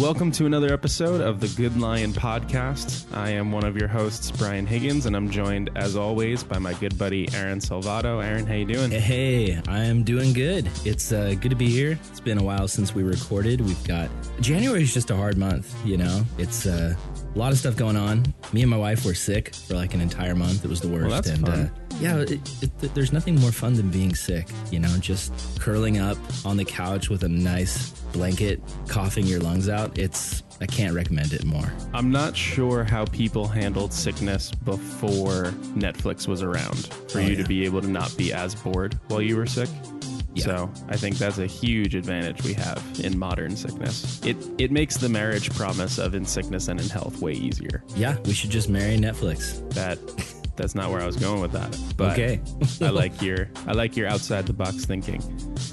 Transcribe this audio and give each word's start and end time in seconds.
Welcome 0.10 0.32
to 0.32 0.46
another 0.46 0.72
episode 0.72 1.20
of 1.20 1.40
the 1.40 1.48
Good 1.48 1.78
Lion 1.78 2.14
Podcast. 2.14 3.04
I 3.14 3.32
am 3.32 3.52
one 3.52 3.64
of 3.64 3.76
your 3.76 3.86
hosts, 3.86 4.30
Brian 4.30 4.66
Higgins, 4.66 5.04
and 5.04 5.14
I'm 5.14 5.28
joined, 5.28 5.68
as 5.76 5.94
always, 5.94 6.42
by 6.42 6.58
my 6.58 6.72
good 6.72 6.96
buddy 6.96 7.28
Aaron 7.34 7.58
Salvato. 7.58 8.24
Aaron, 8.24 8.46
how 8.46 8.54
you 8.54 8.64
doing? 8.64 8.90
Hey, 8.90 9.60
I 9.68 9.80
am 9.80 10.02
doing 10.02 10.32
good. 10.32 10.70
It's 10.86 11.12
uh, 11.12 11.34
good 11.38 11.50
to 11.50 11.54
be 11.54 11.68
here. 11.68 11.98
It's 12.08 12.18
been 12.18 12.38
a 12.38 12.42
while 12.42 12.66
since 12.66 12.94
we 12.94 13.02
recorded. 13.02 13.60
We've 13.60 13.84
got 13.84 14.08
January 14.40 14.80
is 14.80 14.94
just 14.94 15.10
a 15.10 15.16
hard 15.16 15.36
month. 15.36 15.74
You 15.84 15.98
know, 15.98 16.22
it's 16.38 16.64
uh, 16.64 16.94
a 17.34 17.38
lot 17.38 17.52
of 17.52 17.58
stuff 17.58 17.76
going 17.76 17.96
on. 17.96 18.24
Me 18.54 18.62
and 18.62 18.70
my 18.70 18.78
wife 18.78 19.04
were 19.04 19.12
sick 19.12 19.54
for 19.54 19.74
like 19.74 19.92
an 19.92 20.00
entire 20.00 20.34
month. 20.34 20.64
It 20.64 20.68
was 20.68 20.80
the 20.80 20.88
worst. 20.88 21.10
that's 21.10 21.28
and 21.28 21.46
fun. 21.46 21.58
Uh, 21.58 21.89
yeah, 22.00 22.16
it, 22.18 22.32
it, 22.62 22.94
there's 22.94 23.12
nothing 23.12 23.38
more 23.40 23.52
fun 23.52 23.74
than 23.74 23.90
being 23.90 24.14
sick. 24.14 24.46
You 24.70 24.78
know, 24.80 24.94
just 24.98 25.32
curling 25.60 25.98
up 25.98 26.16
on 26.44 26.56
the 26.56 26.64
couch 26.64 27.08
with 27.10 27.22
a 27.24 27.28
nice 27.28 27.90
blanket, 28.12 28.60
coughing 28.88 29.26
your 29.26 29.40
lungs 29.40 29.68
out. 29.68 29.98
It's 29.98 30.42
I 30.62 30.66
can't 30.66 30.94
recommend 30.94 31.32
it 31.32 31.44
more. 31.44 31.72
I'm 31.94 32.10
not 32.10 32.36
sure 32.36 32.84
how 32.84 33.06
people 33.06 33.46
handled 33.46 33.92
sickness 33.92 34.50
before 34.50 35.44
Netflix 35.74 36.28
was 36.28 36.42
around 36.42 36.86
for 37.10 37.18
Oh, 37.18 37.22
you 37.22 37.32
yeah. 37.32 37.42
to 37.42 37.48
be 37.48 37.64
able 37.64 37.80
to 37.80 37.88
not 37.88 38.14
be 38.16 38.32
as 38.32 38.54
bored 38.54 38.98
while 39.08 39.22
you 39.22 39.36
were 39.36 39.46
sick. 39.46 39.68
Yeah. 40.34 40.44
So 40.44 40.70
I 40.88 40.96
think 40.96 41.16
that's 41.18 41.38
a 41.38 41.46
huge 41.46 41.94
advantage 41.96 42.44
we 42.44 42.54
have 42.54 42.82
in 43.02 43.18
modern 43.18 43.56
sickness. 43.56 44.20
It 44.24 44.36
it 44.58 44.70
makes 44.70 44.96
the 44.96 45.08
marriage 45.08 45.50
promise 45.50 45.98
of 45.98 46.14
in 46.14 46.24
sickness 46.24 46.68
and 46.68 46.78
in 46.80 46.88
health 46.88 47.20
way 47.20 47.32
easier. 47.32 47.82
Yeah, 47.96 48.16
we 48.26 48.32
should 48.32 48.50
just 48.50 48.68
marry 48.68 48.96
Netflix. 48.96 49.68
That 49.74 49.98
that's 50.60 50.74
not 50.74 50.90
where 50.90 51.00
I 51.00 51.06
was 51.06 51.16
going 51.16 51.40
with 51.40 51.52
that. 51.52 51.76
But 51.96 52.12
Okay. 52.12 52.40
I 52.82 52.90
like 52.90 53.22
your 53.22 53.48
I 53.66 53.72
like 53.72 53.96
your 53.96 54.06
outside 54.06 54.46
the 54.46 54.52
box 54.52 54.84
thinking. 54.84 55.22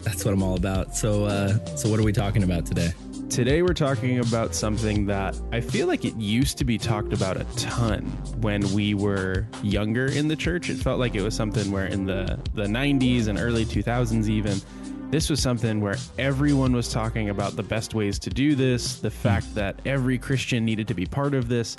That's 0.04 0.24
what 0.24 0.34
I'm 0.34 0.42
all 0.42 0.56
about. 0.56 0.96
So, 0.96 1.26
uh, 1.26 1.64
so 1.76 1.90
what 1.90 2.00
are 2.00 2.04
we 2.04 2.14
talking 2.14 2.44
about 2.44 2.66
today? 2.66 2.94
Today 3.30 3.62
we're 3.62 3.74
talking 3.74 4.20
about 4.20 4.56
something 4.56 5.06
that 5.08 5.38
I 5.52 5.60
feel 5.60 5.88
like 5.88 6.06
it 6.06 6.16
used 6.16 6.58
to 6.60 6.64
be 6.64 6.78
talked 6.78 7.12
about 7.12 7.36
a 7.36 7.44
ton 7.58 8.04
when 8.40 8.62
we 8.74 8.94
were 8.94 9.46
younger 9.62 10.06
in 10.06 10.30
the 10.30 10.36
church. 10.36 10.70
It 10.70 10.78
felt 10.78 11.00
like 11.00 11.14
it 11.14 11.22
was 11.22 11.36
something 11.36 11.70
where 11.70 11.88
in 11.88 12.06
the 12.06 12.40
the 12.54 12.64
90s 12.66 13.28
and 13.28 13.38
early 13.38 13.66
2000s 13.66 14.30
even 14.30 14.62
this 15.10 15.30
was 15.30 15.42
something 15.42 15.80
where 15.82 15.96
everyone 16.18 16.74
was 16.74 16.92
talking 16.92 17.30
about 17.30 17.56
the 17.56 17.64
best 17.64 17.94
ways 17.94 18.20
to 18.20 18.30
do 18.30 18.56
this, 18.56 19.00
the 19.00 19.12
fact 19.12 19.54
that 19.56 19.80
every 19.86 20.18
Christian 20.18 20.66
needed 20.66 20.88
to 20.90 20.94
be 20.94 21.06
part 21.06 21.34
of 21.34 21.48
this. 21.48 21.78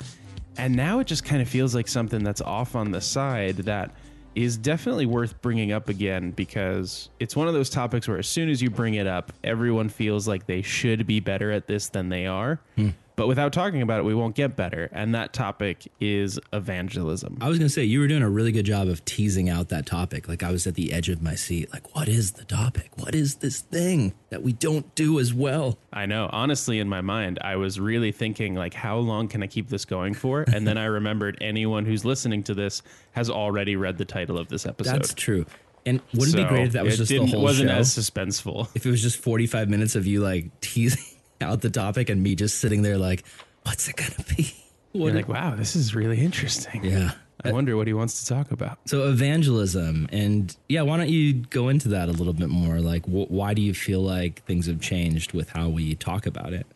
And 0.59 0.75
now 0.75 0.99
it 0.99 1.07
just 1.07 1.23
kind 1.23 1.41
of 1.41 1.47
feels 1.47 1.73
like 1.73 1.87
something 1.87 2.21
that's 2.21 2.41
off 2.41 2.75
on 2.75 2.91
the 2.91 2.99
side 2.99 3.57
that 3.59 3.91
is 4.35 4.57
definitely 4.57 5.05
worth 5.05 5.41
bringing 5.41 5.71
up 5.71 5.87
again 5.87 6.31
because 6.31 7.09
it's 7.19 7.35
one 7.35 7.47
of 7.47 7.53
those 7.53 7.69
topics 7.69 8.07
where 8.07 8.17
as 8.17 8.27
soon 8.27 8.49
as 8.49 8.61
you 8.61 8.69
bring 8.69 8.95
it 8.95 9.07
up, 9.07 9.31
everyone 9.43 9.87
feels 9.87 10.27
like 10.27 10.47
they 10.47 10.61
should 10.61 11.07
be 11.07 11.21
better 11.21 11.49
at 11.51 11.67
this 11.67 11.87
than 11.87 12.09
they 12.09 12.27
are. 12.27 12.59
Hmm. 12.75 12.89
But 13.19 13.27
without 13.27 13.51
talking 13.51 13.81
about 13.81 13.99
it, 13.99 14.03
we 14.03 14.15
won't 14.15 14.33
get 14.33 14.55
better. 14.55 14.87
And 14.93 15.13
that 15.13 15.33
topic 15.33 15.91
is 15.99 16.39
evangelism. 16.53 17.37
I 17.41 17.49
was 17.49 17.57
going 17.57 17.67
to 17.67 17.73
say 17.73 17.83
you 17.83 17.99
were 17.99 18.07
doing 18.07 18.21
a 18.21 18.29
really 18.29 18.53
good 18.53 18.65
job 18.65 18.87
of 18.87 19.03
teasing 19.03 19.49
out 19.49 19.67
that 19.67 19.85
topic. 19.85 20.29
Like 20.29 20.41
I 20.41 20.53
was 20.53 20.65
at 20.65 20.75
the 20.75 20.93
edge 20.93 21.09
of 21.09 21.21
my 21.21 21.35
seat. 21.35 21.69
Like, 21.73 21.93
what 21.93 22.07
is 22.07 22.31
the 22.31 22.45
topic? 22.45 22.91
What 22.95 23.13
is 23.13 23.35
this 23.35 23.59
thing 23.59 24.13
that 24.29 24.41
we 24.41 24.53
don't 24.53 24.95
do 24.95 25.19
as 25.19 25.33
well? 25.33 25.77
I 25.91 26.05
know. 26.05 26.29
Honestly, 26.31 26.79
in 26.79 26.87
my 26.87 27.01
mind, 27.01 27.39
I 27.41 27.57
was 27.57 27.77
really 27.77 28.13
thinking 28.13 28.55
like, 28.55 28.73
how 28.73 28.95
long 28.99 29.27
can 29.27 29.43
I 29.43 29.47
keep 29.47 29.67
this 29.67 29.83
going 29.83 30.13
for? 30.13 30.45
And 30.59 30.65
then 30.65 30.77
I 30.77 30.85
remembered 30.85 31.37
anyone 31.41 31.85
who's 31.85 32.05
listening 32.05 32.43
to 32.43 32.53
this 32.53 32.81
has 33.11 33.29
already 33.29 33.75
read 33.75 33.97
the 33.97 34.05
title 34.05 34.37
of 34.37 34.47
this 34.47 34.65
episode. 34.65 34.93
That's 34.93 35.13
true. 35.13 35.45
And 35.85 36.01
wouldn't 36.13 36.37
it 36.37 36.43
be 36.43 36.47
great 36.47 36.67
if 36.67 36.73
that 36.73 36.85
was 36.85 36.97
just 36.97 37.09
the 37.09 37.25
whole 37.25 37.41
wasn't 37.41 37.69
show? 37.69 37.75
as 37.75 37.93
suspenseful. 37.93 38.67
if 38.75 38.85
it 38.85 38.89
was 38.89 39.01
just 39.01 39.17
45 39.17 39.69
minutes 39.69 39.95
of 39.95 40.05
you 40.05 40.21
like 40.21 40.47
teasing 40.61 41.18
out 41.41 41.61
the 41.61 41.69
topic 41.69 42.09
and 42.09 42.21
me 42.21 42.35
just 42.35 42.59
sitting 42.59 42.81
there 42.81 42.97
like, 42.97 43.23
what's 43.63 43.87
it 43.87 43.97
to 43.97 44.35
be? 44.35 44.53
What 44.91 45.07
You're 45.07 45.15
like, 45.15 45.29
wow, 45.29 45.55
this 45.55 45.75
is 45.75 45.95
really 45.95 46.19
interesting. 46.19 46.83
yeah. 46.83 47.11
I 47.41 47.53
wonder 47.53 47.77
what 47.77 47.87
he 47.87 47.93
wants 47.93 48.21
to 48.25 48.33
talk 48.33 48.51
about. 48.51 48.79
So 48.85 49.07
evangelism, 49.07 50.09
and 50.11 50.53
yeah, 50.67 50.81
why 50.81 50.97
don't 50.97 51.07
you 51.07 51.33
go 51.35 51.69
into 51.69 51.87
that 51.89 52.09
a 52.09 52.11
little 52.11 52.33
bit 52.33 52.49
more? 52.49 52.81
Like, 52.81 53.05
wh- 53.05 53.31
why 53.31 53.53
do 53.53 53.61
you 53.61 53.73
feel 53.73 54.01
like 54.01 54.43
things 54.43 54.65
have 54.65 54.81
changed 54.81 55.31
with 55.31 55.49
how 55.51 55.69
we 55.69 55.95
talk 55.95 56.25
about 56.25 56.51
it? 56.51 56.67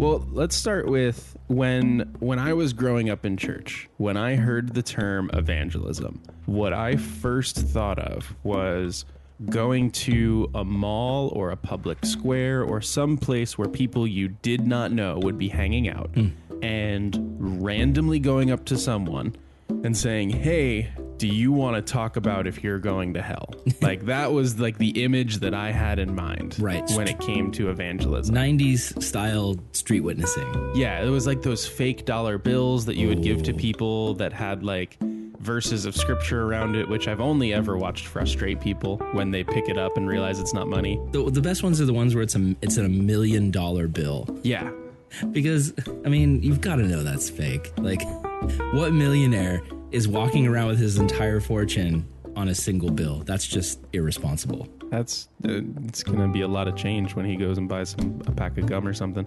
Well, 0.00 0.26
let's 0.32 0.56
start 0.56 0.88
with 0.88 1.36
when 1.48 2.16
when 2.20 2.38
I 2.38 2.54
was 2.54 2.72
growing 2.72 3.10
up 3.10 3.26
in 3.26 3.36
church, 3.36 3.90
when 3.98 4.16
I 4.16 4.36
heard 4.36 4.72
the 4.72 4.82
term 4.82 5.28
evangelism, 5.34 6.22
what 6.46 6.72
I 6.72 6.96
first 6.96 7.56
thought 7.56 7.98
of 7.98 8.34
was 8.42 9.04
going 9.50 9.90
to 9.90 10.50
a 10.54 10.64
mall 10.64 11.28
or 11.36 11.50
a 11.50 11.56
public 11.56 12.06
square 12.06 12.62
or 12.62 12.80
some 12.80 13.18
place 13.18 13.58
where 13.58 13.68
people 13.68 14.06
you 14.06 14.28
did 14.28 14.66
not 14.66 14.90
know 14.90 15.18
would 15.22 15.36
be 15.36 15.48
hanging 15.48 15.86
out 15.86 16.08
hmm. 16.14 16.28
and 16.62 17.36
randomly 17.62 18.20
going 18.20 18.50
up 18.50 18.64
to 18.64 18.78
someone 18.78 19.36
and 19.84 19.96
saying, 19.96 20.30
"Hey, 20.30 20.90
do 21.16 21.26
you 21.26 21.52
want 21.52 21.76
to 21.76 21.92
talk 21.92 22.16
about 22.16 22.46
if 22.46 22.62
you're 22.64 22.78
going 22.78 23.14
to 23.14 23.22
hell?" 23.22 23.50
like 23.82 24.06
that 24.06 24.32
was 24.32 24.58
like 24.58 24.78
the 24.78 25.02
image 25.04 25.36
that 25.38 25.54
I 25.54 25.70
had 25.70 25.98
in 25.98 26.14
mind 26.14 26.56
Right. 26.58 26.82
when 26.96 27.08
it 27.08 27.18
came 27.20 27.50
to 27.52 27.70
evangelism. 27.70 28.34
90s 28.34 29.02
style 29.02 29.56
street 29.72 30.00
witnessing. 30.00 30.72
Yeah, 30.74 31.02
it 31.02 31.08
was 31.10 31.26
like 31.26 31.42
those 31.42 31.66
fake 31.66 32.04
dollar 32.04 32.38
bills 32.38 32.84
that 32.86 32.96
you 32.96 33.08
would 33.08 33.22
give 33.22 33.42
to 33.44 33.52
people 33.54 34.14
that 34.14 34.32
had 34.32 34.62
like 34.62 34.96
verses 35.40 35.86
of 35.86 35.96
scripture 35.96 36.42
around 36.44 36.76
it, 36.76 36.86
which 36.86 37.08
I've 37.08 37.20
only 37.20 37.54
ever 37.54 37.78
watched 37.78 38.06
frustrate 38.06 38.60
people 38.60 38.98
when 39.12 39.30
they 39.30 39.42
pick 39.42 39.70
it 39.70 39.78
up 39.78 39.96
and 39.96 40.06
realize 40.06 40.38
it's 40.38 40.52
not 40.52 40.68
money. 40.68 41.00
The, 41.12 41.30
the 41.30 41.40
best 41.40 41.62
ones 41.62 41.80
are 41.80 41.86
the 41.86 41.94
ones 41.94 42.14
where 42.14 42.22
it's 42.22 42.34
a 42.34 42.54
it's 42.60 42.76
a 42.76 42.86
million 42.88 43.50
dollar 43.50 43.88
bill 43.88 44.26
Yeah. 44.42 44.70
because 45.32 45.72
I 46.04 46.08
mean 46.10 46.42
you've 46.42 46.60
got 46.60 46.76
to 46.76 46.82
know 46.82 47.02
that's 47.02 47.30
fake. 47.30 47.72
Like, 47.78 48.02
what 48.72 48.92
millionaire 48.92 49.62
is 49.90 50.08
walking 50.08 50.46
around 50.46 50.68
with 50.68 50.78
his 50.78 50.98
entire 50.98 51.40
fortune 51.40 52.06
on 52.36 52.48
a 52.48 52.54
single 52.54 52.90
bill? 52.90 53.22
That's 53.24 53.46
just 53.46 53.80
irresponsible. 53.92 54.68
That's 54.90 55.28
uh, 55.44 55.60
it's 55.84 56.02
going 56.02 56.18
to 56.18 56.28
be 56.28 56.40
a 56.40 56.48
lot 56.48 56.68
of 56.68 56.76
change 56.76 57.14
when 57.14 57.26
he 57.26 57.36
goes 57.36 57.58
and 57.58 57.68
buys 57.68 57.90
some 57.90 58.22
a 58.26 58.32
pack 58.32 58.56
of 58.58 58.66
gum 58.66 58.86
or 58.86 58.94
something. 58.94 59.26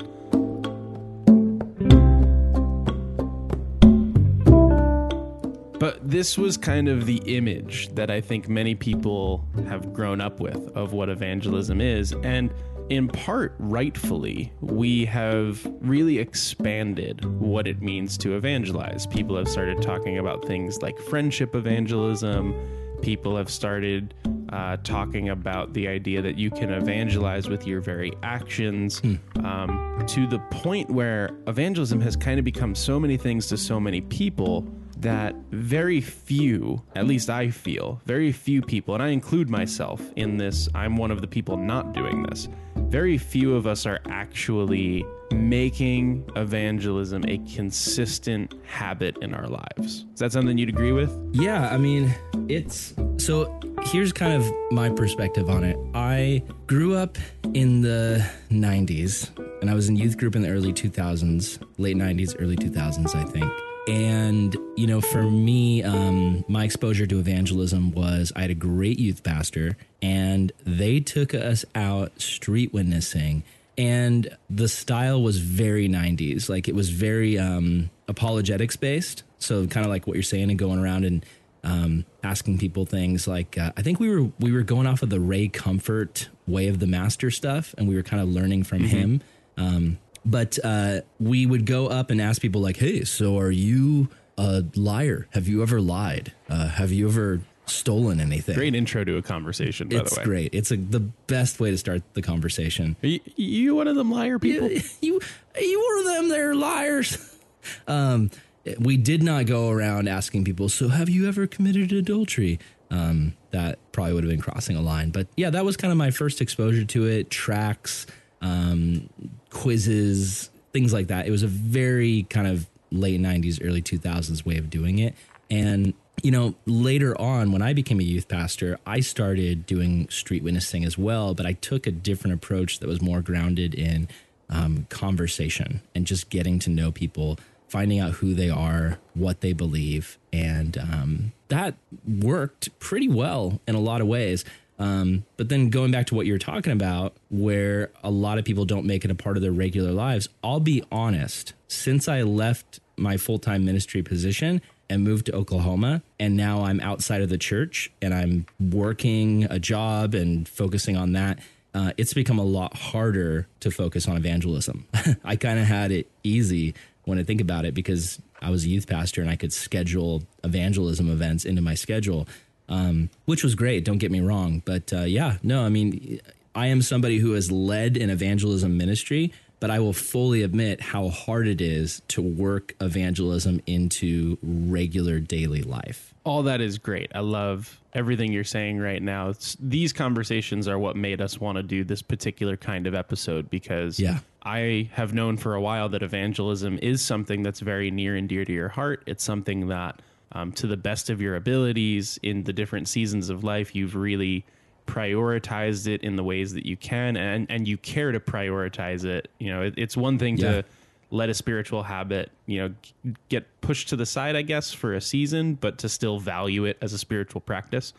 But 5.79 5.99
this 6.09 6.37
was 6.37 6.55
kind 6.55 6.87
of 6.87 7.05
the 7.05 7.17
image 7.25 7.93
that 7.95 8.09
I 8.09 8.21
think 8.21 8.47
many 8.47 8.73
people 8.73 9.45
have 9.67 9.91
grown 9.91 10.21
up 10.21 10.39
with 10.39 10.69
of 10.77 10.93
what 10.93 11.09
evangelism 11.09 11.81
is. 11.81 12.13
And 12.23 12.53
in 12.93 13.07
part, 13.07 13.55
rightfully, 13.57 14.53
we 14.61 15.05
have 15.05 15.65
really 15.81 16.19
expanded 16.19 17.25
what 17.39 17.67
it 17.67 17.81
means 17.81 18.17
to 18.19 18.35
evangelize. 18.35 19.07
People 19.07 19.35
have 19.35 19.47
started 19.47 19.81
talking 19.81 20.19
about 20.19 20.45
things 20.45 20.81
like 20.81 20.97
friendship 20.99 21.55
evangelism. 21.55 22.53
People 23.01 23.35
have 23.35 23.49
started 23.49 24.13
uh, 24.49 24.77
talking 24.83 25.29
about 25.29 25.73
the 25.73 25.87
idea 25.87 26.21
that 26.21 26.37
you 26.37 26.51
can 26.51 26.69
evangelize 26.71 27.49
with 27.49 27.65
your 27.65 27.81
very 27.81 28.13
actions 28.21 29.01
um, 29.43 30.03
to 30.07 30.27
the 30.27 30.39
point 30.51 30.89
where 30.91 31.31
evangelism 31.47 31.99
has 31.99 32.15
kind 32.15 32.37
of 32.37 32.45
become 32.45 32.75
so 32.75 32.99
many 32.99 33.17
things 33.17 33.47
to 33.47 33.57
so 33.57 33.79
many 33.79 34.01
people 34.01 34.67
that 35.03 35.35
very 35.51 36.01
few, 36.01 36.81
at 36.95 37.05
least 37.05 37.29
I 37.29 37.49
feel, 37.49 38.01
very 38.05 38.31
few 38.31 38.61
people, 38.61 38.93
and 38.93 39.03
I 39.03 39.09
include 39.09 39.49
myself 39.49 40.01
in 40.15 40.37
this, 40.37 40.67
I'm 40.73 40.97
one 40.97 41.11
of 41.11 41.21
the 41.21 41.27
people 41.27 41.57
not 41.57 41.93
doing 41.93 42.23
this. 42.23 42.47
Very 42.75 43.17
few 43.17 43.55
of 43.55 43.67
us 43.67 43.85
are 43.85 43.99
actually 44.09 45.05
making 45.31 46.29
evangelism 46.35 47.23
a 47.27 47.37
consistent 47.39 48.53
habit 48.65 49.17
in 49.21 49.33
our 49.33 49.47
lives. 49.47 50.05
Is 50.13 50.19
that 50.19 50.31
something 50.31 50.57
you'd 50.57 50.69
agree 50.69 50.91
with? 50.91 51.11
Yeah, 51.33 51.69
I 51.69 51.77
mean, 51.77 52.13
it's 52.47 52.93
so 53.17 53.59
here's 53.83 54.13
kind 54.13 54.33
of 54.33 54.51
my 54.71 54.89
perspective 54.89 55.49
on 55.49 55.63
it. 55.63 55.77
I 55.93 56.43
grew 56.67 56.95
up 56.95 57.17
in 57.53 57.81
the 57.81 58.25
90s 58.49 59.29
and 59.61 59.69
I 59.69 59.73
was 59.73 59.89
in 59.89 59.95
youth 59.95 60.17
group 60.17 60.35
in 60.35 60.41
the 60.41 60.49
early 60.49 60.73
2000s, 60.73 61.61
late 61.77 61.97
90s, 61.97 62.35
early 62.39 62.55
2000s, 62.55 63.15
I 63.15 63.23
think. 63.25 63.51
And, 63.87 64.55
you 64.77 64.87
know, 64.87 65.01
for 65.01 65.23
me, 65.23 65.83
um, 65.83 66.45
my 66.47 66.63
exposure 66.63 67.05
to 67.05 67.19
evangelism 67.19 67.91
was 67.91 68.31
I 68.35 68.41
had 68.41 68.49
a 68.49 68.55
great 68.55 68.97
youth 68.97 69.23
pastor 69.23 69.77
and 70.01 70.51
they 70.65 70.99
took 70.99 71.33
us 71.33 71.65
out 71.75 72.19
street 72.21 72.73
witnessing. 72.73 73.43
And 73.77 74.37
the 74.49 74.69
style 74.69 75.21
was 75.21 75.39
very 75.39 75.89
90s 75.89 76.47
like 76.47 76.67
it 76.67 76.75
was 76.75 76.89
very 76.89 77.39
um 77.39 77.89
apologetics 78.07 78.75
based. 78.75 79.23
So 79.39 79.65
kind 79.67 79.85
of 79.85 79.91
like 79.91 80.05
what 80.05 80.15
you're 80.15 80.23
saying 80.23 80.49
and 80.49 80.59
going 80.59 80.79
around 80.79 81.05
and 81.05 81.25
um 81.63 82.05
asking 82.23 82.57
people 82.57 82.85
things 82.85 83.25
like 83.25 83.57
uh, 83.57 83.71
i 83.77 83.81
think 83.81 83.97
we 83.97 84.09
were 84.09 84.29
we 84.37 84.51
were 84.51 84.63
going 84.63 84.85
off 84.85 85.01
of 85.01 85.09
the 85.09 85.19
ray 85.19 85.47
comfort 85.47 86.27
way 86.45 86.67
of 86.67 86.79
the 86.79 86.87
master 86.87 87.31
stuff 87.31 87.73
and 87.77 87.87
we 87.87 87.95
were 87.95 88.03
kind 88.03 88.21
of 88.21 88.27
learning 88.27 88.63
from 88.63 88.81
him. 88.81 89.21
Um 89.57 89.97
but 90.25 90.57
uh 90.63 91.01
we 91.19 91.45
would 91.45 91.65
go 91.65 91.87
up 91.87 92.09
and 92.09 92.21
ask 92.21 92.41
people 92.41 92.61
like 92.61 92.77
hey 92.77 93.03
so 93.03 93.37
are 93.37 93.51
you 93.51 94.09
a 94.37 94.63
liar 94.75 95.27
have 95.31 95.47
you 95.47 95.61
ever 95.61 95.79
lied 95.81 96.31
uh 96.49 96.67
have 96.67 96.91
you 96.91 97.07
ever 97.07 97.41
stolen 97.65 98.19
anything. 98.19 98.55
Great 98.55 98.75
intro 98.75 99.03
to 99.03 99.17
a 99.17 99.21
conversation, 99.21 99.89
by 99.89 99.97
it's 99.97 100.13
the 100.13 100.21
way. 100.21 100.25
great. 100.25 100.53
It's 100.53 100.71
a, 100.71 100.77
the 100.77 100.99
best 100.99 101.59
way 101.59 101.71
to 101.71 101.77
start 101.77 102.01
the 102.13 102.21
conversation. 102.21 102.95
Are 103.03 103.07
you, 103.07 103.19
you 103.35 103.75
one 103.75 103.87
of 103.87 103.95
them 103.95 104.11
liar 104.11 104.39
people? 104.39 104.69
You, 104.69 104.81
you, 105.01 105.21
you 105.59 105.79
one 105.79 105.99
of 105.99 106.15
them, 106.15 106.29
they're 106.29 106.55
liars. 106.55 107.29
Um, 107.87 108.29
we 108.77 108.97
did 108.97 109.23
not 109.23 109.45
go 109.45 109.69
around 109.69 110.09
asking 110.09 110.43
people, 110.43 110.67
so 110.67 110.89
have 110.89 111.07
you 111.07 111.29
ever 111.29 111.47
committed 111.47 111.93
adultery? 111.93 112.59
Um, 112.91 113.35
that 113.51 113.79
probably 113.93 114.15
would 114.15 114.25
have 114.25 114.31
been 114.31 114.41
crossing 114.41 114.75
a 114.75 114.81
line. 114.81 115.11
But 115.11 115.27
yeah, 115.37 115.49
that 115.49 115.63
was 115.63 115.77
kind 115.77 115.89
of 115.89 115.97
my 115.97 116.11
first 116.11 116.41
exposure 116.41 116.83
to 116.83 117.05
it. 117.05 117.29
Tracts, 117.29 118.05
um, 118.43 119.09
quizzes, 119.49 120.51
things 120.73 120.93
like 120.93 121.07
that. 121.07 121.25
It 121.25 121.31
was 121.31 121.41
a 121.41 121.47
very 121.47 122.27
kind 122.29 122.45
of 122.45 122.67
late 122.91 123.19
90s, 123.19 123.59
early 123.65 123.81
2000s 123.81 124.45
way 124.45 124.57
of 124.57 124.69
doing 124.69 124.99
it. 124.99 125.15
And, 125.49 125.93
you 126.21 126.29
know, 126.29 126.55
later 126.65 127.19
on, 127.19 127.51
when 127.51 127.61
I 127.61 127.73
became 127.73 127.99
a 127.99 128.03
youth 128.03 128.27
pastor, 128.27 128.77
I 128.85 128.99
started 128.99 129.65
doing 129.65 130.07
street 130.09 130.43
witnessing 130.43 130.83
as 130.83 130.97
well, 130.97 131.33
but 131.33 131.45
I 131.45 131.53
took 131.53 131.87
a 131.87 131.91
different 131.91 132.35
approach 132.35 132.79
that 132.79 132.87
was 132.87 133.01
more 133.01 133.21
grounded 133.21 133.73
in 133.73 134.09
um, 134.49 134.85
conversation 134.89 135.81
and 135.95 136.05
just 136.05 136.29
getting 136.29 136.59
to 136.59 136.69
know 136.69 136.91
people, 136.91 137.39
finding 137.67 137.99
out 137.99 138.15
who 138.15 138.33
they 138.33 138.49
are, 138.49 138.99
what 139.13 139.41
they 139.41 139.53
believe. 139.53 140.17
And 140.31 140.77
um, 140.77 141.31
that 141.47 141.75
worked 142.07 142.77
pretty 142.79 143.07
well 143.07 143.61
in 143.67 143.75
a 143.75 143.79
lot 143.79 144.01
of 144.01 144.07
ways. 144.07 144.43
Um, 144.83 145.23
but 145.37 145.47
then 145.47 145.69
going 145.69 145.91
back 145.91 146.07
to 146.07 146.15
what 146.15 146.25
you're 146.25 146.37
talking 146.37 146.73
about, 146.73 147.13
where 147.29 147.89
a 148.03 148.11
lot 148.11 148.37
of 148.37 148.43
people 148.43 148.65
don't 148.65 148.85
make 148.85 149.05
it 149.05 149.11
a 149.11 149.15
part 149.15 149.37
of 149.37 149.41
their 149.41 149.53
regular 149.53 149.93
lives, 149.93 150.27
I'll 150.43 150.59
be 150.59 150.83
honest, 150.91 151.53
since 151.69 152.09
I 152.09 152.23
left 152.23 152.81
my 152.97 153.15
full 153.15 153.39
time 153.39 153.63
ministry 153.63 154.03
position 154.03 154.61
and 154.89 155.01
moved 155.01 155.27
to 155.27 155.33
Oklahoma, 155.33 156.01
and 156.19 156.35
now 156.35 156.65
I'm 156.65 156.81
outside 156.81 157.21
of 157.21 157.29
the 157.29 157.37
church 157.37 157.91
and 158.01 158.13
I'm 158.13 158.45
working 158.59 159.45
a 159.45 159.57
job 159.57 160.13
and 160.13 160.49
focusing 160.49 160.97
on 160.97 161.13
that. 161.13 161.39
Uh, 161.73 161.93
it's 161.95 162.13
become 162.13 162.37
a 162.37 162.43
lot 162.43 162.75
harder 162.75 163.47
to 163.61 163.71
focus 163.71 164.09
on 164.09 164.17
evangelism. 164.17 164.85
I 165.23 165.37
kind 165.37 165.59
of 165.59 165.65
had 165.65 165.93
it 165.93 166.11
easy 166.23 166.75
when 167.05 167.17
I 167.17 167.23
think 167.23 167.39
about 167.39 167.63
it 167.63 167.73
because 167.73 168.19
I 168.41 168.49
was 168.49 168.65
a 168.65 168.67
youth 168.67 168.87
pastor 168.87 169.21
and 169.21 169.29
I 169.29 169.37
could 169.37 169.53
schedule 169.53 170.23
evangelism 170.43 171.09
events 171.09 171.45
into 171.45 171.61
my 171.61 171.73
schedule 171.73 172.27
um, 172.69 173.09
which 173.25 173.43
was 173.43 173.55
great. 173.55 173.85
Don't 173.85 173.97
get 173.99 174.11
me 174.11 174.21
wrong, 174.21 174.61
but 174.65 174.91
uh, 174.93 175.01
yeah, 175.01 175.37
no, 175.43 175.63
I 175.63 175.69
mean, 175.69 176.19
I 176.55 176.67
am 176.67 176.81
somebody 176.81 177.17
who 177.19 177.33
has 177.33 177.51
led 177.51 177.97
an 177.97 178.09
evangelism 178.09 178.77
ministry, 178.77 179.33
but 179.59 179.71
I 179.71 179.79
will 179.79 179.93
fully 179.93 180.43
admit 180.43 180.81
how 180.81 181.09
hard 181.09 181.47
it 181.47 181.61
is 181.61 182.01
to 182.09 182.21
work 182.21 182.75
evangelism 182.81 183.61
into 183.65 184.37
regular 184.43 185.19
daily 185.19 185.61
life. 185.63 186.13
All 186.25 186.43
that 186.43 186.61
is 186.61 186.77
great. 186.77 187.11
I 187.15 187.19
love 187.19 187.79
everything 187.93 188.31
you're 188.33 188.43
saying 188.43 188.79
right 188.79 189.01
now. 189.01 189.29
It's, 189.29 189.55
these 189.59 189.93
conversations 189.93 190.67
are 190.67 190.77
what 190.79 190.95
made 190.95 191.21
us 191.21 191.39
want 191.39 191.57
to 191.57 191.63
do 191.63 191.83
this 191.83 192.01
particular 192.01 192.57
kind 192.57 192.87
of 192.87 192.93
episode 192.95 193.49
because 193.49 193.99
Yeah. 193.99 194.19
I 194.43 194.89
have 194.93 195.13
known 195.13 195.37
for 195.37 195.55
a 195.55 195.61
while 195.61 195.87
that 195.89 196.03
evangelism 196.03 196.77
is 196.81 197.01
something 197.01 197.43
that's 197.43 197.61
very 197.61 197.89
near 197.91 198.15
and 198.15 198.27
dear 198.27 198.43
to 198.43 198.51
your 198.51 198.69
heart. 198.69 199.03
It's 199.05 199.23
something 199.23 199.67
that, 199.69 200.01
um, 200.33 200.51
to 200.53 200.67
the 200.67 200.77
best 200.77 201.09
of 201.09 201.21
your 201.21 201.35
abilities 201.35 202.19
in 202.23 202.43
the 202.43 202.53
different 202.53 202.87
seasons 202.87 203.29
of 203.29 203.43
life, 203.43 203.75
you've 203.75 203.95
really 203.95 204.45
prioritized 204.87 205.87
it 205.87 206.01
in 206.03 206.15
the 206.15 206.23
ways 206.23 206.53
that 206.53 206.65
you 206.65 206.75
can 206.77 207.15
and, 207.17 207.47
and 207.49 207.67
you 207.67 207.77
care 207.77 208.11
to 208.11 208.19
prioritize 208.19 209.05
it. 209.05 209.29
You 209.39 209.51
know, 209.51 209.61
it, 209.63 209.73
it's 209.77 209.95
one 209.97 210.17
thing 210.17 210.37
Yeah. 210.37 210.51
to 210.51 210.65
let 211.11 211.29
a 211.29 211.33
spiritual 211.33 211.83
habit, 211.83 212.31
you 212.47 212.57
know, 212.59 212.73
g- 212.81 213.15
get 213.29 213.45
pushed 213.61 213.89
to 213.89 213.95
the 213.95 214.05
side, 214.05 214.35
I 214.35 214.41
guess, 214.41 214.73
for 214.73 214.93
a 214.93 215.01
season, 215.01 215.53
but 215.55 215.77
to 215.79 215.89
still 215.89 216.19
value 216.19 216.65
it 216.65 216.77
as 216.81 216.93
a 216.93 216.97
spiritual 216.97 217.41
practice. 217.41 217.93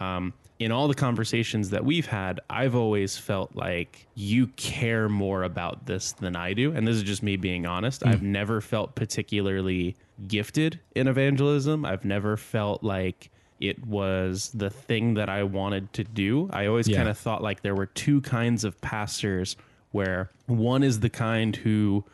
Um, 0.00 0.32
in 0.58 0.70
all 0.72 0.86
the 0.88 0.94
conversations 0.94 1.70
that 1.70 1.84
we've 1.84 2.06
had, 2.06 2.40
I've 2.50 2.74
always 2.74 3.16
felt 3.16 3.54
like 3.56 4.06
you 4.14 4.48
care 4.48 5.08
more 5.08 5.44
about 5.44 5.86
this 5.86 6.12
than 6.12 6.36
I 6.36 6.52
do. 6.52 6.72
And 6.72 6.86
this 6.86 6.96
is 6.96 7.04
just 7.04 7.22
me 7.22 7.36
being 7.36 7.64
honest. 7.64 8.04
I've 8.06 8.22
never 8.22 8.60
felt 8.60 8.94
particularly 8.94 9.96
gifted 10.26 10.80
in 10.94 11.06
evangelism. 11.08 11.84
I've 11.84 12.04
never 12.04 12.36
felt 12.36 12.82
like 12.82 13.30
it 13.60 13.84
was 13.86 14.50
the 14.54 14.70
thing 14.70 15.14
that 15.14 15.28
I 15.28 15.42
wanted 15.42 15.92
to 15.94 16.04
do. 16.04 16.48
I 16.52 16.66
always 16.66 16.88
Yeah. 16.88 16.98
kind 16.98 17.08
of 17.08 17.18
thought 17.18 17.42
like 17.42 17.62
there 17.62 17.74
were 17.74 17.86
two 17.86 18.20
kinds 18.20 18.64
of 18.64 18.80
pastors 18.80 19.56
where 19.90 20.30
one 20.46 20.82
is 20.82 21.00
the 21.00 21.10
kind 21.10 21.54
who 21.56 22.04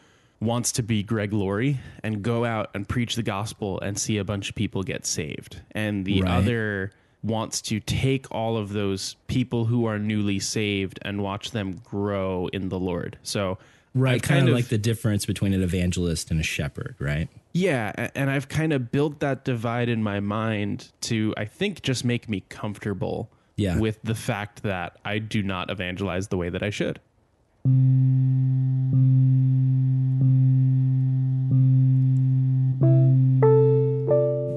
wants 0.41 0.73
to 0.73 0.83
be 0.83 1.03
Greg 1.03 1.33
Laurie 1.33 1.79
and 2.03 2.23
go 2.23 2.45
out 2.45 2.71
and 2.75 2.89
preach 2.89 3.17
the 3.17 3.23
gospel 3.23 3.81
and 3.81 3.99
see 3.99 4.19
a 4.19 4.25
bunch 4.25 4.49
of 4.51 4.55
people 4.55 4.83
get 4.83 5.07
saved. 5.07 5.61
And 5.73 6.05
the 6.05 6.23
Right. 6.23 6.31
other 6.31 6.93
wants 7.23 7.63
to 7.63 7.81
take 7.81 8.31
all 8.31 8.57
of 8.59 8.73
those 8.75 9.17
people 9.29 9.65
who 9.67 9.87
are 9.87 9.99
newly 9.99 10.39
saved 10.39 10.99
and 11.03 11.23
watch 11.23 11.53
them 11.53 11.81
grow 11.85 12.49
in 12.53 12.69
the 12.69 12.79
Lord. 12.79 13.17
So 13.23 13.59
Right, 13.95 14.17
I've 14.17 14.23
kind 14.23 14.49
of 14.49 14.55
like 14.55 14.69
the 14.69 14.77
difference 14.79 15.25
between 15.25 15.53
an 15.55 15.63
evangelist 15.63 16.31
and 16.31 16.41
a 16.41 16.43
shepherd, 16.43 16.97
right? 16.99 17.29
Yeah, 17.55 18.11
and 18.15 18.29
I've 18.29 18.49
kind 18.49 18.73
of 18.73 18.91
built 18.91 19.21
that 19.21 19.45
divide 19.45 19.89
in 19.89 20.03
my 20.03 20.19
mind 20.21 20.91
to 21.03 21.33
I 21.37 21.45
think 21.47 21.83
just 21.83 22.05
make 22.05 22.29
me 22.29 22.43
comfortable 22.49 23.31
Yeah. 23.57 23.79
with 23.79 24.01
the 24.03 24.15
fact 24.17 24.63
that 24.65 24.99
I 25.05 25.21
do 25.21 25.43
not 25.43 25.71
evangelize 25.71 26.29
the 26.29 26.37
way 26.37 26.51
that 26.51 26.63
I 26.63 26.71
should. 26.71 26.99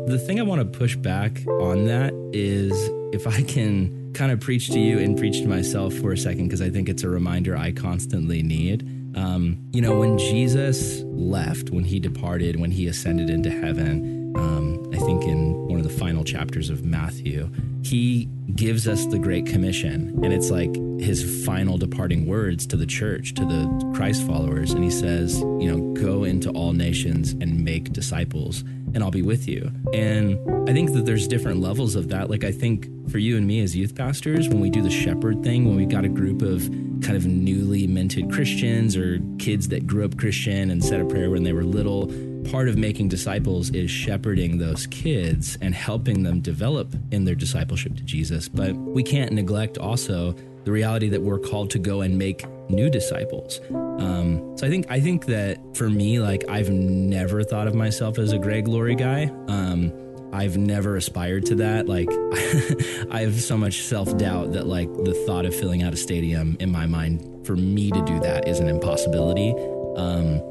The 0.07 0.17
thing 0.25 0.39
I 0.39 0.43
want 0.43 0.61
to 0.61 0.77
push 0.79 0.95
back 0.95 1.45
on 1.47 1.85
that 1.85 2.13
is 2.33 2.71
if 3.13 3.27
I 3.27 3.41
can 3.43 4.13
kind 4.13 4.31
of 4.31 4.39
preach 4.39 4.69
to 4.69 4.79
you 4.79 4.97
and 4.99 5.17
preach 5.17 5.41
to 5.41 5.47
myself 5.47 5.93
for 5.95 6.13
a 6.13 6.17
second, 6.17 6.45
because 6.45 6.61
I 6.61 6.69
think 6.69 6.87
it's 6.87 7.03
a 7.03 7.09
reminder 7.09 7.57
I 7.57 7.71
constantly 7.71 8.41
need. 8.41 8.89
Um, 9.17 9.57
you 9.73 9.81
know, 9.81 9.97
when 9.97 10.19
Jesus 10.19 11.01
left, 11.05 11.71
when 11.71 11.83
he 11.83 11.99
departed, 11.99 12.59
when 12.59 12.69
he 12.69 12.85
ascended 12.87 13.31
into 13.31 13.49
heaven, 13.49 14.16
um, 14.37 14.89
I 14.93 14.97
think 14.97 15.23
in 15.23 15.67
one 15.67 15.79
of 15.79 15.83
the 15.83 15.97
final 15.97 16.23
chapters 16.23 16.69
of 16.69 16.85
Matthew, 16.85 17.49
he 17.83 18.25
gives 18.55 18.87
us 18.87 19.05
the 19.07 19.19
Great 19.19 19.45
Commission. 19.45 20.19
And 20.23 20.33
it's 20.33 20.49
like 20.49 20.73
his 20.99 21.45
final 21.45 21.77
departing 21.77 22.25
words 22.25 22.65
to 22.67 22.77
the 22.77 22.85
church, 22.85 23.33
to 23.35 23.45
the 23.45 23.91
Christ 23.95 24.25
followers. 24.25 24.71
And 24.71 24.83
he 24.83 24.91
says, 24.91 25.39
you 25.39 25.71
know, 25.71 25.93
go 25.93 26.23
into 26.23 26.49
all 26.51 26.73
nations 26.73 27.31
and 27.31 27.63
make 27.63 27.93
disciples 27.93 28.63
and 28.93 29.03
I'll 29.03 29.11
be 29.11 29.21
with 29.21 29.47
you. 29.47 29.71
And 29.93 30.39
I 30.67 30.73
think 30.73 30.93
that 30.93 31.05
there's 31.05 31.27
different 31.27 31.59
levels 31.59 31.95
of 31.95 32.09
that. 32.09 32.29
Like, 32.29 32.43
I 32.43 32.51
think 32.51 32.87
for 33.11 33.17
you 33.17 33.37
and 33.37 33.45
me 33.45 33.61
as 33.61 33.75
youth 33.75 33.95
pastors, 33.95 34.47
when 34.47 34.59
we 34.59 34.69
do 34.69 34.81
the 34.81 34.89
shepherd 34.89 35.43
thing, 35.43 35.65
when 35.65 35.75
we've 35.75 35.89
got 35.89 36.05
a 36.05 36.09
group 36.09 36.41
of 36.41 36.63
kind 37.01 37.15
of 37.15 37.25
newly 37.25 37.85
minted 37.85 38.31
Christians 38.31 38.97
or 38.97 39.19
kids 39.39 39.67
that 39.69 39.85
grew 39.85 40.05
up 40.05 40.17
Christian 40.17 40.71
and 40.71 40.83
said 40.83 40.99
a 40.99 41.05
prayer 41.05 41.29
when 41.29 41.43
they 41.43 41.53
were 41.53 41.63
little, 41.63 42.07
part 42.51 42.67
of 42.69 42.77
making 42.77 43.09
disciples 43.09 43.69
is 43.71 43.91
shepherding 43.91 44.57
those 44.57 44.87
kids 44.87 45.57
and 45.61 45.73
helping 45.75 46.23
them 46.23 46.39
develop 46.41 46.93
in 47.11 47.25
their 47.25 47.35
discipleship 47.35 47.95
to 47.95 48.03
Jesus. 48.03 48.47
But 48.47 48.75
we 48.75 49.03
can't 49.03 49.31
neglect 49.31 49.77
also 49.77 50.35
the 50.63 50.71
reality 50.71 51.09
that 51.09 51.21
we're 51.21 51.39
called 51.39 51.69
to 51.71 51.79
go 51.79 52.01
and 52.01 52.17
make 52.17 52.45
new 52.69 52.89
disciples. 52.89 53.61
Um, 53.71 54.57
so 54.57 54.67
I 54.67 54.69
think 54.69 54.85
I 54.89 54.99
think 54.99 55.25
that 55.27 55.59
for 55.75 55.89
me, 55.89 56.19
like 56.19 56.43
I've 56.49 56.69
never 56.69 57.43
thought 57.43 57.67
of 57.67 57.75
myself 57.75 58.19
as 58.19 58.33
a 58.33 58.37
Greg 58.37 58.67
Laurie 58.67 58.95
guy. 58.95 59.31
Um, 59.47 59.93
I've 60.33 60.57
never 60.57 60.97
aspired 60.97 61.45
to 61.47 61.55
that. 61.55 61.87
Like 61.87 62.09
I 63.11 63.21
have 63.21 63.39
so 63.41 63.57
much 63.57 63.83
self 63.83 64.17
doubt 64.17 64.53
that 64.53 64.67
like 64.67 64.93
the 64.93 65.13
thought 65.25 65.45
of 65.45 65.55
filling 65.55 65.83
out 65.83 65.93
a 65.93 65.97
stadium 65.97 66.57
in 66.59 66.71
my 66.71 66.85
mind 66.85 67.45
for 67.45 67.55
me 67.55 67.89
to 67.91 68.01
do 68.03 68.19
that 68.19 68.47
is 68.47 68.59
an 68.59 68.67
impossibility. 68.67 69.53
Um, 69.95 70.41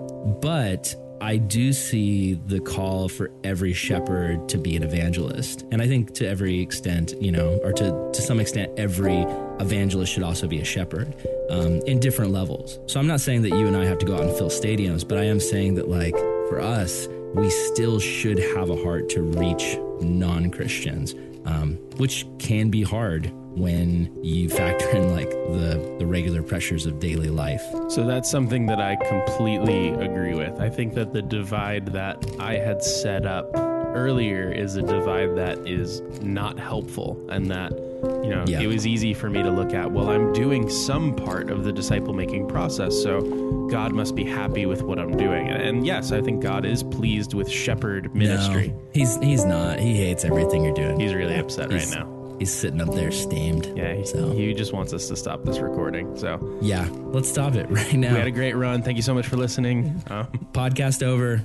but 0.40 0.94
I 1.20 1.38
do 1.38 1.72
see 1.72 2.34
the 2.34 2.60
call 2.60 3.08
for 3.08 3.30
every 3.42 3.72
shepherd 3.72 4.48
to 4.50 4.58
be 4.58 4.76
an 4.76 4.82
evangelist. 4.82 5.64
And 5.70 5.80
I 5.80 5.88
think 5.88 6.14
to 6.14 6.28
every 6.28 6.60
extent, 6.60 7.14
you 7.20 7.32
know, 7.32 7.58
or 7.62 7.72
to, 7.72 8.10
to 8.12 8.22
some 8.22 8.40
extent, 8.40 8.72
every 8.78 9.22
evangelist 9.60 10.12
should 10.12 10.22
also 10.22 10.46
be 10.46 10.60
a 10.60 10.64
shepherd 10.64 11.14
um, 11.50 11.80
in 11.86 12.00
different 12.00 12.32
levels. 12.32 12.78
So 12.86 13.00
I'm 13.00 13.06
not 13.06 13.20
saying 13.20 13.42
that 13.42 13.50
you 13.50 13.66
and 13.66 13.76
I 13.76 13.84
have 13.86 13.98
to 13.98 14.06
go 14.06 14.14
out 14.14 14.22
and 14.22 14.36
fill 14.36 14.50
stadiums, 14.50 15.06
but 15.06 15.18
I 15.18 15.24
am 15.24 15.40
saying 15.40 15.74
that, 15.76 15.88
like, 15.88 16.16
for 16.48 16.60
us, 16.60 17.08
we 17.34 17.50
still 17.50 17.98
should 17.98 18.38
have 18.38 18.70
a 18.70 18.76
heart 18.76 19.08
to 19.10 19.22
reach 19.22 19.78
non 20.00 20.50
Christians, 20.50 21.14
um, 21.44 21.74
which 21.96 22.26
can 22.38 22.70
be 22.70 22.82
hard 22.82 23.32
when 23.56 24.12
you 24.22 24.48
factor 24.50 24.88
in 24.90 25.12
like 25.12 25.30
the, 25.30 25.96
the 25.98 26.06
regular 26.06 26.42
pressures 26.42 26.84
of 26.86 26.98
daily 27.00 27.30
life. 27.30 27.62
So 27.88 28.04
that's 28.06 28.30
something 28.30 28.66
that 28.66 28.80
I 28.80 28.96
completely 28.96 29.88
agree 29.90 30.34
with. 30.34 30.60
I 30.60 30.68
think 30.68 30.94
that 30.94 31.12
the 31.12 31.22
divide 31.22 31.86
that 31.92 32.24
I 32.38 32.54
had 32.54 32.82
set 32.82 33.24
up 33.24 33.50
earlier 33.56 34.52
is 34.52 34.76
a 34.76 34.82
divide 34.82 35.36
that 35.36 35.66
is 35.66 36.02
not 36.20 36.58
helpful 36.58 37.26
and 37.30 37.50
that 37.50 37.72
you 37.72 38.28
know, 38.28 38.44
Yeah. 38.46 38.60
it 38.60 38.66
was 38.66 38.86
easy 38.86 39.14
for 39.14 39.30
me 39.30 39.42
to 39.42 39.50
look 39.50 39.72
at, 39.72 39.90
well, 39.90 40.10
I'm 40.10 40.32
doing 40.34 40.68
some 40.68 41.14
part 41.16 41.50
of 41.50 41.64
the 41.64 41.72
disciple 41.72 42.12
making 42.12 42.46
process, 42.46 42.94
so 43.02 43.66
God 43.70 43.92
must 43.92 44.14
be 44.14 44.22
happy 44.24 44.66
with 44.66 44.82
what 44.82 44.98
I'm 44.98 45.16
doing. 45.16 45.48
And, 45.48 45.84
yes, 45.86 46.12
I 46.12 46.20
think 46.20 46.42
God 46.42 46.66
is 46.66 46.82
pleased 46.82 47.32
with 47.32 47.48
shepherd 47.50 48.14
ministry. 48.14 48.68
No, 48.68 48.80
he's 48.92 49.16
he's 49.16 49.44
not. 49.46 49.80
He 49.80 49.94
hates 49.96 50.24
everything 50.24 50.62
you're 50.62 50.74
doing. 50.74 51.00
He's 51.00 51.14
really 51.14 51.36
upset 51.36 51.70
He's- 51.72 51.90
right 51.96 52.04
now. 52.04 52.15
He's 52.38 52.52
sitting 52.52 52.82
up 52.82 52.92
there 52.94 53.10
steamed. 53.10 53.72
Yeah, 53.76 53.94
he, 53.94 54.04
So 54.04 54.30
he 54.32 54.52
just 54.52 54.72
wants 54.74 54.92
us 54.92 55.08
to 55.08 55.16
stop 55.16 55.42
this 55.44 55.58
recording. 55.58 56.16
So 56.18 56.58
yeah, 56.60 56.86
let's 56.92 57.28
stop 57.30 57.54
it 57.54 57.66
right 57.70 57.94
now. 57.94 58.12
we 58.12 58.18
had 58.18 58.26
a 58.26 58.30
great 58.30 58.54
run. 58.54 58.82
Thank 58.82 58.96
you 58.96 59.02
so 59.02 59.14
much 59.14 59.26
for 59.26 59.36
listening. 59.36 60.02
Um, 60.08 60.26
Podcast 60.52 61.02
over. 61.02 61.44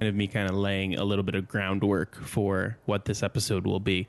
kind 0.00 0.08
of 0.08 0.14
me 0.14 0.26
kind 0.26 0.50
of 0.50 0.56
laying 0.56 0.96
a 0.96 1.04
little 1.04 1.22
bit 1.24 1.34
of 1.34 1.48
groundwork 1.48 2.16
for 2.22 2.76
what 2.84 3.04
this 3.06 3.22
episode 3.22 3.64
will 3.66 3.80
be. 3.80 4.06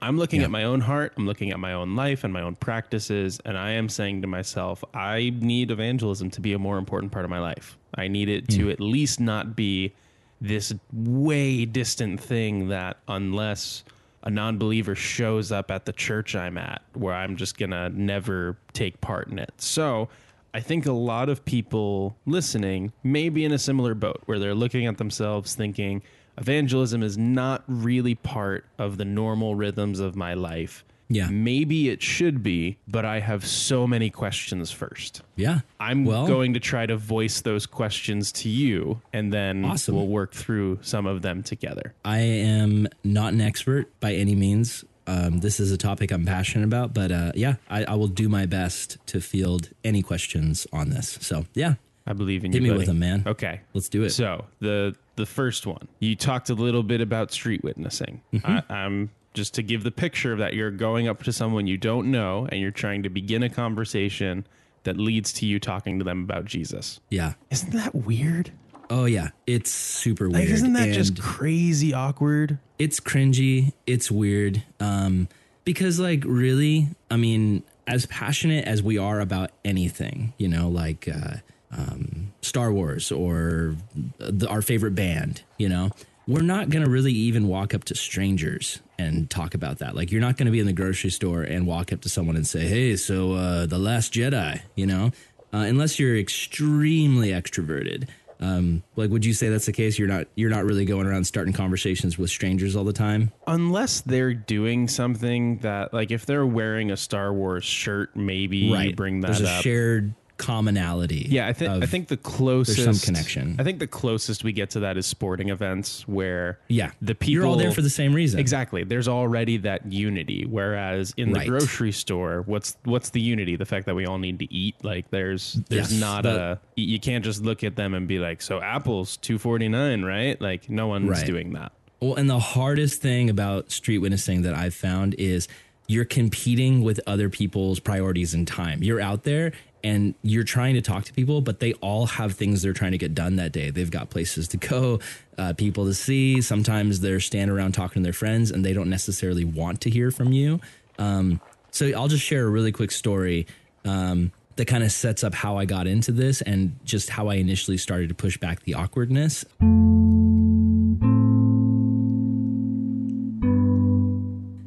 I'm 0.00 0.16
looking 0.18 0.40
Yeah. 0.40 0.46
at 0.46 0.50
my 0.50 0.64
own 0.64 0.80
heart, 0.80 1.12
I'm 1.16 1.26
looking 1.26 1.50
at 1.52 1.58
my 1.60 1.72
own 1.72 1.94
life 1.96 2.22
and 2.24 2.32
my 2.32 2.42
own 2.42 2.56
practices, 2.56 3.40
and 3.44 3.56
I 3.56 3.72
am 3.72 3.88
saying 3.88 4.22
to 4.22 4.28
myself, 4.28 4.82
I 4.94 5.32
need 5.36 5.70
evangelism 5.70 6.30
to 6.30 6.40
be 6.40 6.52
a 6.52 6.58
more 6.58 6.76
important 6.78 7.12
part 7.12 7.24
of 7.24 7.30
my 7.30 7.38
life. 7.40 7.76
I 7.94 8.08
need 8.08 8.28
it 8.28 8.48
to 8.50 8.70
at 8.70 8.80
least 8.80 9.20
not 9.20 9.54
be 9.56 9.94
this 10.42 10.74
way 10.92 11.64
distant 11.64 12.20
thing 12.20 12.68
that 12.68 12.96
unless 13.06 13.84
a 14.24 14.30
non-believer 14.30 14.94
shows 14.96 15.52
up 15.52 15.70
at 15.70 15.84
the 15.84 15.92
church 15.92 16.34
I'm 16.34 16.58
at 16.58 16.82
where 16.94 17.14
I'm 17.14 17.36
just 17.36 17.56
going 17.56 17.70
to 17.70 17.88
never 17.90 18.56
take 18.72 19.00
part 19.00 19.28
in 19.28 19.38
it. 19.38 19.52
So, 19.56 20.08
I 20.54 20.60
think 20.60 20.84
a 20.84 20.92
lot 20.92 21.30
of 21.30 21.46
people 21.46 22.14
listening 22.26 22.92
may 23.02 23.30
be 23.30 23.44
in 23.44 23.52
a 23.52 23.58
similar 23.58 23.94
boat 23.94 24.20
where 24.26 24.38
they're 24.38 24.54
looking 24.54 24.84
at 24.86 24.98
themselves 24.98 25.54
thinking 25.54 26.02
evangelism 26.36 27.02
is 27.02 27.16
not 27.16 27.64
really 27.66 28.14
part 28.14 28.66
of 28.78 28.98
the 28.98 29.04
normal 29.06 29.54
rhythms 29.54 29.98
of 29.98 30.14
my 30.14 30.34
life. 30.34 30.84
Yeah. 31.14 31.28
Maybe 31.30 31.88
it 31.88 32.02
should 32.02 32.42
be, 32.42 32.78
but 32.88 33.04
I 33.04 33.20
have 33.20 33.46
so 33.46 33.86
many 33.86 34.10
questions 34.10 34.70
first. 34.70 35.22
Yeah. 35.36 35.60
I'm 35.78 36.04
Well- 36.04 36.26
going 36.26 36.54
to 36.54 36.60
try 36.60 36.86
to 36.86 36.96
voice 36.96 37.40
those 37.42 37.66
questions 37.66 38.32
to 38.32 38.48
you, 38.48 39.00
and 39.12 39.32
then 39.32 39.64
Awesome. 39.64 39.94
we'll 39.94 40.08
work 40.08 40.32
through 40.32 40.78
some 40.82 41.06
of 41.06 41.22
them 41.22 41.42
together. 41.42 41.94
I 42.04 42.18
am 42.20 42.88
not 43.04 43.32
an 43.32 43.40
expert 43.40 43.90
by 44.00 44.14
any 44.14 44.34
means. 44.34 44.84
Um, 45.06 45.40
this 45.40 45.58
is 45.58 45.72
a 45.72 45.76
topic 45.76 46.12
I'm 46.12 46.24
passionate 46.24 46.64
about, 46.64 46.94
but 46.94 47.10
uh, 47.10 47.32
yeah, 47.34 47.56
I, 47.68 47.84
I 47.84 47.94
will 47.96 48.06
do 48.08 48.28
my 48.28 48.46
best 48.46 48.98
to 49.08 49.20
field 49.20 49.70
any 49.82 50.00
questions 50.02 50.66
on 50.72 50.90
this. 50.90 51.18
So 51.20 51.44
yeah, 51.54 51.74
I 52.06 52.12
believe 52.12 52.44
in 52.44 52.52
hit 52.52 52.58
you. 52.58 52.62
me 52.62 52.68
buddy. 52.70 52.78
with 52.78 52.86
them, 52.86 52.98
man. 53.00 53.24
Okay. 53.26 53.60
Let's 53.74 53.88
do 53.88 54.04
it. 54.04 54.10
So 54.10 54.44
the 54.60 54.94
the 55.16 55.26
first 55.26 55.66
one, 55.66 55.88
you 55.98 56.14
talked 56.14 56.50
a 56.50 56.54
little 56.54 56.84
bit 56.84 57.00
about 57.00 57.32
street 57.32 57.64
witnessing. 57.64 58.22
Mm-hmm. 58.32 58.72
I, 58.72 58.74
I'm 58.74 59.10
just 59.34 59.54
to 59.54 59.62
give 59.62 59.82
the 59.84 59.90
picture 59.90 60.32
of 60.32 60.38
that 60.38 60.54
you're 60.54 60.70
going 60.70 61.08
up 61.08 61.22
to 61.22 61.32
someone 61.32 61.66
you 61.66 61.76
don't 61.78 62.10
know 62.10 62.46
and 62.50 62.60
you're 62.60 62.70
trying 62.70 63.02
to 63.02 63.08
begin 63.08 63.42
a 63.42 63.48
conversation 63.48 64.46
that 64.84 64.96
leads 64.96 65.32
to 65.32 65.46
you 65.46 65.58
talking 65.60 65.98
to 65.98 66.04
them 66.04 66.22
about 66.22 66.44
Jesus. 66.44 67.00
yeah. 67.10 67.34
Isn't 67.50 67.72
that 67.72 67.94
weird? 67.94 68.50
Oh 68.90 69.04
yeah, 69.06 69.28
it's 69.46 69.70
super 69.70 70.28
Like, 70.28 70.40
weird. 70.44 70.50
isn't 70.50 70.72
that 70.74 70.92
just 70.92 71.20
crazy 71.20 71.94
awkward? 71.94 72.58
it's 72.78 72.98
cringy. 73.00 73.72
It's 73.86 74.10
weird. 74.10 74.62
Um, 74.80 75.28
because 75.64 76.00
like 76.00 76.24
really, 76.26 76.88
I 77.10 77.16
mean, 77.16 77.62
as 77.86 78.06
passionate 78.06 78.66
as 78.66 78.82
we 78.82 78.98
are 78.98 79.20
about 79.20 79.50
anything, 79.64 80.32
you 80.36 80.48
know, 80.48 80.68
like 80.68 81.08
uh, 81.08 81.36
um, 81.70 82.32
Star 82.42 82.72
Wars 82.72 83.12
or 83.12 83.76
the, 84.18 84.48
our 84.48 84.60
favorite 84.62 84.94
band, 84.96 85.42
you 85.58 85.68
know, 85.68 85.90
we're 86.26 86.42
not 86.42 86.70
gonna 86.70 86.88
really 86.88 87.12
even 87.12 87.48
walk 87.48 87.74
up 87.74 87.84
to 87.84 87.94
strangers 87.94 88.80
and 88.98 89.28
talk 89.28 89.54
about 89.54 89.78
that. 89.78 89.94
Like, 89.96 90.12
you're 90.12 90.20
not 90.20 90.36
gonna 90.36 90.50
be 90.52 90.60
in 90.60 90.66
the 90.66 90.72
grocery 90.72 91.10
store 91.10 91.42
and 91.42 91.66
walk 91.66 91.92
up 91.92 92.00
to 92.02 92.08
someone 92.08 92.36
and 92.36 92.46
say, 92.46 92.66
"Hey, 92.68 92.96
so 92.96 93.32
uh, 93.32 93.66
the 93.66 93.78
Last 93.78 94.12
Jedi," 94.12 94.60
you 94.76 94.86
know, 94.86 95.06
uh, 95.52 95.58
unless 95.58 95.98
you're 95.98 96.16
extremely 96.18 97.30
extroverted. 97.30 98.08
Um, 98.40 98.82
like, 98.96 99.08
would 99.10 99.24
you 99.24 99.34
say 99.34 99.50
that's 99.50 99.66
the 99.66 99.72
case? 99.72 100.00
You're 100.00 100.08
not 100.08 100.26
you're 100.34 100.50
not 100.50 100.64
really 100.64 100.84
going 100.84 101.06
around 101.06 101.24
starting 101.24 101.52
conversations 101.52 102.18
with 102.18 102.28
strangers 102.28 102.74
all 102.74 102.82
the 102.82 102.92
time. 102.92 103.30
Unless 103.46 104.00
they're 104.00 104.34
doing 104.34 104.88
something 104.88 105.58
that, 105.58 105.94
like, 105.94 106.10
if 106.10 106.26
they're 106.26 106.46
wearing 106.46 106.90
a 106.90 106.96
Star 106.96 107.32
Wars 107.32 107.64
shirt, 107.64 108.16
maybe 108.16 108.56
you 108.58 108.94
bring 108.94 109.20
that 109.20 109.28
There's 109.28 109.42
a 109.42 109.48
up. 109.48 109.62
shared 109.62 110.14
commonality. 110.38 111.26
Yeah, 111.28 111.46
I 111.48 111.52
think 111.52 111.82
I 111.82 111.86
think 111.86 112.08
the 112.08 112.16
closest 112.16 112.84
there's 112.84 113.00
some 113.00 113.14
connection. 113.14 113.56
I 113.58 113.64
think 113.64 113.78
the 113.78 113.86
closest 113.86 114.44
we 114.44 114.52
get 114.52 114.70
to 114.70 114.80
that 114.80 114.96
is 114.96 115.06
sporting 115.06 115.48
events 115.48 116.06
where 116.06 116.58
yeah. 116.68 116.90
the 117.00 117.14
people 117.14 117.32
You're 117.32 117.46
all 117.46 117.56
there 117.56 117.72
for 117.72 117.82
the 117.82 117.90
same 117.90 118.12
reason. 118.14 118.40
exactly. 118.40 118.84
There's 118.84 119.08
already 119.08 119.56
that 119.58 119.90
unity. 119.92 120.44
Whereas 120.46 121.14
in 121.16 121.32
Right. 121.32 121.44
the 121.44 121.50
grocery 121.50 121.92
store, 121.92 122.42
what's 122.46 122.76
what's 122.84 123.10
the 123.10 123.20
unity? 123.20 123.56
The 123.56 123.66
fact 123.66 123.86
that 123.86 123.94
we 123.94 124.06
all 124.06 124.18
need 124.18 124.38
to 124.40 124.52
eat. 124.52 124.74
Like 124.82 125.10
there's 125.10 125.54
there's 125.68 125.92
Yes, 125.92 126.00
not 126.00 126.24
that- 126.24 126.36
a 126.40 126.60
you 126.76 126.98
can't 127.00 127.24
just 127.24 127.42
look 127.42 127.62
at 127.64 127.76
them 127.76 127.94
and 127.94 128.06
be 128.08 128.18
like, 128.18 128.42
so 128.42 128.60
apples 128.60 129.16
two 129.16 129.38
forty 129.38 129.68
nine, 129.68 130.02
right? 130.02 130.40
Like 130.40 130.68
no 130.68 130.86
one's 130.88 131.08
Right. 131.08 131.26
doing 131.26 131.52
that. 131.54 131.72
Well, 132.00 132.16
and 132.16 132.28
the 132.28 132.40
hardest 132.40 133.00
thing 133.00 133.30
about 133.30 133.70
street 133.70 133.98
witnessing 133.98 134.42
that 134.42 134.54
I've 134.54 134.74
found 134.74 135.14
is 135.18 135.46
you're 135.86 136.04
competing 136.04 136.82
with 136.82 136.98
other 137.06 137.28
people's 137.28 137.78
priorities 137.78 138.34
and 138.34 138.46
time. 138.46 138.82
You're 138.82 139.00
out 139.00 139.24
there 139.24 139.52
and 139.84 140.14
you're 140.22 140.44
trying 140.44 140.74
to 140.74 140.82
talk 140.82 141.04
to 141.04 141.12
people, 141.12 141.40
but 141.40 141.60
they 141.60 141.72
all 141.74 142.06
have 142.06 142.34
things 142.34 142.62
they're 142.62 142.72
trying 142.72 142.92
to 142.92 142.98
get 142.98 143.14
done 143.14 143.36
that 143.36 143.52
day. 143.52 143.70
They've 143.70 143.90
got 143.90 144.10
places 144.10 144.48
to 144.48 144.56
go, 144.56 145.00
uh, 145.38 145.54
people 145.54 145.86
to 145.86 145.94
see. 145.94 146.40
Sometimes 146.40 147.00
they're 147.00 147.20
standing 147.20 147.56
around 147.56 147.72
talking 147.72 148.02
to 148.02 148.06
their 148.06 148.12
friends 148.12 148.50
and 148.50 148.64
they 148.64 148.72
don't 148.72 148.90
necessarily 148.90 149.44
want 149.44 149.80
to 149.82 149.90
hear 149.90 150.10
from 150.10 150.32
you. 150.32 150.60
Um, 150.98 151.40
so 151.70 151.86
I'll 151.96 152.08
just 152.08 152.24
share 152.24 152.44
a 152.44 152.50
really 152.50 152.72
quick 152.72 152.90
story 152.90 153.46
um, 153.84 154.30
that 154.56 154.66
kind 154.66 154.84
of 154.84 154.92
sets 154.92 155.24
up 155.24 155.34
how 155.34 155.56
I 155.56 155.64
got 155.64 155.86
into 155.86 156.12
this 156.12 156.42
and 156.42 156.78
just 156.84 157.10
how 157.10 157.28
I 157.28 157.36
initially 157.36 157.78
started 157.78 158.08
to 158.10 158.14
push 158.14 158.36
back 158.36 158.62
the 158.64 158.74
awkwardness. 158.74 159.44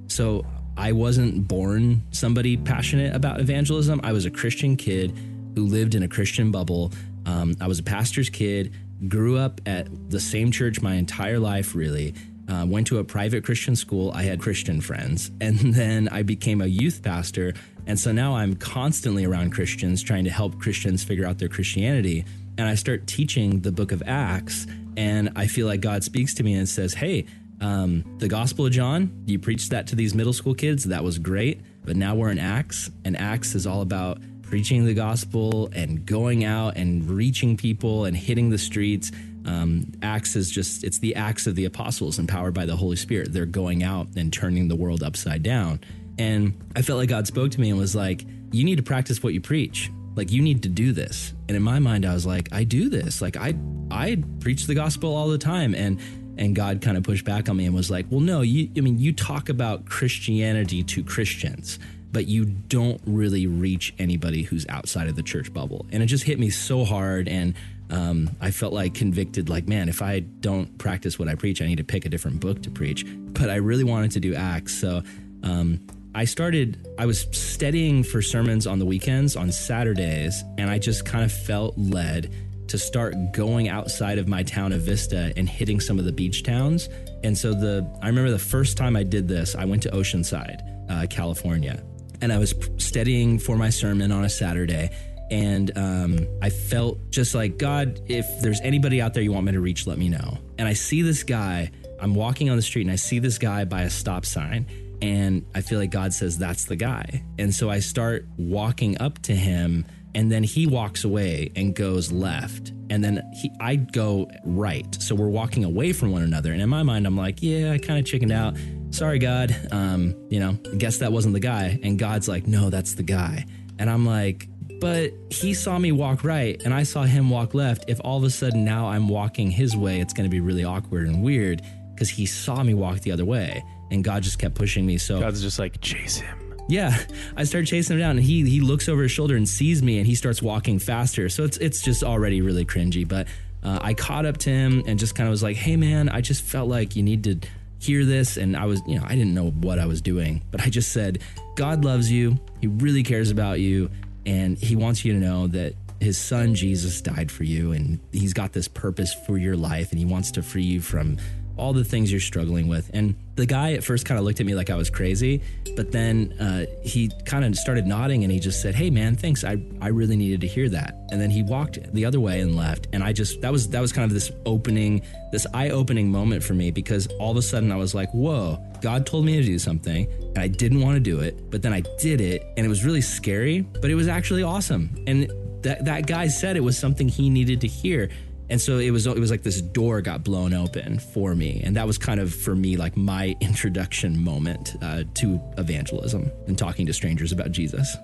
So 0.08 0.46
I 0.78 0.92
wasn't 0.92 1.48
born 1.48 2.04
somebody 2.12 2.58
passionate 2.58 3.16
about 3.16 3.40
evangelism. 3.40 4.02
I 4.04 4.12
was 4.12 4.26
a 4.26 4.32
Christian 4.32 4.76
kid 4.76 5.14
who 5.56 5.66
lived 5.66 5.96
in 5.96 6.04
a 6.04 6.08
Christian 6.08 6.52
bubble. 6.52 6.92
Um, 7.26 7.56
I 7.62 7.68
was 7.68 7.80
a 7.80 7.84
pastor's 7.84 8.30
kid, 8.30 8.74
grew 9.08 9.38
up 9.38 9.62
at 9.66 9.88
the 10.10 10.20
same 10.20 10.52
church 10.52 10.82
my 10.82 10.96
entire 10.96 11.40
life, 11.40 11.76
really. 11.76 12.14
Uh, 12.48 12.66
went 12.68 12.86
to 12.88 13.00
a 13.00 13.04
private 13.04 13.44
Christian 13.44 13.76
school. 13.76 14.12
I 14.14 14.24
had 14.24 14.40
Christian 14.40 14.82
friends. 14.82 15.32
And 15.42 15.58
then 15.74 16.10
I 16.10 16.24
became 16.24 16.62
a 16.62 16.68
youth 16.68 17.02
pastor. 17.02 17.54
And 17.88 18.00
so 18.00 18.12
now 18.12 18.36
I'm 18.36 18.56
constantly 18.56 19.26
around 19.26 19.52
Christians, 19.52 20.04
trying 20.04 20.26
to 20.26 20.30
help 20.30 20.60
Christians 20.60 21.04
figure 21.04 21.26
out 21.26 21.40
their 21.40 21.50
Christianity. 21.50 22.26
And 22.58 22.68
I 22.68 22.76
start 22.76 23.08
teaching 23.08 23.62
the 23.62 23.72
book 23.72 23.92
of 23.92 24.04
Acts. 24.06 24.68
And 24.98 25.32
I 25.36 25.48
feel 25.48 25.68
like 25.68 25.82
God 25.82 26.04
speaks 26.04 26.34
to 26.36 26.44
me 26.44 26.54
and 26.54 26.68
says, 26.68 26.94
Hey, 26.94 27.26
um, 27.62 28.04
the 28.20 28.28
Gospel 28.28 28.66
of 28.66 28.72
John, 28.72 29.24
you 29.26 29.40
preached 29.40 29.72
that 29.72 29.88
to 29.88 29.96
these 29.96 30.14
middle 30.14 30.34
school 30.34 30.54
kids. 30.54 30.86
That 30.86 31.04
was 31.04 31.20
great. 31.20 31.62
But 31.86 31.96
now 31.96 32.16
we're 32.16 32.32
in 32.32 32.40
Acts, 32.40 32.90
and 33.04 33.16
Acts 33.16 33.56
is 33.56 33.68
all 33.68 33.82
about 33.82 34.20
preaching 34.42 34.86
the 34.86 34.94
gospel 34.94 35.70
and 35.74 36.06
going 36.06 36.44
out 36.44 36.78
and 36.78 37.08
reaching 37.10 37.58
people 37.58 38.06
and 38.06 38.16
hitting 38.16 38.50
the 38.50 38.58
streets. 38.58 39.12
Um, 39.46 39.92
Acts 40.02 40.36
is 40.36 40.50
just, 40.50 40.84
it's 40.84 41.00
the 41.00 41.16
Acts 41.16 41.46
of 41.46 41.56
the 41.56 41.66
apostles 41.66 42.18
empowered 42.18 42.54
by 42.54 42.66
the 42.66 42.76
Holy 42.76 42.96
Spirit. 42.96 43.34
They're 43.34 43.46
going 43.46 43.84
out 43.84 44.08
and 44.16 44.34
turning 44.34 44.68
the 44.68 44.76
world 44.76 45.04
upside 45.04 45.44
down. 45.44 45.80
And 46.18 46.60
I 46.76 46.82
felt 46.82 46.98
like 46.98 47.10
God 47.10 47.28
spoke 47.28 47.52
to 47.52 47.62
me 47.62 47.70
and 47.70 47.78
was 47.78 47.96
like, 47.96 48.26
You 48.52 48.64
need 48.64 48.78
to 48.78 48.84
practice 48.84 49.22
what 49.22 49.34
you 49.34 49.42
preach. 49.42 49.92
Like 50.16 50.32
you 50.32 50.42
need 50.42 50.64
to 50.64 50.70
do 50.70 50.94
this. 50.94 51.34
And 51.48 51.58
in 51.58 51.64
my 51.64 51.80
mind, 51.80 52.06
I 52.06 52.14
was 52.14 52.26
like, 52.26 52.50
I 52.52 52.64
do 52.64 52.90
this. 52.90 53.22
Like 53.22 53.36
I 53.36 53.54
I 53.92 54.24
preach 54.40 54.66
the 54.66 54.76
gospel 54.76 55.14
all 55.14 55.28
the 55.28 55.38
time. 55.38 55.76
And 55.76 56.00
and 56.38 56.56
God 56.56 56.82
kind 56.82 56.98
of 56.98 57.04
pushed 57.04 57.26
back 57.26 57.50
on 57.50 57.58
me 57.58 57.66
and 57.66 57.76
was 57.76 57.92
like, 57.92 58.06
"Well, 58.10 58.22
no, 58.22 58.42
you 58.42 58.70
I 58.78 58.82
mean, 58.82 59.00
you 59.00 59.14
talk 59.14 59.50
about 59.50 59.86
Christianity 59.86 60.84
to 60.84 61.04
Christians, 61.04 61.80
but 62.12 62.28
you 62.28 62.46
don't 62.46 63.02
really 63.06 63.48
reach 63.48 63.94
anybody 64.00 64.44
who's 64.44 64.66
outside 64.70 65.08
of 65.08 65.16
the 65.16 65.24
church 65.24 65.54
bubble." 65.54 65.86
And 65.92 66.02
it 66.02 66.08
just 66.08 66.24
hit 66.24 66.40
me 66.40 66.50
so 66.50 66.86
hard 66.86 67.28
and 67.28 67.56
um, 67.90 68.36
I 68.42 68.52
felt 68.52 68.74
like 68.74 68.94
convicted, 68.94 69.50
like, 69.50 69.68
man, 69.68 69.90
if 69.90 70.02
I 70.02 70.20
don't 70.20 70.78
practice 70.78 71.20
what 71.20 71.28
I 71.28 71.36
preach, 71.36 71.62
I 71.62 71.68
need 71.68 71.78
to 71.78 71.84
pick 71.84 72.06
a 72.06 72.10
different 72.10 72.40
book 72.40 72.64
to 72.64 72.72
preach. 72.72 73.06
But 73.08 73.50
I 73.50 73.56
really 73.56 73.84
wanted 73.84 74.12
to 74.12 74.20
do 74.20 74.34
Acts. 74.34 74.74
So 74.74 75.04
um, 75.44 75.86
I 76.16 76.26
started, 76.26 76.88
I 76.98 77.06
was 77.06 77.28
studying 77.32 78.04
for 78.04 78.22
sermons 78.22 78.66
on 78.66 78.80
the 78.80 78.86
weekends, 78.86 79.36
on 79.36 79.52
Saturdays, 79.52 80.44
and 80.58 80.70
I 80.70 80.80
just 80.80 81.06
kind 81.06 81.24
of 81.24 81.32
felt 81.32 81.78
led 81.78 82.34
to 82.68 82.78
start 82.78 83.16
going 83.32 83.70
outside 83.70 84.18
of 84.18 84.28
my 84.28 84.44
town 84.44 84.74
of 84.74 84.82
Vista 84.82 85.34
and 85.38 85.48
hitting 85.48 85.80
some 85.80 86.00
of 86.00 86.06
the 86.06 86.12
beach 86.12 86.44
towns. 86.44 86.90
And 87.24 87.38
so 87.38 87.54
the 87.54 87.88
I 88.02 88.08
remember 88.08 88.32
the 88.32 88.40
first 88.40 88.78
time 88.78 88.96
I 88.96 89.04
did 89.04 89.28
this, 89.28 89.56
I 89.56 89.66
went 89.66 89.84
to 89.84 89.90
Oceanside, 89.90 90.62
uh, 90.90 91.08
California, 91.10 91.84
and 92.22 92.32
I 92.32 92.38
was 92.38 92.54
studying 92.78 93.40
for 93.40 93.58
my 93.58 93.70
sermon 93.70 94.12
on 94.12 94.26
a 94.26 94.30
Saturday. 94.30 94.90
And 95.32 95.76
um, 95.76 96.28
I 96.42 96.52
felt 96.52 97.00
just 97.10 97.34
like 97.34 97.58
God, 97.58 98.00
if 98.08 98.28
there's 98.42 98.62
anybody 98.62 99.02
out 99.02 99.16
there 99.16 99.24
you 99.24 99.32
want 99.32 99.48
me 99.48 99.54
to 99.54 99.60
reach, 99.60 99.88
let 99.88 99.98
me 99.98 100.08
know. 100.08 100.38
And 100.60 100.68
I 100.68 100.74
see 100.74 101.02
this 101.02 101.24
guy 101.24 101.72
I'm 102.00 102.14
walking 102.14 102.50
on 102.50 102.58
the 102.58 102.62
street 102.62 102.84
and 102.84 102.92
I 102.92 102.98
see 102.98 103.20
this 103.20 103.38
guy 103.38 103.66
by 103.66 103.84
a 103.84 103.90
stop 103.90 104.26
sign 104.26 104.68
and 105.02 105.46
I 105.54 105.62
feel 105.62 105.80
like 105.80 105.92
God 105.92 106.14
says 106.14 106.38
that's 106.38 106.66
the 106.66 106.76
guy. 106.76 107.24
And 107.38 107.54
so 107.54 107.70
I 107.70 107.80
start 107.80 108.28
walking 108.38 109.00
up 109.02 109.22
to 109.24 109.36
him 109.36 109.86
and 110.16 110.32
then 110.32 110.42
he 110.44 110.66
walks 110.66 111.04
away 111.04 111.52
and 111.56 111.76
goes 111.76 112.12
left 112.12 112.72
and 112.90 113.04
then 113.04 113.22
he 113.34 113.52
I 113.60 113.76
go 113.76 114.28
right. 114.44 114.88
So 115.02 115.14
we're 115.14 115.28
walking 115.28 115.64
away 115.64 115.94
from 115.94 116.12
one 116.12 116.24
another 116.24 116.52
and 116.52 116.62
in 116.62 116.70
my 116.70 116.82
mind 116.82 117.06
I'm 117.06 117.18
like, 117.18 117.44
yeah, 117.44 117.74
I 117.74 117.78
kind 117.78 118.00
of 118.00 118.06
chickened 118.06 118.32
out. 118.32 118.58
Sorry 118.90 119.20
God. 119.20 119.56
Um, 119.72 120.16
you 120.30 120.40
know, 120.40 120.58
I 120.72 120.76
guess 120.78 120.98
that 121.00 121.12
wasn't 121.12 121.34
the 121.34 121.40
guy 121.40 121.78
and 121.84 122.00
God's 122.00 122.28
like, 122.28 122.48
"No, 122.48 122.70
that's 122.70 122.96
the 122.96 123.04
guy." 123.04 123.46
And 123.78 123.90
I'm 123.90 124.06
like, 124.06 124.48
but 124.80 125.12
he 125.30 125.54
saw 125.54 125.78
me 125.78 125.92
walk 125.92 126.24
right 126.24 126.62
and 126.64 126.74
I 126.74 126.84
saw 126.84 127.04
him 127.04 127.30
walk 127.30 127.54
left. 127.54 127.86
If 127.90 128.00
all 128.04 128.18
of 128.18 128.24
a 128.24 128.30
sudden 128.30 128.64
now 128.64 128.88
I'm 128.88 129.10
walking 129.10 129.52
his 129.52 129.76
way, 129.76 130.00
it's 130.00 130.14
going 130.14 130.30
to 130.30 130.32
be 130.32 130.40
really 130.40 130.64
awkward 130.64 131.08
and 131.08 131.22
weird 131.22 131.62
because 131.94 132.10
he 132.10 132.26
saw 132.26 132.64
me 132.64 132.74
walk 132.74 133.02
the 133.02 133.12
other 133.12 133.26
way 133.26 133.64
and 133.92 134.04
God 134.04 134.24
just 134.24 134.40
kept 134.40 134.56
pushing 134.56 134.86
me. 134.86 134.98
So 134.98 135.20
God's 135.20 135.42
just 135.42 135.60
like, 135.60 135.82
chase 135.82 136.18
him. 136.18 136.45
Yeah, 136.68 136.98
I 137.38 137.44
started 137.44 137.68
chasing 137.68 137.96
him 137.96 138.00
down, 138.00 138.18
and 138.18 138.26
he 138.26 138.50
he 138.50 138.60
looks 138.60 138.90
over 138.90 139.04
his 139.04 139.12
shoulder 139.12 139.36
and 139.36 139.48
sees 139.48 139.84
me, 139.84 140.00
and 140.00 140.08
he 140.08 140.16
starts 140.16 140.42
walking 140.42 140.80
faster. 140.80 141.30
So 141.30 141.44
it's 141.44 141.58
it's 141.58 141.82
just 141.82 142.04
already 142.04 142.42
really 142.42 142.66
cringy. 142.66 143.08
But 143.08 143.28
uh, 143.64 143.80
I 143.82 143.94
caught 143.94 144.26
up 144.26 144.38
to 144.40 144.50
him 144.50 144.84
and 144.88 144.98
just 144.98 145.16
kind 145.16 145.28
of 145.28 145.32
was 145.32 145.44
like, 145.44 145.58
"Hey, 145.58 145.76
man, 145.76 146.10
I 146.10 146.22
just 146.22 146.44
felt 146.44 146.68
like 146.68 146.96
you 146.96 147.04
need 147.04 147.24
to 147.26 147.40
hear 147.80 148.04
this." 148.04 148.38
And 148.38 148.58
I 148.58 148.66
was, 148.66 148.82
you 148.88 149.00
know, 149.00 149.06
I 149.06 149.16
didn't 149.16 149.36
know 149.36 149.52
what 149.52 149.78
I 149.78 149.86
was 149.86 150.02
doing, 150.02 150.44
but 150.50 150.62
I 150.62 150.70
just 150.70 150.92
said, 150.92 151.22
"God 151.56 151.86
loves 151.86 152.12
you. 152.12 152.40
He 152.62 152.68
really 152.68 153.04
cares 153.04 153.30
about 153.30 153.60
you, 153.60 153.92
and 154.26 154.58
He 154.58 154.76
wants 154.76 155.06
you 155.06 155.14
to 155.14 155.20
know 155.20 155.48
that." 155.48 155.74
His 156.02 156.18
son 156.18 156.56
Jesus 156.56 157.02
died 157.02 157.32
for 157.32 157.46
you, 157.46 157.72
and 157.72 158.00
he's 158.12 158.34
got 158.34 158.52
this 158.52 158.68
purpose 158.68 159.14
for 159.26 159.38
your 159.38 159.56
life, 159.56 159.92
and 159.92 159.98
he 159.98 160.04
wants 160.04 160.30
to 160.32 160.44
free 160.44 160.62
you 160.62 160.82
from 160.82 161.18
all 161.58 161.74
the 161.74 161.84
things 161.84 162.12
you're 162.12 162.20
struggling 162.22 162.68
with. 162.68 162.90
And 162.94 163.16
the 163.36 163.46
guy 163.46 163.74
at 163.74 163.84
first 163.84 164.06
kind 164.06 164.18
of 164.18 164.26
looked 164.26 164.40
at 164.40 164.46
me 164.46 164.56
like 164.56 164.70
I 164.70 164.76
was 164.76 164.90
crazy, 164.90 165.42
but 165.76 165.92
then 165.92 166.34
uh, 166.40 166.66
he 166.84 167.12
kind 167.26 167.44
of 167.44 167.56
started 167.56 167.86
nodding 167.86 168.24
and 168.24 168.32
he 168.32 168.40
just 168.40 168.62
said, 168.62 168.76
"Hey, 168.76 168.90
man, 168.90 169.16
thanks. 169.16 169.44
I 169.44 169.58
I 169.82 169.90
really 169.90 170.16
needed 170.16 170.42
to 170.42 170.48
hear 170.48 170.70
that." 170.70 170.96
And 171.12 171.20
then 171.20 171.30
he 171.30 171.44
walked 171.44 171.80
the 171.94 172.06
other 172.06 172.20
way 172.20 172.40
and 172.40 172.56
left. 172.56 172.88
And 172.94 173.04
I 173.04 173.14
just 173.14 173.42
that 173.42 173.52
was 173.52 173.70
that 173.70 173.82
was 173.82 173.92
kind 173.92 174.06
of 174.06 174.14
this 174.14 174.32
opening, 174.46 175.02
this 175.32 175.46
eye-opening 175.54 176.10
moment 176.10 176.44
for 176.44 176.54
me 176.54 176.72
because 176.72 177.08
all 177.20 177.32
of 177.32 177.38
a 177.38 177.42
sudden 177.42 177.72
I 177.72 177.78
was 177.78 177.94
like, 177.94 178.12
"Whoa." 178.14 178.62
God 178.82 179.08
told 179.08 179.26
me 179.26 179.36
to 179.38 179.44
do 179.44 179.58
something 179.58 180.08
and 180.36 180.38
I 180.38 180.48
didn't 180.48 180.80
want 180.82 180.96
to 180.96 181.00
do 181.00 181.20
it, 181.20 181.50
but 181.50 181.64
then 181.64 181.74
I 181.74 181.82
did 182.00 182.22
it 182.22 182.44
and 182.56 182.66
it 182.66 182.70
was 182.70 182.86
really 182.86 183.02
scary, 183.02 183.62
but 183.62 183.90
it 183.90 183.96
was 183.96 184.08
actually 184.08 184.44
awesome. 184.44 185.04
And 185.08 185.32
that 185.64 185.84
that 185.86 186.08
guy 186.08 186.28
said 186.28 186.56
it 186.56 186.62
was 186.62 186.78
something 186.78 187.10
he 187.10 187.30
needed 187.30 187.60
to 187.62 187.68
hear 187.68 188.10
and 188.50 188.62
so 188.62 188.78
it 188.78 188.92
was 188.92 189.08
it 189.08 189.18
was 189.20 189.32
like 189.32 189.44
this 189.44 189.62
door 189.62 190.02
got 190.02 190.24
blown 190.24 190.54
open 190.54 191.00
for 191.00 191.34
me 191.36 191.62
and 191.64 191.76
that 191.76 191.88
was 191.88 191.98
kind 191.98 192.20
of 192.20 192.34
for 192.34 192.56
me 192.56 192.78
like 192.78 192.96
my 192.96 193.36
introduction 193.42 194.24
moment 194.24 194.76
uh, 194.82 195.04
to 195.16 195.42
evangelism 195.58 196.32
and 196.48 196.58
talking 196.58 196.86
to 196.86 196.94
strangers 196.94 197.32
about 197.32 197.52
jesus 197.52 197.96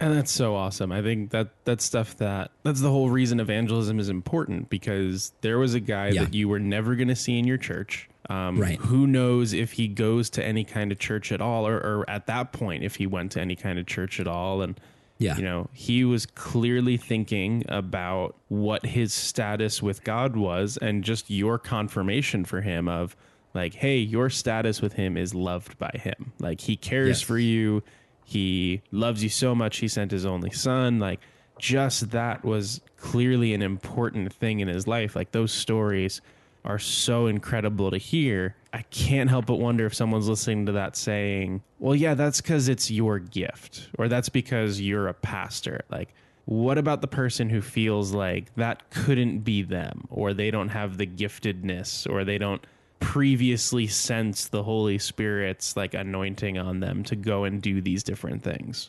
And 0.00 0.12
that's 0.12 0.32
so 0.32 0.54
awesome. 0.54 0.92
I 0.92 1.00
think 1.02 1.30
that 1.30 1.48
that's 1.64 1.84
stuff 1.84 2.16
that 2.18 2.50
that's 2.62 2.80
the 2.80 2.90
whole 2.90 3.08
reason 3.08 3.40
evangelism 3.40 3.98
is 3.98 4.08
important 4.08 4.68
because 4.68 5.32
there 5.40 5.58
was 5.58 5.72
a 5.74 5.80
guy 5.80 6.08
Yeah. 6.08 6.24
that 6.24 6.34
you 6.34 6.48
were 6.48 6.58
never 6.58 6.94
going 6.94 7.08
to 7.08 7.16
see 7.16 7.38
in 7.38 7.46
your 7.46 7.56
church. 7.56 8.08
Um, 8.30 8.58
Right. 8.58 8.78
Who 8.78 9.06
knows 9.06 9.52
if 9.52 9.72
he 9.72 9.86
goes 9.88 10.30
to 10.30 10.44
any 10.44 10.64
kind 10.64 10.90
of 10.92 10.98
church 10.98 11.30
at 11.32 11.40
all, 11.40 11.66
or, 11.66 11.76
or 11.76 12.04
at 12.08 12.26
that 12.26 12.52
point 12.52 12.82
if 12.84 12.96
he 12.96 13.06
went 13.06 13.32
to 13.32 13.40
any 13.40 13.56
kind 13.56 13.78
of 13.78 13.86
church 13.86 14.18
at 14.20 14.26
all, 14.26 14.62
and 14.62 14.78
Yeah. 15.18 15.36
you 15.36 15.42
know 15.42 15.68
he 15.72 16.04
was 16.04 16.26
clearly 16.26 16.96
thinking 16.96 17.64
about 17.68 18.34
what 18.48 18.86
his 18.86 19.12
status 19.12 19.82
with 19.82 20.04
God 20.04 20.36
was, 20.36 20.76
and 20.78 21.04
just 21.04 21.30
your 21.30 21.58
confirmation 21.58 22.44
for 22.44 22.60
him 22.62 22.88
of 22.88 23.14
like, 23.52 23.74
hey, 23.74 23.98
your 23.98 24.30
status 24.30 24.80
with 24.82 24.94
him 24.94 25.16
is 25.16 25.34
loved 25.34 25.78
by 25.78 25.92
him. 25.94 26.32
Like 26.40 26.62
he 26.62 26.76
cares 26.76 27.08
Yes. 27.08 27.20
for 27.20 27.38
you. 27.38 27.82
He 28.24 28.80
loves 28.90 29.22
you 29.22 29.28
so 29.28 29.54
much 29.54 29.76
he 29.78 29.86
sent 29.88 30.10
his 30.10 30.24
only 30.26 30.50
son. 30.50 30.98
Like 30.98 31.20
just 31.58 32.10
that 32.10 32.44
was 32.44 32.80
clearly 32.96 33.54
an 33.54 33.62
important 33.62 34.32
thing 34.32 34.58
in 34.60 34.66
his 34.68 34.88
life. 34.88 35.14
Like 35.14 35.30
those 35.32 35.52
stories 35.52 36.20
are 36.64 36.78
so 36.78 37.26
incredible 37.26 37.90
to 37.90 37.98
hear. 37.98 38.56
I 38.72 38.82
can't 38.82 39.30
help 39.30 39.46
but 39.46 39.56
wonder 39.56 39.86
if 39.86 39.94
someone's 39.94 40.28
listening 40.28 40.66
to 40.66 40.72
that 40.72 40.96
saying, 40.96 41.62
"Well, 41.78 41.94
yeah, 41.94 42.14
that's 42.14 42.40
cuz 42.40 42.68
it's 42.68 42.90
your 42.90 43.18
gift 43.18 43.88
or 43.98 44.08
that's 44.08 44.28
because 44.28 44.80
you're 44.80 45.08
a 45.08 45.14
pastor." 45.14 45.82
Like 45.90 46.14
what 46.46 46.76
about 46.76 47.00
the 47.00 47.08
person 47.08 47.48
who 47.48 47.62
feels 47.62 48.12
like 48.12 48.54
that 48.56 48.90
couldn't 48.90 49.40
be 49.40 49.62
them 49.62 50.06
or 50.10 50.34
they 50.34 50.50
don't 50.50 50.68
have 50.68 50.98
the 50.98 51.06
giftedness 51.06 52.10
or 52.10 52.22
they 52.24 52.36
don't 52.36 52.66
previously 53.00 53.86
sense 53.86 54.48
the 54.48 54.62
Holy 54.62 54.98
Spirit's 54.98 55.76
like 55.76 55.94
anointing 55.94 56.58
on 56.58 56.80
them 56.80 57.02
to 57.04 57.16
go 57.16 57.44
and 57.44 57.62
do 57.62 57.80
these 57.80 58.02
different 58.02 58.42
things? 58.42 58.86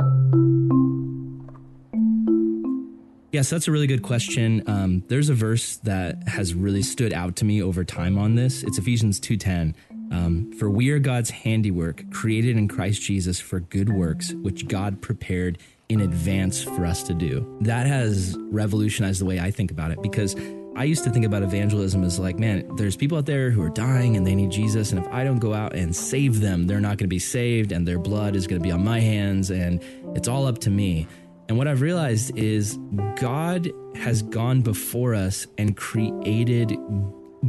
Yes, 3.36 3.50
that's 3.50 3.68
a 3.68 3.72
really 3.74 3.86
good 3.86 4.02
question. 4.02 4.64
Um, 4.66 5.04
there's 5.10 5.28
a 5.28 5.34
verse 5.34 5.76
that 5.84 6.26
has 6.26 6.54
really 6.54 6.82
stood 6.82 7.12
out 7.12 7.36
to 7.36 7.44
me 7.44 7.62
over 7.62 7.84
time 7.84 8.18
on 8.18 8.36
this. 8.36 8.64
It's 8.64 8.78
Ephesians 8.78 9.20
2:10. 9.20 9.76
Um, 10.10 10.54
for 10.54 10.70
we 10.70 10.90
are 10.92 11.00
God's 11.00 11.32
handiwork, 11.32 12.10
created 12.12 12.56
in 12.56 12.70
Christ 12.70 13.02
Jesus 13.02 13.42
for 13.42 13.60
good 13.60 13.90
works, 13.90 14.32
which 14.32 14.70
God 14.70 15.02
prepared 15.02 15.58
in 15.90 16.00
advance 16.00 16.64
for 16.64 16.86
us 16.86 17.04
to 17.04 17.14
do. 17.14 17.46
That 17.60 17.88
has 17.88 18.38
revolutionized 18.40 19.20
the 19.20 19.26
way 19.26 19.38
I 19.38 19.52
think 19.52 19.70
about 19.70 19.92
it 19.92 20.02
because 20.02 20.34
I 20.78 20.86
used 20.86 21.04
to 21.04 21.10
think 21.10 21.26
about 21.26 21.44
evangelism 21.44 22.06
as 22.06 22.18
like, 22.18 22.40
man, 22.40 22.66
there's 22.78 22.96
people 22.96 23.18
out 23.18 23.26
there 23.26 23.52
who 23.52 23.62
are 23.62 23.70
dying 23.70 24.16
and 24.16 24.26
they 24.26 24.36
need 24.36 24.52
Jesus. 24.52 24.94
And 24.94 25.06
if 25.06 25.12
I 25.12 25.26
don't 25.26 25.40
go 25.40 25.54
out 25.54 25.76
and 25.76 25.94
save 25.94 26.40
them, 26.40 26.68
they're 26.68 26.80
not 26.80 26.98
going 26.98 27.00
to 27.00 27.08
be 27.08 27.20
saved 27.20 27.74
and 27.74 27.86
their 27.86 28.00
blood 28.00 28.34
is 28.38 28.48
going 28.48 28.62
to 28.62 28.64
be 28.64 28.72
on 28.72 28.86
my 28.86 29.02
hands 29.02 29.52
and 29.52 29.82
it's 30.16 30.30
all 30.30 30.48
up 30.48 30.60
to 30.60 30.70
me. 30.70 31.06
And 31.48 31.58
what 31.58 31.68
I've 31.68 31.82
realized 31.82 32.38
is 32.38 32.80
God 33.18 33.72
has 33.96 34.22
gone 34.22 34.62
before 34.62 35.14
us 35.14 35.46
and 35.58 35.78
created 35.78 36.78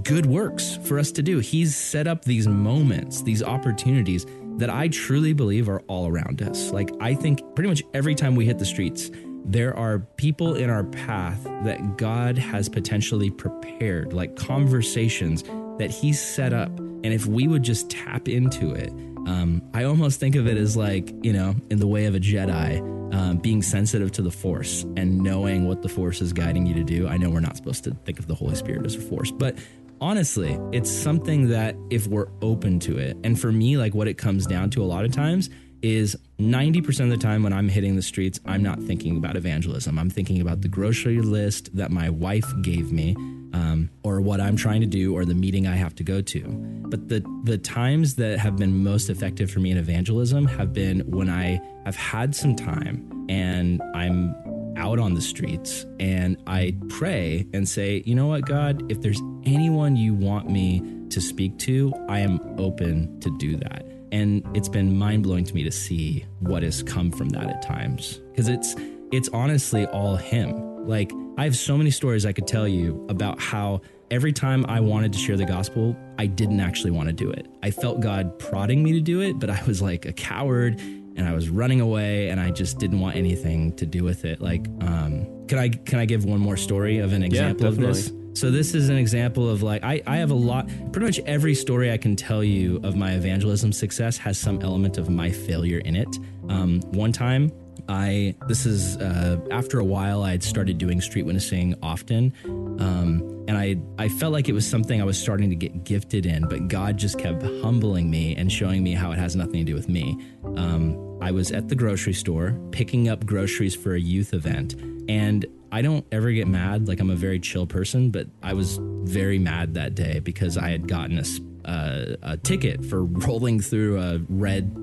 good 0.03 0.27
works 0.27 0.77
for 0.85 0.99
us 0.99 1.11
to 1.13 1.23
do. 1.23 1.39
He's 1.39 1.75
set 1.77 2.07
up 2.07 2.25
these 2.25 2.47
moments, 2.47 3.23
these 3.23 3.43
opportunities 3.43 4.27
that 4.59 4.71
I 4.71 4.89
truly 4.89 5.33
believe 5.33 5.69
are 5.69 5.81
all 5.89 6.07
around 6.07 6.43
us. 6.43 6.71
Like, 6.73 6.91
I 7.01 7.15
think 7.15 7.41
pretty 7.55 7.69
much 7.69 7.83
every 7.95 8.15
time 8.15 8.37
we 8.37 8.47
hit 8.47 8.59
the 8.59 8.65
streets, 8.67 9.11
there 9.45 9.77
are 9.77 10.01
people 10.17 10.57
in 10.57 10.71
our 10.71 10.85
path 10.85 11.43
that 11.65 11.97
God 11.97 12.37
has 12.37 12.69
potentially 12.69 13.31
prepared, 13.31 14.13
like 14.13 14.35
conversations 14.35 15.45
that 15.79 15.91
He's 15.91 16.21
set 16.21 16.53
up. 16.53 16.77
And 16.79 17.07
if 17.07 17.27
we 17.27 17.47
would 17.47 17.63
just 17.63 17.91
tap 17.91 18.29
into 18.29 18.73
it, 18.73 18.93
um, 19.27 19.62
I 19.75 19.85
almost 19.85 20.21
think 20.21 20.37
of 20.37 20.47
it 20.47 20.57
as 20.57 20.77
like, 20.77 21.12
you 21.23 21.33
know, 21.33 21.55
in 21.71 21.79
the 21.79 21.87
way 21.87 22.07
of 22.07 22.15
a 22.15 22.21
Jedi, 22.21 22.81
um, 23.12 23.39
being 23.39 23.61
sensitive 23.62 24.12
to 24.12 24.23
the 24.23 24.31
Force 24.31 24.85
and 24.97 25.19
knowing 25.19 25.67
what 25.67 25.83
the 25.83 25.89
Force 25.89 26.21
is 26.21 26.33
guiding 26.33 26.65
you 26.67 26.75
to 26.75 26.85
do. 26.85 27.09
I 27.09 27.17
know 27.17 27.31
we're 27.31 27.41
not 27.41 27.57
supposed 27.57 27.85
to 27.85 27.91
think 28.05 28.19
of 28.19 28.29
the 28.29 28.35
Holy 28.35 28.55
Spirit 28.55 28.87
as 28.87 28.95
a 28.95 29.01
Force, 29.01 29.31
but 29.33 29.57
honestly, 30.01 30.59
it's 30.73 30.91
something 30.91 31.49
that 31.49 31.77
if 31.91 32.07
we're 32.07 32.29
open 32.41 32.79
to 32.81 32.99
it, 32.99 33.17
and 33.25 33.39
for 33.39 33.51
me, 33.51 33.77
like 33.77 33.95
what 33.95 34.09
it 34.09 34.15
comes 34.15 34.47
down 34.47 34.71
to 34.71 34.83
a 34.83 34.87
lot 34.87 35.05
of 35.05 35.12
times 35.12 35.51
is 35.83 36.17
90% 36.39 37.01
of 37.01 37.11
the 37.11 37.17
time 37.17 37.43
when 37.43 37.53
I'm 37.53 37.69
hitting 37.69 37.97
the 37.97 38.03
streets, 38.03 38.41
I'm 38.45 38.62
not 38.62 38.81
thinking 38.83 39.17
about 39.17 39.37
evangelism. 39.37 39.99
I'm 39.99 40.11
thinking 40.11 40.41
about 40.41 40.61
the 40.62 40.69
grocery 40.69 41.21
list 41.21 41.75
that 41.77 41.91
my 41.91 42.11
wife 42.11 42.47
gave 42.62 42.93
me, 42.93 43.17
um, 43.53 43.91
or 44.03 44.21
what 44.21 44.41
I'm 44.41 44.57
trying 44.57 44.81
to 44.81 44.87
do, 44.87 45.15
or 45.15 45.25
the 45.25 45.35
meeting 45.35 45.67
I 45.67 45.77
have 45.77 45.95
to 45.97 46.05
go 46.05 46.21
to. 46.21 46.41
But 46.89 47.09
the 47.09 47.25
the 47.45 47.59
times 47.59 48.17
that 48.17 48.39
have 48.39 48.57
been 48.57 48.83
most 48.83 49.11
effective 49.11 49.51
for 49.51 49.61
me 49.61 49.71
in 49.71 49.79
evangelism 49.79 50.47
have 50.47 50.73
been 50.73 51.01
when 51.11 51.29
I 51.29 51.61
have 51.85 51.97
had 51.97 52.35
some 52.35 52.55
time 52.57 53.27
and 53.29 53.81
I'm 53.95 54.35
out 54.77 54.99
on 54.99 55.15
the 55.15 55.21
streets 55.21 55.87
and 55.99 56.37
I 56.47 56.77
pray 56.89 57.47
and 57.53 57.69
say, 57.69 58.03
you 58.05 58.15
know 58.15 58.27
what, 58.27 58.45
God, 58.45 58.91
if 58.91 59.01
there's 59.01 59.21
anyone 59.45 59.97
you 59.97 60.15
want 60.15 60.51
me 60.51 60.83
to 61.11 61.21
speak 61.21 61.59
to, 61.61 61.93
I 62.09 62.21
am 62.21 62.41
open 62.59 63.19
to 63.21 63.31
do 63.39 63.57
that. 63.57 63.87
And 64.13 64.47
it's 64.55 64.69
been 64.69 64.97
mind 64.97 65.25
blowing 65.25 65.45
to 65.45 65.55
me 65.55 65.63
to 65.65 65.73
see 65.73 66.25
what 66.41 66.63
has 66.63 66.83
come 66.83 67.11
from 67.11 67.31
that 67.31 67.49
at 67.49 67.63
times 67.63 68.21
because 68.31 68.49
it's 68.49 68.75
it's 69.13 69.29
honestly 69.31 69.87
all 69.87 70.17
him. 70.17 70.65
Like 70.87 71.12
I 71.37 71.44
have 71.44 71.57
so 71.57 71.77
many 71.77 71.90
stories 71.90 72.25
I 72.25 72.33
could 72.33 72.46
tell 72.46 72.66
you 72.66 73.05
about 73.09 73.40
how 73.40 73.81
every 74.11 74.33
time 74.33 74.64
I 74.68 74.81
wanted 74.81 75.12
to 75.12 75.18
share 75.18 75.37
the 75.37 75.44
gospel, 75.44 75.96
I 76.18 76.27
didn't 76.27 76.61
actually 76.61 76.92
want 76.92 77.09
to 77.09 77.12
do 77.12 77.31
it. 77.31 77.46
I 77.62 77.70
felt 77.70 78.01
God 78.01 78.38
prodding 78.38 78.83
me 78.83 78.92
to 78.92 79.01
do 79.01 79.20
it, 79.20 79.38
but 79.38 79.51
I 79.51 79.62
was 79.66 79.83
like 79.83 80.07
a 80.07 80.12
coward 80.12 80.81
and 80.81 81.27
I 81.27 81.35
was 81.35 81.49
running 81.49 81.81
away 81.81 82.29
and 82.29 82.38
I 82.38 82.51
just 82.51 82.79
didn't 82.79 83.01
want 83.01 83.16
anything 83.16 83.75
to 83.77 83.87
do 83.87 84.05
with 84.05 84.25
it. 84.25 84.40
Like, 84.40 84.66
um, 84.81 85.46
can 85.49 85.59
I 85.59 85.68
can 85.68 85.99
I 85.99 86.05
give 86.05 86.25
one 86.25 86.40
more 86.40 86.57
story 86.57 86.99
of 86.99 87.12
an 87.12 87.22
example 87.22 87.66
of 87.66 87.77
this? 87.77 88.12
So 88.35 88.51
this 88.51 88.75
is 88.75 88.90
an 88.90 88.99
example 88.99 89.49
of 89.49 89.62
like 89.62 89.83
I, 89.83 90.03
I 90.07 90.16
have 90.18 90.31
a 90.31 90.35
lot 90.35 90.68
pretty 90.92 91.07
much 91.07 91.18
every 91.20 91.55
story 91.55 91.90
I 91.90 91.96
can 91.96 92.16
tell 92.16 92.44
you 92.44 92.81
of 92.85 92.94
my 92.94 93.12
evangelism 93.12 93.72
success 93.72 94.18
has 94.18 94.37
some 94.37 94.61
element 94.61 94.99
of 94.99 95.09
my 95.09 95.31
failure 95.31 95.79
in 95.79 95.96
it. 95.96 96.18
Um, 96.51 96.81
one 96.92 97.12
time 97.12 97.51
I 97.89 98.35
this 98.47 98.67
is 98.67 98.97
uh, 98.97 99.39
after 99.51 99.79
a 99.79 99.85
while 99.85 100.23
I 100.23 100.33
had 100.33 100.43
started 100.43 100.79
doing 100.79 101.01
street 101.01 101.25
witnessing 101.25 101.75
often, 101.83 102.33
um, 102.45 103.45
and 103.49 103.57
I 103.57 103.77
I 103.99 104.09
felt 104.09 104.33
like 104.33 104.49
it 104.49 104.53
was 104.53 104.67
something 104.67 105.01
I 105.01 105.05
was 105.05 105.19
starting 105.19 105.51
to 105.51 105.57
get 105.57 105.85
gifted 105.85 106.27
in, 106.27 106.49
but 106.49 106.69
God 106.69 106.97
just 106.97 107.19
kept 107.19 107.43
humbling 107.43 108.11
me 108.11 108.35
and 108.37 108.51
showing 108.51 108.83
me 108.83 108.93
how 108.93 109.12
it 109.12 109.19
has 109.19 109.37
nothing 109.37 109.65
to 109.65 109.65
do 109.65 109.75
with 109.75 109.89
me. 109.89 110.19
Um, 110.57 111.19
I 111.21 111.31
was 111.31 111.51
at 111.53 111.69
the 111.69 111.75
grocery 111.75 112.12
store 112.12 112.59
picking 112.71 113.09
up 113.09 113.25
groceries 113.27 113.75
for 113.75 113.95
a 113.95 114.01
youth 114.01 114.35
event, 114.35 114.75
and 115.09 115.47
I 115.73 115.83
don't 115.83 116.07
ever 116.12 116.31
get 116.33 116.49
mad. 116.49 116.89
Like 116.89 117.01
I'm 117.01 117.11
a 117.11 117.17
very 117.17 117.41
chill 117.41 117.67
person, 117.67 118.11
but 118.11 118.27
I 118.43 118.53
was 118.53 118.79
very 118.81 119.39
mad 119.39 119.75
that 119.75 119.95
day 119.95 120.21
because 120.21 120.57
I 120.57 120.71
had 120.71 120.89
gotten 120.89 121.19
a, 121.19 121.69
uh, 121.69 122.17
a 122.23 122.37
ticket 122.37 122.85
for 122.85 123.05
rolling 123.05 123.61
through 123.61 124.01
a 124.01 124.19
red 124.29 124.75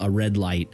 a 0.00 0.10
red 0.10 0.36
light, 0.36 0.68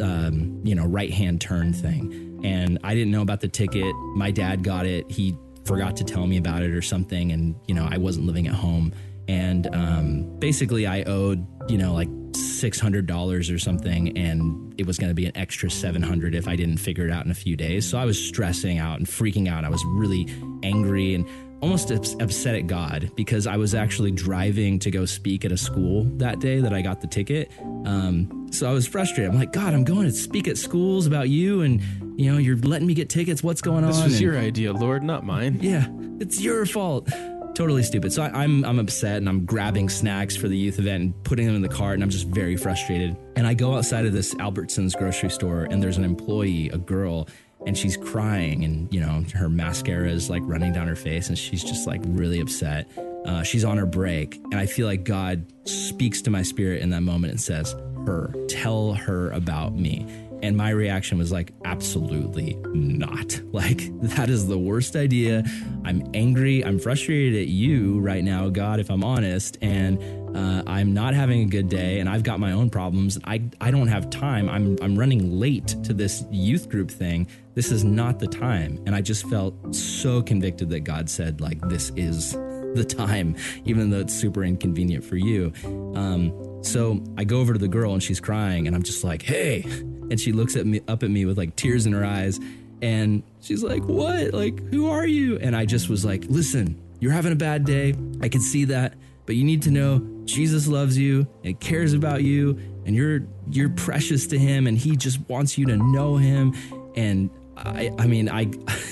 um, 0.00 0.60
you 0.64 0.74
know, 0.74 0.86
right 0.86 1.12
hand 1.12 1.40
turn 1.40 1.72
thing. 1.72 2.40
And 2.44 2.78
I 2.84 2.94
didn't 2.94 3.10
know 3.10 3.22
about 3.22 3.40
the 3.40 3.48
ticket. 3.48 3.94
My 4.14 4.30
dad 4.30 4.62
got 4.62 4.86
it. 4.86 5.10
He 5.10 5.36
forgot 5.64 5.96
to 5.96 6.04
tell 6.04 6.26
me 6.26 6.36
about 6.36 6.62
it 6.62 6.70
or 6.70 6.82
something. 6.82 7.32
And, 7.32 7.54
you 7.66 7.74
know, 7.74 7.88
I 7.90 7.98
wasn't 7.98 8.26
living 8.26 8.46
at 8.46 8.54
home. 8.54 8.92
And 9.26 9.68
um, 9.74 10.38
basically, 10.38 10.86
I 10.86 11.02
owed, 11.02 11.46
you 11.70 11.76
know, 11.76 11.92
like 11.92 12.08
$600 12.32 13.54
or 13.54 13.58
something. 13.58 14.16
And 14.16 14.74
it 14.78 14.86
was 14.86 14.98
going 14.98 15.10
to 15.10 15.14
be 15.14 15.26
an 15.26 15.36
extra 15.36 15.70
700 15.70 16.34
if 16.34 16.48
I 16.48 16.56
didn't 16.56 16.78
figure 16.78 17.04
it 17.06 17.10
out 17.10 17.24
in 17.24 17.30
a 17.30 17.34
few 17.34 17.56
days. 17.56 17.88
So 17.88 17.98
I 17.98 18.04
was 18.04 18.18
stressing 18.18 18.78
out 18.78 18.98
and 18.98 19.06
freaking 19.06 19.48
out. 19.48 19.64
I 19.64 19.68
was 19.68 19.84
really 19.84 20.26
angry. 20.62 21.14
And 21.14 21.26
almost 21.60 21.90
upset 21.90 22.54
at 22.54 22.66
God 22.66 23.10
because 23.16 23.46
I 23.46 23.56
was 23.56 23.74
actually 23.74 24.10
driving 24.10 24.78
to 24.80 24.90
go 24.90 25.04
speak 25.04 25.44
at 25.44 25.52
a 25.52 25.56
school 25.56 26.04
that 26.18 26.40
day 26.40 26.60
that 26.60 26.72
I 26.72 26.82
got 26.82 27.00
the 27.00 27.06
ticket. 27.06 27.50
Um, 27.84 28.48
so 28.50 28.68
I 28.68 28.72
was 28.72 28.86
frustrated. 28.86 29.32
I'm 29.32 29.38
like, 29.38 29.52
God, 29.52 29.74
I'm 29.74 29.84
going 29.84 30.06
to 30.06 30.12
speak 30.12 30.48
at 30.48 30.56
schools 30.56 31.06
about 31.06 31.28
you, 31.28 31.62
and 31.62 31.82
you 32.18 32.30
know, 32.32 32.38
you're 32.38 32.56
letting 32.56 32.86
me 32.86 32.94
get 32.94 33.08
tickets. 33.08 33.42
What's 33.42 33.60
going 33.60 33.84
on? 33.84 33.90
This 33.90 34.02
was 34.02 34.14
and, 34.14 34.22
your 34.22 34.38
idea, 34.38 34.72
Lord, 34.72 35.02
not 35.02 35.24
mine. 35.24 35.58
Yeah, 35.60 35.88
it's 36.20 36.40
your 36.40 36.64
fault. 36.66 37.08
Totally 37.54 37.82
stupid. 37.82 38.12
So 38.12 38.22
I, 38.22 38.44
I'm 38.44 38.64
I'm 38.64 38.78
upset 38.78 39.16
and 39.16 39.28
I'm 39.28 39.44
grabbing 39.44 39.88
snacks 39.88 40.36
for 40.36 40.46
the 40.46 40.56
youth 40.56 40.78
event 40.78 41.02
and 41.02 41.24
putting 41.24 41.46
them 41.46 41.56
in 41.56 41.62
the 41.62 41.68
cart 41.68 41.94
and 41.94 42.04
I'm 42.04 42.10
just 42.10 42.28
very 42.28 42.56
frustrated. 42.56 43.16
And 43.34 43.48
I 43.48 43.54
go 43.54 43.74
outside 43.74 44.06
of 44.06 44.12
this 44.12 44.32
Albertsons 44.34 44.96
grocery 44.96 45.30
store 45.30 45.64
and 45.64 45.82
there's 45.82 45.96
an 45.96 46.04
employee, 46.04 46.68
a 46.68 46.78
girl, 46.78 47.26
and 47.66 47.76
she's 47.76 47.96
crying 47.96 48.64
and 48.64 48.92
you 48.92 49.00
know 49.00 49.24
her 49.34 49.48
mascara 49.48 50.08
is 50.08 50.30
like 50.30 50.42
running 50.44 50.72
down 50.72 50.86
her 50.86 50.96
face 50.96 51.28
and 51.28 51.38
she's 51.38 51.62
just 51.62 51.86
like 51.86 52.00
really 52.06 52.40
upset. 52.40 52.90
Uh, 53.26 53.42
she's 53.42 53.64
on 53.64 53.76
her 53.76 53.84
break 53.84 54.36
and 54.36 54.54
i 54.54 54.64
feel 54.64 54.86
like 54.86 55.04
god 55.04 55.44
speaks 55.66 56.22
to 56.22 56.30
my 56.30 56.40
spirit 56.40 56.80
in 56.80 56.88
that 56.88 57.02
moment 57.02 57.30
and 57.30 57.40
says 57.40 57.74
her 58.06 58.32
tell 58.48 58.94
her 58.94 59.30
about 59.32 59.74
me 59.74 60.06
and 60.42 60.56
my 60.56 60.70
reaction 60.70 61.18
was 61.18 61.32
like, 61.32 61.52
absolutely 61.64 62.56
not. 62.72 63.40
Like, 63.50 63.88
that 64.02 64.30
is 64.30 64.46
the 64.46 64.58
worst 64.58 64.94
idea. 64.94 65.42
I'm 65.84 66.08
angry. 66.14 66.64
I'm 66.64 66.78
frustrated 66.78 67.40
at 67.40 67.48
you 67.48 67.98
right 67.98 68.22
now, 68.22 68.50
God, 68.50 68.78
if 68.78 68.88
I'm 68.88 69.02
honest. 69.02 69.58
And 69.62 70.00
uh, 70.36 70.62
I'm 70.66 70.92
not 70.92 71.14
having 71.14 71.42
a 71.42 71.46
good 71.46 71.68
day 71.68 71.98
and 71.98 72.08
I've 72.08 72.22
got 72.22 72.38
my 72.38 72.52
own 72.52 72.70
problems. 72.70 73.18
I, 73.24 73.42
I 73.60 73.70
don't 73.72 73.88
have 73.88 74.10
time. 74.10 74.48
I'm, 74.48 74.76
I'm 74.80 74.96
running 74.96 75.40
late 75.40 75.68
to 75.84 75.92
this 75.92 76.24
youth 76.30 76.68
group 76.68 76.90
thing. 76.90 77.26
This 77.54 77.72
is 77.72 77.84
not 77.84 78.20
the 78.20 78.28
time. 78.28 78.80
And 78.86 78.94
I 78.94 79.00
just 79.00 79.26
felt 79.28 79.74
so 79.74 80.22
convicted 80.22 80.70
that 80.70 80.80
God 80.80 81.10
said, 81.10 81.40
like, 81.40 81.60
this 81.68 81.90
is 81.96 82.32
the 82.74 82.84
time, 82.84 83.34
even 83.64 83.90
though 83.90 84.00
it's 84.00 84.14
super 84.14 84.44
inconvenient 84.44 85.04
for 85.04 85.16
you. 85.16 85.52
Um, 85.94 86.32
so 86.62 87.02
I 87.16 87.24
go 87.24 87.40
over 87.40 87.54
to 87.54 87.58
the 87.58 87.68
girl 87.68 87.94
and 87.94 88.02
she's 88.02 88.20
crying, 88.20 88.66
and 88.66 88.76
I'm 88.76 88.82
just 88.82 89.04
like, 89.04 89.22
hey. 89.22 89.64
And 90.10 90.20
she 90.20 90.32
looks 90.32 90.56
at 90.56 90.66
me 90.66 90.80
up 90.88 91.02
at 91.02 91.10
me 91.10 91.24
with 91.24 91.38
like 91.38 91.56
tears 91.56 91.86
in 91.86 91.92
her 91.92 92.04
eyes. 92.04 92.40
And 92.80 93.22
she's 93.40 93.62
like, 93.62 93.84
What? 93.84 94.32
Like, 94.32 94.60
who 94.70 94.90
are 94.90 95.06
you? 95.06 95.38
And 95.38 95.54
I 95.56 95.64
just 95.64 95.88
was 95.88 96.04
like, 96.04 96.24
Listen, 96.28 96.80
you're 97.00 97.12
having 97.12 97.32
a 97.32 97.36
bad 97.36 97.64
day. 97.64 97.94
I 98.20 98.28
can 98.28 98.40
see 98.40 98.64
that. 98.66 98.94
But 99.26 99.36
you 99.36 99.44
need 99.44 99.62
to 99.62 99.70
know 99.70 99.98
Jesus 100.24 100.66
loves 100.66 100.96
you 100.96 101.26
and 101.44 101.58
cares 101.60 101.92
about 101.92 102.22
you, 102.22 102.58
and 102.86 102.94
you're 102.96 103.20
you're 103.50 103.68
precious 103.68 104.26
to 104.28 104.38
him, 104.38 104.66
and 104.66 104.78
he 104.78 104.96
just 104.96 105.20
wants 105.28 105.58
you 105.58 105.66
to 105.66 105.76
know 105.76 106.16
him. 106.16 106.54
And 106.96 107.30
I, 107.66 107.90
I 107.98 108.06
mean, 108.06 108.28
I, 108.28 108.50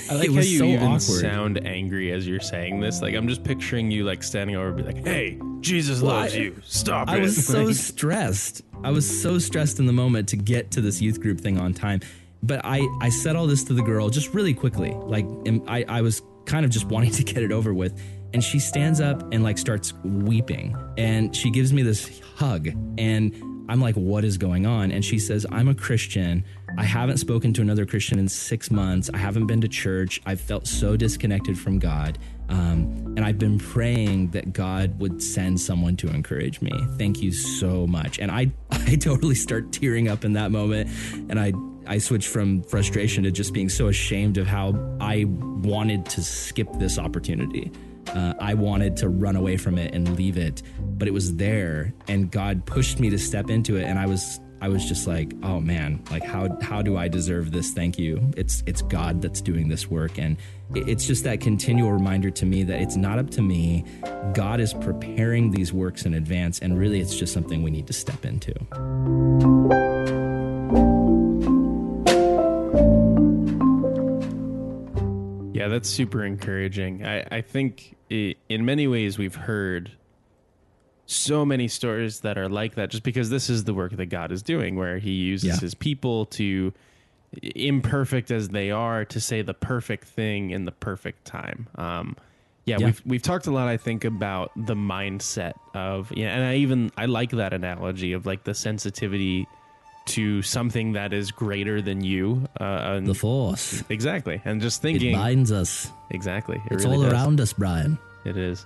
I 0.09 0.15
like 0.15 0.29
how 0.33 0.41
you 0.41 0.59
so 0.59 0.65
even 0.65 0.83
awkward. 0.83 1.01
sound 1.01 1.65
angry 1.65 2.11
as 2.11 2.27
you're 2.27 2.39
saying 2.39 2.79
this. 2.79 3.01
Like 3.01 3.15
I'm 3.15 3.27
just 3.27 3.43
picturing 3.43 3.91
you 3.91 4.03
like 4.03 4.23
standing 4.23 4.55
over, 4.55 4.67
and 4.67 4.77
be 4.77 4.83
like, 4.83 5.03
"Hey, 5.05 5.39
Jesus 5.61 6.01
well, 6.01 6.15
loves 6.15 6.35
I, 6.35 6.37
you. 6.37 6.61
Stop 6.65 7.09
I 7.09 7.15
it." 7.15 7.19
I 7.19 7.21
was 7.21 7.45
so 7.47 7.71
stressed. 7.71 8.63
I 8.83 8.91
was 8.91 9.21
so 9.21 9.39
stressed 9.39 9.79
in 9.79 9.85
the 9.85 9.93
moment 9.93 10.29
to 10.29 10.37
get 10.37 10.71
to 10.71 10.81
this 10.81 11.01
youth 11.01 11.21
group 11.21 11.39
thing 11.39 11.59
on 11.59 11.73
time. 11.73 12.01
But 12.43 12.61
I, 12.63 12.87
I 13.01 13.09
said 13.09 13.35
all 13.35 13.47
this 13.47 13.63
to 13.65 13.73
the 13.73 13.81
girl 13.81 14.09
just 14.09 14.33
really 14.33 14.53
quickly. 14.53 14.91
Like 14.91 15.25
I, 15.67 15.85
I 15.87 16.01
was 16.01 16.21
kind 16.45 16.65
of 16.65 16.71
just 16.71 16.85
wanting 16.87 17.11
to 17.11 17.23
get 17.23 17.43
it 17.43 17.51
over 17.51 17.73
with. 17.73 17.99
And 18.33 18.43
she 18.43 18.59
stands 18.59 18.99
up 18.99 19.33
and 19.33 19.43
like 19.43 19.57
starts 19.57 19.93
weeping. 20.03 20.75
And 20.97 21.35
she 21.35 21.49
gives 21.49 21.73
me 21.73 21.81
this 21.81 22.21
hug. 22.35 22.67
And 22.97 23.33
I'm 23.69 23.81
like, 23.81 23.95
what 23.95 24.23
is 24.23 24.37
going 24.37 24.65
on? 24.65 24.91
And 24.91 25.03
she 25.03 25.19
says, 25.19 25.45
I'm 25.51 25.67
a 25.67 25.75
Christian. 25.75 26.45
I 26.77 26.83
haven't 26.83 27.17
spoken 27.17 27.53
to 27.53 27.61
another 27.61 27.85
Christian 27.85 28.19
in 28.19 28.29
six 28.29 28.71
months. 28.71 29.09
I 29.13 29.17
haven't 29.17 29.47
been 29.47 29.61
to 29.61 29.67
church. 29.67 30.21
I've 30.25 30.39
felt 30.39 30.67
so 30.67 30.95
disconnected 30.95 31.57
from 31.57 31.79
God. 31.79 32.17
Um, 32.49 33.13
and 33.17 33.25
I've 33.25 33.39
been 33.39 33.59
praying 33.59 34.31
that 34.31 34.53
God 34.53 34.99
would 34.99 35.21
send 35.21 35.59
someone 35.59 35.97
to 35.97 36.07
encourage 36.07 36.61
me. 36.61 36.71
Thank 36.97 37.21
you 37.21 37.33
so 37.33 37.85
much. 37.85 38.19
And 38.19 38.31
I, 38.31 38.51
I 38.71 38.95
totally 38.95 39.35
start 39.35 39.71
tearing 39.71 40.07
up 40.07 40.23
in 40.23 40.33
that 40.33 40.51
moment. 40.51 40.89
And 41.29 41.39
I, 41.39 41.53
I 41.87 41.97
switched 41.97 42.29
from 42.29 42.63
frustration 42.63 43.23
to 43.23 43.31
just 43.31 43.53
being 43.53 43.69
so 43.69 43.87
ashamed 43.87 44.37
of 44.37 44.47
how 44.47 44.75
I 45.01 45.25
wanted 45.27 46.05
to 46.07 46.23
skip 46.23 46.67
this 46.73 46.97
opportunity. 46.97 47.71
Uh, 48.09 48.33
I 48.39 48.53
wanted 48.53 48.97
to 48.97 49.09
run 49.09 49.35
away 49.35 49.57
from 49.57 49.77
it 49.77 49.93
and 49.93 50.15
leave 50.17 50.37
it, 50.37 50.63
but 50.79 51.07
it 51.07 51.11
was 51.11 51.35
there, 51.35 51.93
and 52.07 52.31
God 52.31 52.65
pushed 52.65 52.99
me 52.99 53.09
to 53.09 53.17
step 53.17 53.49
into 53.49 53.75
it, 53.77 53.83
and 53.83 53.99
I 53.99 54.05
was 54.05 54.39
I 54.59 54.69
was 54.69 54.85
just 54.85 55.05
like, 55.07 55.33
oh 55.43 55.59
man, 55.59 56.03
like 56.09 56.23
how 56.23 56.57
how 56.61 56.81
do 56.81 56.97
I 56.97 57.07
deserve 57.07 57.51
this? 57.51 57.71
Thank 57.71 57.99
you. 57.99 58.31
It's 58.35 58.63
it's 58.65 58.81
God 58.81 59.21
that's 59.21 59.41
doing 59.41 59.67
this 59.69 59.89
work, 59.89 60.17
and 60.17 60.37
it's 60.73 61.05
just 61.05 61.23
that 61.25 61.41
continual 61.41 61.91
reminder 61.91 62.31
to 62.31 62.45
me 62.45 62.63
that 62.63 62.81
it's 62.81 62.95
not 62.95 63.19
up 63.19 63.29
to 63.31 63.41
me. 63.41 63.85
God 64.33 64.59
is 64.59 64.73
preparing 64.73 65.51
these 65.51 65.71
works 65.71 66.05
in 66.05 66.15
advance, 66.15 66.59
and 66.59 66.77
really, 66.77 66.99
it's 66.99 67.15
just 67.15 67.33
something 67.33 67.61
we 67.61 67.71
need 67.71 67.87
to 67.87 67.93
step 67.93 68.25
into. 68.25 68.53
Yeah, 75.57 75.67
that's 75.67 75.89
super 75.89 76.23
encouraging. 76.23 77.05
I, 77.05 77.25
I 77.31 77.41
think 77.41 77.95
it, 78.09 78.37
in 78.47 78.65
many 78.65 78.87
ways 78.87 79.17
we've 79.17 79.35
heard 79.35 79.91
so 81.05 81.45
many 81.45 81.67
stories 81.67 82.19
that 82.19 82.37
are 82.37 82.49
like 82.49 82.75
that 82.75 82.89
just 82.89 83.03
because 83.03 83.29
this 83.29 83.49
is 83.49 83.63
the 83.63 83.73
work 83.73 83.95
that 83.95 84.07
God 84.07 84.31
is 84.31 84.41
doing 84.43 84.75
where 84.75 84.97
he 84.97 85.11
uses 85.11 85.49
yeah. 85.49 85.59
his 85.59 85.73
people 85.73 86.25
to 86.25 86.73
imperfect 87.41 88.29
as 88.29 88.49
they 88.49 88.71
are 88.71 89.05
to 89.05 89.19
say 89.19 89.41
the 89.41 89.53
perfect 89.53 90.07
thing 90.07 90.51
in 90.51 90.65
the 90.65 90.71
perfect 90.71 91.25
time. 91.25 91.67
Um, 91.75 92.17
yeah, 92.65 92.77
yeah, 92.79 92.85
we've 92.87 93.01
we've 93.05 93.21
talked 93.21 93.47
a 93.47 93.51
lot 93.51 93.69
I 93.69 93.77
think 93.77 94.03
about 94.03 94.51
the 94.57 94.75
mindset 94.75 95.53
of 95.73 96.11
yeah, 96.11 96.35
and 96.35 96.43
I 96.43 96.55
even 96.55 96.91
I 96.97 97.05
like 97.05 97.31
that 97.31 97.53
analogy 97.53 98.11
of 98.11 98.25
like 98.25 98.43
the 98.43 98.53
sensitivity 98.53 99.47
to 100.07 100.41
something 100.41 100.93
that 100.93 101.13
is 101.13 101.31
greater 101.31 101.81
than 101.81 102.03
you. 102.03 102.47
Uh, 102.59 102.99
the 102.99 103.13
force. 103.13 103.83
Exactly. 103.89 104.41
And 104.45 104.61
just 104.61 104.81
thinking. 104.81 105.11
It 105.11 105.15
binds 105.15 105.51
us. 105.51 105.91
Exactly. 106.09 106.61
It 106.65 106.73
it's 106.73 106.85
really 106.85 106.97
all 106.97 107.03
does. 107.03 107.13
around 107.13 107.41
us, 107.41 107.53
Brian. 107.53 107.97
It 108.25 108.37
is. 108.37 108.65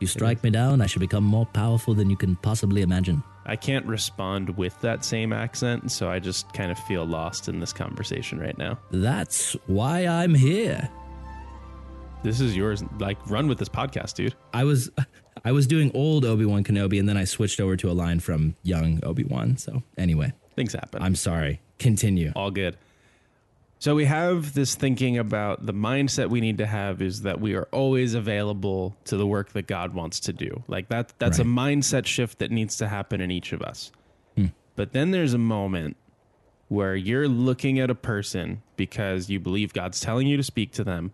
You 0.00 0.06
strike 0.06 0.42
me 0.44 0.50
down, 0.50 0.80
I 0.80 0.86
shall 0.86 1.00
become 1.00 1.24
more 1.24 1.46
powerful 1.46 1.92
than 1.92 2.08
you 2.08 2.16
can 2.16 2.36
possibly 2.36 2.82
imagine. 2.82 3.22
I 3.46 3.56
can't 3.56 3.84
respond 3.86 4.56
with 4.56 4.78
that 4.82 5.04
same 5.04 5.32
accent, 5.32 5.90
so 5.90 6.08
I 6.08 6.18
just 6.20 6.52
kind 6.52 6.70
of 6.70 6.78
feel 6.80 7.04
lost 7.04 7.48
in 7.48 7.58
this 7.58 7.72
conversation 7.72 8.38
right 8.38 8.56
now. 8.58 8.78
That's 8.92 9.54
why 9.66 10.06
I'm 10.06 10.34
here. 10.34 10.88
This 12.22 12.40
is 12.40 12.56
yours. 12.56 12.84
Like, 12.98 13.18
run 13.28 13.48
with 13.48 13.58
this 13.58 13.68
podcast, 13.68 14.14
dude. 14.14 14.34
I 14.52 14.64
was. 14.64 14.90
I 15.44 15.52
was 15.52 15.68
doing 15.68 15.92
old 15.94 16.24
Obi 16.24 16.44
Wan 16.44 16.64
Kenobi, 16.64 16.98
and 16.98 17.08
then 17.08 17.16
I 17.16 17.24
switched 17.24 17.60
over 17.60 17.76
to 17.76 17.90
a 17.90 17.92
line 17.92 18.18
from 18.18 18.56
young 18.64 18.98
Obi 19.04 19.22
Wan. 19.22 19.56
So 19.56 19.84
anyway, 19.96 20.32
Things 20.58 20.72
happen. 20.72 21.00
I'm 21.00 21.14
sorry. 21.14 21.60
Continue. 21.78 22.32
All 22.34 22.50
good. 22.50 22.76
So 23.78 23.94
we 23.94 24.06
have 24.06 24.54
this 24.54 24.74
thinking 24.74 25.16
about 25.16 25.64
the 25.64 25.72
mindset 25.72 26.30
we 26.30 26.40
need 26.40 26.58
to 26.58 26.66
have 26.66 27.00
is 27.00 27.22
that 27.22 27.40
we 27.40 27.54
are 27.54 27.68
always 27.70 28.14
available 28.14 28.96
to 29.04 29.16
the 29.16 29.24
work 29.24 29.52
that 29.52 29.68
God 29.68 29.94
wants 29.94 30.18
to 30.18 30.32
do. 30.32 30.64
Like 30.66 30.88
that 30.88 31.12
that's 31.20 31.38
right. 31.38 31.46
a 31.46 31.48
mindset 31.48 32.06
shift 32.06 32.40
that 32.40 32.50
needs 32.50 32.76
to 32.78 32.88
happen 32.88 33.20
in 33.20 33.30
each 33.30 33.52
of 33.52 33.62
us. 33.62 33.92
Hmm. 34.34 34.46
But 34.74 34.94
then 34.94 35.12
there's 35.12 35.32
a 35.32 35.38
moment 35.38 35.96
where 36.66 36.96
you're 36.96 37.28
looking 37.28 37.78
at 37.78 37.88
a 37.88 37.94
person 37.94 38.60
because 38.74 39.30
you 39.30 39.38
believe 39.38 39.72
God's 39.72 40.00
telling 40.00 40.26
you 40.26 40.36
to 40.36 40.42
speak 40.42 40.72
to 40.72 40.82
them 40.82 41.12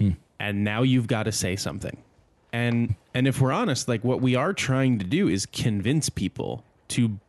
hmm. 0.00 0.12
and 0.40 0.64
now 0.64 0.80
you've 0.80 1.06
got 1.06 1.24
to 1.24 1.32
say 1.32 1.54
something. 1.54 2.02
And 2.50 2.94
and 3.12 3.28
if 3.28 3.42
we're 3.42 3.52
honest, 3.52 3.88
like 3.88 4.02
what 4.04 4.22
we 4.22 4.34
are 4.36 4.54
trying 4.54 4.98
to 5.00 5.04
do 5.04 5.28
is 5.28 5.44
convince 5.44 6.08
people 6.08 6.64
to 6.88 7.20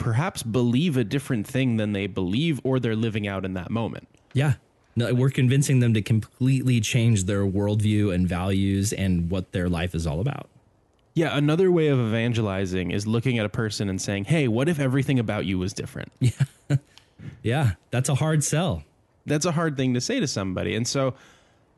perhaps 0.00 0.42
believe 0.42 0.96
a 0.96 1.04
different 1.04 1.46
thing 1.46 1.76
than 1.76 1.92
they 1.92 2.08
believe 2.08 2.60
or 2.64 2.80
they're 2.80 2.96
living 2.96 3.28
out 3.28 3.44
in 3.44 3.54
that 3.54 3.70
moment. 3.70 4.08
Yeah. 4.32 4.54
No, 4.96 5.14
we're 5.14 5.30
convincing 5.30 5.78
them 5.78 5.94
to 5.94 6.02
completely 6.02 6.80
change 6.80 7.24
their 7.24 7.44
worldview 7.44 8.12
and 8.12 8.28
values 8.28 8.92
and 8.92 9.30
what 9.30 9.52
their 9.52 9.68
life 9.68 9.94
is 9.94 10.06
all 10.06 10.20
about. 10.20 10.48
Yeah, 11.14 11.36
another 11.36 11.70
way 11.70 11.88
of 11.88 11.98
evangelizing 11.98 12.90
is 12.90 13.06
looking 13.06 13.38
at 13.38 13.46
a 13.46 13.48
person 13.48 13.88
and 13.88 14.00
saying, 14.00 14.24
"Hey, 14.24 14.48
what 14.48 14.68
if 14.68 14.80
everything 14.80 15.18
about 15.18 15.44
you 15.44 15.58
was 15.58 15.72
different?" 15.72 16.10
Yeah. 16.20 16.30
yeah, 17.42 17.72
that's 17.90 18.08
a 18.08 18.14
hard 18.14 18.42
sell. 18.42 18.84
That's 19.26 19.44
a 19.44 19.52
hard 19.52 19.76
thing 19.76 19.94
to 19.94 20.00
say 20.00 20.18
to 20.20 20.26
somebody. 20.26 20.74
And 20.74 20.86
so 20.86 21.14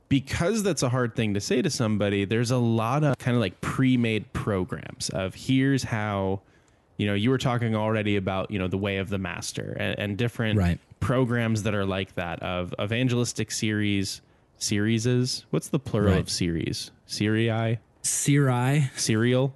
because 0.09 0.63
that's 0.63 0.83
a 0.83 0.89
hard 0.89 1.17
thing 1.17 1.35
to 1.35 1.41
say 1.41 1.63
to 1.63 1.71
somebody, 1.71 2.25
there's 2.25 2.51
a 2.51 2.59
lot 2.59 3.03
of 3.05 3.19
kind 3.19 3.35
of 3.35 3.41
like 3.41 3.61
pre-made 3.61 4.33
programs 4.33 5.09
of 5.11 5.35
here's 5.35 5.83
how 5.83 6.41
you 7.03 7.09
know, 7.09 7.15
you 7.15 7.31
were 7.31 7.39
talking 7.39 7.75
already 7.75 8.15
about, 8.15 8.53
you 8.53 8.61
know, 8.61 8.69
the 8.69 8.79
way 8.79 8.99
of 8.99 9.09
the 9.09 9.19
master 9.19 9.77
and, 9.81 9.99
and 9.99 10.17
different 10.17 10.57
Right. 10.57 10.79
programs 11.01 11.65
that 11.65 11.75
are 11.75 11.85
like 11.85 12.15
that 12.15 12.41
of 12.45 12.73
evangelistic 12.81 13.51
series 13.51 14.23
series 14.57 15.45
what's 15.51 15.67
the 15.67 15.81
plural 15.81 16.13
Right. 16.13 16.21
of 16.21 16.31
series? 16.31 16.93
Serii? 17.07 17.79
Siri, 18.03 18.91
Serial? 18.95 19.53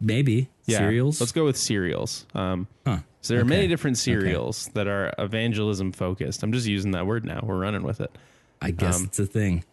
maybe. 0.00 0.48
Yeah. 0.64 0.78
Cereals. 0.78 1.20
Let's 1.20 1.32
go 1.32 1.44
with 1.44 1.58
cereals. 1.58 2.24
Um, 2.34 2.66
Huh. 2.86 3.00
so 3.20 3.34
there 3.34 3.42
are 3.42 3.44
many 3.44 3.66
different 3.68 3.98
cereals 3.98 4.70
that 4.72 4.86
are 4.88 5.12
evangelism 5.18 5.92
focused. 5.92 6.42
I'm 6.42 6.52
just 6.52 6.66
using 6.66 6.92
that 6.92 7.06
word 7.06 7.26
now. 7.26 7.40
We're 7.42 7.58
running 7.58 7.82
with 7.82 8.00
it. 8.00 8.10
I 8.62 8.70
guess 8.70 8.96
um, 9.00 9.04
it's 9.04 9.18
a 9.18 9.26
thing. 9.26 9.64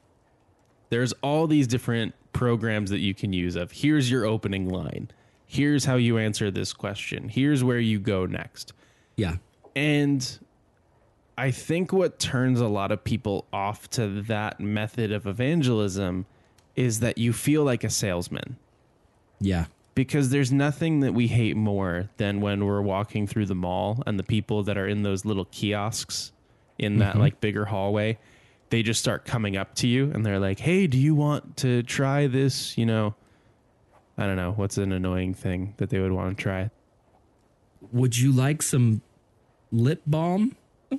There's 0.89 1.13
all 1.23 1.47
these 1.47 1.67
different 1.67 2.13
programs 2.33 2.89
that 2.89 2.99
you 2.99 3.13
can 3.13 3.31
use 3.31 3.55
of 3.55 3.71
here's 3.71 4.11
your 4.11 4.25
opening 4.25 4.67
line. 4.67 5.09
Here's 5.51 5.83
how 5.83 5.95
you 5.97 6.17
answer 6.17 6.49
this 6.49 6.71
question. 6.71 7.27
Here's 7.27 7.61
where 7.61 7.77
you 7.77 7.99
go 7.99 8.25
next. 8.25 8.71
Yeah. 9.17 9.35
And 9.75 10.39
I 11.37 11.51
think 11.51 11.91
what 11.91 12.19
turns 12.19 12.61
a 12.61 12.69
lot 12.69 12.93
of 12.93 13.03
people 13.03 13.47
off 13.51 13.89
to 13.89 14.21
that 14.21 14.61
method 14.61 15.11
of 15.11 15.27
evangelism 15.27 16.25
is 16.77 17.01
that 17.01 17.17
you 17.17 17.33
feel 17.33 17.65
like 17.65 17.83
a 17.83 17.89
salesman. 17.89 18.55
Yeah. 19.41 19.65
because 19.93 20.29
there's 20.29 20.53
nothing 20.53 21.01
that 21.01 21.13
we 21.13 21.27
hate 21.27 21.57
more 21.57 22.09
than 22.15 22.39
when 22.39 22.63
we're 22.63 22.81
walking 22.81 23.27
through 23.27 23.47
the 23.47 23.55
mall 23.55 24.01
and 24.07 24.17
the 24.17 24.23
people 24.23 24.63
that 24.63 24.77
are 24.77 24.87
in 24.87 25.03
those 25.03 25.25
little 25.25 25.45
kiosks 25.45 26.31
in 26.79 26.99
that 26.99 27.11
mm-hmm. 27.11 27.19
like 27.19 27.41
bigger 27.41 27.65
hallway 27.65 28.17
they 28.69 28.81
just 28.81 29.01
start 29.01 29.25
coming 29.25 29.57
up 29.57 29.75
to 29.75 29.87
you 29.87 30.11
and 30.13 30.25
they're 30.25 30.39
like 30.39 30.59
hey 30.59 30.87
do 30.87 30.97
you 30.97 31.13
want 31.13 31.57
to 31.57 31.83
try 31.83 32.25
this 32.27 32.77
you 32.77 32.85
know 32.85 33.13
i 34.17 34.25
don't 34.25 34.35
know 34.35 34.51
what's 34.51 34.77
an 34.77 34.91
annoying 34.91 35.33
thing 35.33 35.73
that 35.77 35.89
they 35.89 35.99
would 35.99 36.11
want 36.11 36.37
to 36.37 36.41
try 36.41 36.69
Would 37.91 38.17
you 38.17 38.31
like 38.31 38.61
some 38.61 39.01
lip 39.71 40.01
balm? 40.05 40.55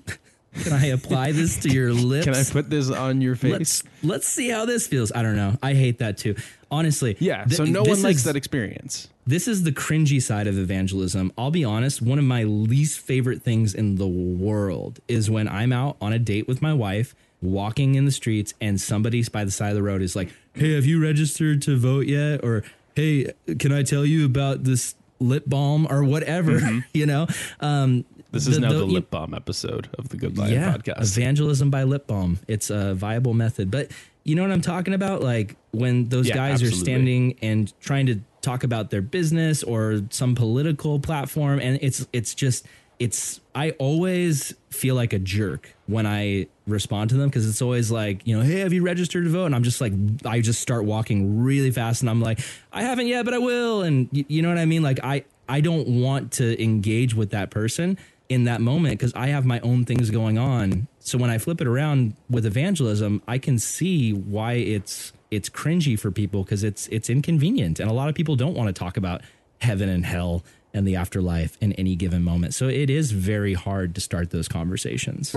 Can 0.65 0.75
I 0.75 0.87
apply 0.89 1.33
this 1.33 1.61
to 1.61 1.71
your 1.71 1.95
lips? 1.95 2.25
can 2.31 2.35
i 2.35 2.45
put 2.45 2.69
this 2.69 2.91
on 2.91 3.23
your 3.23 3.37
face 3.37 3.53
let's 3.53 3.83
let's 4.03 4.29
see 4.29 4.51
how 4.51 4.67
this 4.67 4.87
feels. 4.87 5.11
I 5.11 5.23
don't 5.23 5.37
know. 5.37 5.57
I 5.63 5.73
hate 5.73 5.99
that 6.01 6.19
too. 6.19 6.35
Honestly. 6.71 7.17
yeah 7.21 7.45
th- 7.45 7.57
so 7.57 7.65
no 7.65 7.83
one 7.83 8.03
likes 8.03 8.19
is- 8.19 8.25
that 8.25 8.37
experience 8.37 9.09
This 9.27 9.49
is 9.49 9.63
the 9.63 9.73
cringy 9.73 10.21
side 10.21 10.47
of 10.47 10.59
evangelism. 10.59 11.33
I'll 11.39 11.51
be 11.53 11.65
honest, 11.65 12.03
one 12.03 12.19
of 12.19 12.25
my 12.25 12.43
least 12.45 12.99
favorite 13.01 13.43
things 13.43 13.73
in 13.75 13.97
the 13.97 14.07
world 14.09 15.01
is 15.09 15.31
when 15.31 15.49
I'm 15.49 15.73
out 15.73 15.97
on 16.01 16.13
a 16.13 16.19
date 16.19 16.47
with 16.49 16.61
my 16.61 16.75
wife, 16.75 17.15
walking 17.41 17.95
in 17.95 18.05
the 18.05 18.11
streets, 18.13 18.53
and 18.61 18.79
somebody 18.81 19.23
by 19.33 19.45
the 19.45 19.51
side 19.51 19.71
of 19.71 19.77
the 19.77 19.83
road 19.83 20.03
is 20.03 20.15
like, 20.17 20.31
Hey, 20.55 20.75
have 20.75 20.85
you 20.85 21.01
registered 21.03 21.63
to 21.63 21.79
vote 21.79 22.07
yet? 22.07 22.45
Or, 22.45 22.63
Hey, 22.95 23.33
can 23.59 23.73
I 23.73 23.83
tell 23.83 24.05
you 24.05 24.25
about 24.25 24.65
this 24.65 24.95
lip 25.19 25.45
balm 25.47 25.87
or 25.91 26.05
whatever? 26.05 26.61
you 26.95 27.07
know? 27.07 27.27
Um, 27.61 28.05
this 28.31 28.47
is 28.47 28.59
now 28.59 28.73
the, 28.73 28.79
the- 28.79 28.85
lip 28.87 29.11
balm 29.11 29.35
episode 29.35 29.89
of 29.99 30.09
the 30.09 30.17
good 30.17 30.39
Lion 30.39 30.53
yeah, 30.53 30.77
podcast 30.77 31.03
evangelism 31.17 31.71
by 31.71 31.83
lip 31.85 32.07
balm. 32.07 32.39
It's 32.49 32.71
a 32.71 32.95
viable 32.95 33.35
method. 33.35 33.71
But 33.71 33.91
you 34.25 34.35
know 34.35 34.43
what 34.43 34.53
I'm 34.53 34.63
talking 34.63 34.95
about? 34.95 35.23
Like 35.23 35.57
when 35.73 36.09
those 36.09 36.29
Yeah, 36.29 36.35
guys 36.35 36.63
are 36.63 36.71
standing 36.71 37.39
and 37.43 37.73
trying 37.81 38.07
to 38.07 38.21
talk 38.41 38.65
about 38.65 38.91
their 38.91 39.03
business 39.03 39.63
or 39.63 40.03
some 40.11 40.35
political 40.35 40.99
platform, 40.99 41.61
and 41.61 41.79
it's 41.83 42.07
it's 42.13 42.35
just 42.35 42.67
it's 43.03 43.41
I 43.53 43.71
always 43.73 44.55
feel 44.71 44.95
like 44.95 45.13
a 45.13 45.19
jerk 45.19 45.75
when 45.87 46.07
I 46.07 46.47
respond 46.69 47.11
to 47.11 47.17
them 47.17 47.29
because 47.29 47.49
it's 47.49 47.61
always 47.61 47.91
like, 47.91 48.25
you 48.27 48.37
know, 48.39 48.45
hey, 48.45 48.61
have 48.61 48.73
you 48.73 48.83
registered 48.83 49.25
to 49.25 49.31
vote? 49.31 49.47
And 49.47 49.57
I'm 49.57 49.65
just 49.65 49.81
like, 49.81 49.93
I 50.25 50.41
just 50.41 50.61
start 50.61 50.85
walking 50.85 51.43
really 51.43 51.73
fast 51.73 52.03
and 52.03 52.09
I'm 52.09 52.21
like, 52.21 52.39
I 52.73 52.83
haven't 52.83 53.09
yet, 53.09 53.25
but 53.25 53.35
I 53.35 53.39
will. 53.39 53.83
And 53.83 54.09
y- 54.13 54.25
you 54.29 54.41
know 54.41 54.49
what 54.49 54.59
I 54.59 54.67
mean? 54.67 54.85
Like 54.85 55.01
I 55.03 55.25
I 55.49 55.61
don't 55.61 56.01
want 56.01 56.31
to 56.35 56.63
engage 56.63 57.13
with 57.13 57.31
that 57.31 57.51
person 57.51 57.99
in 58.29 58.45
that 58.45 58.61
moment 58.61 59.01
because 59.01 59.13
I 59.15 59.27
have 59.27 59.45
my 59.45 59.59
own 59.61 59.85
things 59.85 60.11
going 60.11 60.39
on. 60.39 60.87
So 61.01 61.19
when 61.19 61.29
I 61.29 61.39
flip 61.39 61.61
it 61.61 61.67
around 61.67 62.15
with 62.31 62.47
evangelism, 62.47 63.21
I 63.27 63.39
can 63.39 63.59
see 63.59 64.13
why 64.13 64.53
it's 64.53 65.13
it's 65.33 65.49
cringy 65.49 65.99
for 65.99 66.13
people 66.13 66.45
because 66.45 66.63
it's 66.63 66.87
it's 66.87 67.11
inconvenient 67.11 67.81
and 67.81 67.91
a 67.91 67.93
lot 67.93 68.09
of 68.09 68.15
people 68.15 68.37
don't 68.37 68.55
want 68.55 68.69
to 68.69 68.73
talk 68.73 68.97
about 68.97 69.23
heaven 69.61 69.89
and 69.89 70.07
hell 70.07 70.45
and 70.75 70.87
the 70.87 70.97
afterlife 70.97 71.57
in 71.61 71.73
any 71.75 71.97
given 71.97 72.23
moment. 72.23 72.55
So 72.55 72.69
it 72.69 72.91
is 72.91 73.13
very 73.13 73.55
hard 73.55 73.95
to 73.95 74.01
start 74.01 74.31
those 74.31 74.49
conversations. 74.49 75.37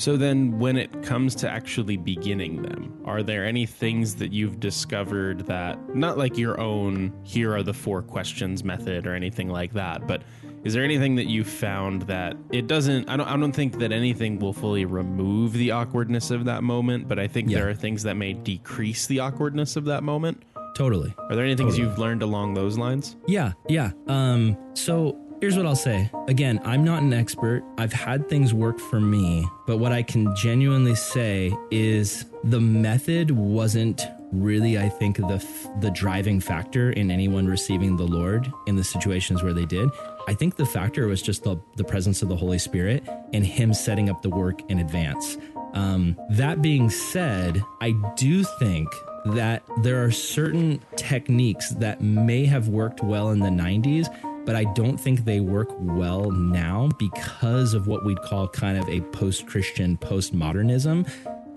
So 0.00 0.16
then, 0.16 0.60
when 0.60 0.76
it 0.76 1.02
comes 1.02 1.34
to 1.34 1.50
actually 1.50 1.96
beginning 1.96 2.62
them, 2.62 3.02
are 3.04 3.22
there 3.22 3.44
any 3.44 3.66
things 3.66 4.14
that 4.14 4.32
you've 4.32 4.60
discovered 4.60 5.46
that, 5.46 5.76
not 5.94 6.16
like 6.16 6.38
your 6.38 6.58
own, 6.60 7.12
here 7.24 7.52
are 7.52 7.64
the 7.64 7.74
four 7.74 8.00
questions 8.00 8.62
method 8.62 9.08
or 9.08 9.14
anything 9.14 9.48
like 9.48 9.72
that, 9.72 10.06
but 10.06 10.22
is 10.68 10.74
there 10.74 10.84
anything 10.84 11.14
that 11.16 11.28
you 11.28 11.44
found 11.44 12.02
that 12.02 12.36
it 12.52 12.66
doesn't, 12.66 13.08
I 13.08 13.16
don't, 13.16 13.26
I 13.26 13.36
don't 13.38 13.52
think 13.52 13.78
that 13.78 13.90
anything 13.90 14.38
will 14.38 14.52
fully 14.52 14.84
remove 14.84 15.54
the 15.54 15.70
awkwardness 15.70 16.30
of 16.30 16.44
that 16.44 16.62
moment, 16.62 17.08
but 17.08 17.18
I 17.18 17.26
think 17.26 17.48
Yeah. 17.48 17.60
there 17.60 17.70
are 17.70 17.74
things 17.74 18.02
that 18.02 18.18
may 18.18 18.34
decrease 18.34 19.06
the 19.06 19.20
awkwardness 19.20 19.76
of 19.76 19.86
that 19.86 20.02
moment. 20.04 20.42
Totally. 20.76 21.14
Are 21.30 21.34
there 21.34 21.46
any 21.46 21.56
things 21.56 21.78
you've 21.78 21.98
learned 21.98 22.22
along 22.22 22.52
those 22.52 22.76
lines? 22.76 23.16
Yeah, 23.26 23.52
yeah. 23.66 23.92
Um, 24.08 24.58
so 24.74 25.16
here's 25.40 25.56
what 25.56 25.64
I'll 25.64 25.74
say. 25.74 26.10
Again, 26.28 26.60
I'm 26.66 26.84
not 26.84 27.02
an 27.02 27.14
expert. 27.14 27.64
I've 27.78 27.94
had 27.94 28.28
things 28.28 28.52
work 28.52 28.78
for 28.78 29.00
me, 29.00 29.46
but 29.66 29.78
what 29.78 29.92
I 29.92 30.02
can 30.02 30.36
genuinely 30.36 30.94
say 30.94 31.50
is 31.70 32.26
the 32.44 32.60
method 32.60 33.30
wasn't 33.30 34.02
really, 34.32 34.78
I 34.78 34.88
think, 34.88 35.16
the 35.16 35.44
the 35.80 35.90
driving 35.90 36.40
factor 36.40 36.90
in 36.90 37.10
anyone 37.10 37.46
receiving 37.46 37.96
the 37.96 38.06
Lord 38.06 38.50
in 38.66 38.76
the 38.76 38.84
situations 38.84 39.42
where 39.42 39.52
they 39.52 39.66
did. 39.66 39.88
I 40.26 40.34
think 40.34 40.56
the 40.56 40.66
factor 40.66 41.06
was 41.06 41.22
just 41.22 41.44
the 41.44 41.58
the 41.76 41.84
presence 41.84 42.22
of 42.22 42.28
the 42.28 42.36
Holy 42.36 42.58
Spirit 42.58 43.06
and 43.32 43.44
Him 43.44 43.72
setting 43.74 44.08
up 44.08 44.22
the 44.22 44.30
work 44.30 44.60
in 44.70 44.78
advance. 44.78 45.36
Um, 45.74 46.16
that 46.30 46.62
being 46.62 46.90
said, 46.90 47.62
I 47.80 47.92
do 48.16 48.42
think 48.58 48.88
that 49.26 49.62
there 49.82 50.02
are 50.02 50.10
certain 50.10 50.80
techniques 50.96 51.70
that 51.70 52.00
may 52.00 52.46
have 52.46 52.68
worked 52.68 53.02
well 53.02 53.30
in 53.30 53.40
the 53.40 53.50
90s, 53.50 54.08
but 54.46 54.56
I 54.56 54.64
don't 54.64 54.96
think 54.96 55.24
they 55.24 55.40
work 55.40 55.68
well 55.78 56.30
now 56.30 56.88
because 56.98 57.74
of 57.74 57.86
what 57.86 58.04
we'd 58.04 58.20
call 58.22 58.48
kind 58.48 58.78
of 58.78 58.88
a 58.88 59.00
post 59.12 59.46
Christian, 59.46 59.98
postmodernism. 59.98 61.06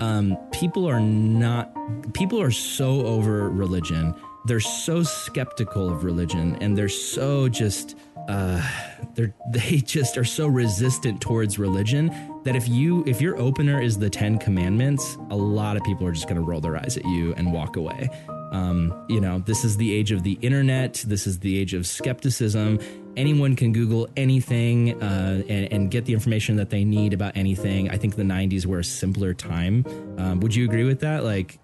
Um, 0.01 0.35
people 0.51 0.89
are 0.89 0.99
not, 0.99 1.71
people 2.13 2.41
are 2.41 2.51
so 2.51 3.05
over 3.05 3.49
religion. 3.49 4.15
They're 4.45 4.59
so 4.59 5.03
skeptical 5.03 5.89
of 5.89 6.03
religion 6.03 6.57
and 6.59 6.75
they're 6.75 6.89
so 6.89 7.47
just, 7.47 7.95
uh, 8.27 8.67
they're, 9.13 9.33
they 9.51 9.77
just 9.77 10.17
are 10.17 10.25
so 10.25 10.47
resistant 10.47 11.21
towards 11.21 11.59
religion 11.59 12.11
that 12.43 12.55
if 12.55 12.67
you 12.67 13.03
if 13.05 13.21
your 13.21 13.37
opener 13.37 13.79
is 13.79 13.99
the 13.99 14.09
10 14.09 14.39
commandments 14.39 15.17
a 15.29 15.35
lot 15.35 15.77
of 15.77 15.83
people 15.83 16.07
are 16.07 16.11
just 16.11 16.27
going 16.27 16.37
to 16.37 16.41
roll 16.41 16.59
their 16.59 16.75
eyes 16.75 16.97
at 16.97 17.05
you 17.05 17.33
and 17.35 17.53
walk 17.53 17.75
away. 17.75 18.09
Um, 18.51 19.05
you 19.07 19.21
know 19.21 19.39
this 19.39 19.63
is 19.63 19.77
the 19.77 19.93
age 19.93 20.11
of 20.11 20.23
the 20.23 20.33
internet. 20.41 21.03
This 21.07 21.27
is 21.27 21.39
the 21.39 21.57
age 21.57 21.73
of 21.73 21.85
skepticism 21.85 22.79
anyone 23.17 23.55
can 23.55 23.71
google 23.73 24.07
anything 24.17 25.01
uh, 25.01 25.43
and, 25.49 25.71
and 25.73 25.91
get 25.91 26.05
the 26.05 26.13
information 26.13 26.55
that 26.57 26.69
they 26.69 26.83
need 26.83 27.13
about 27.13 27.35
anything. 27.35 27.89
I 27.89 27.97
think 27.97 28.15
the 28.15 28.23
90s 28.23 28.65
were 28.65 28.79
a 28.79 28.83
simpler 28.83 29.33
time. 29.33 29.85
Um, 30.17 30.39
would 30.39 30.53
you 30.55 30.65
agree 30.65 30.83
with 30.85 30.99
that? 31.01 31.23
Like 31.23 31.59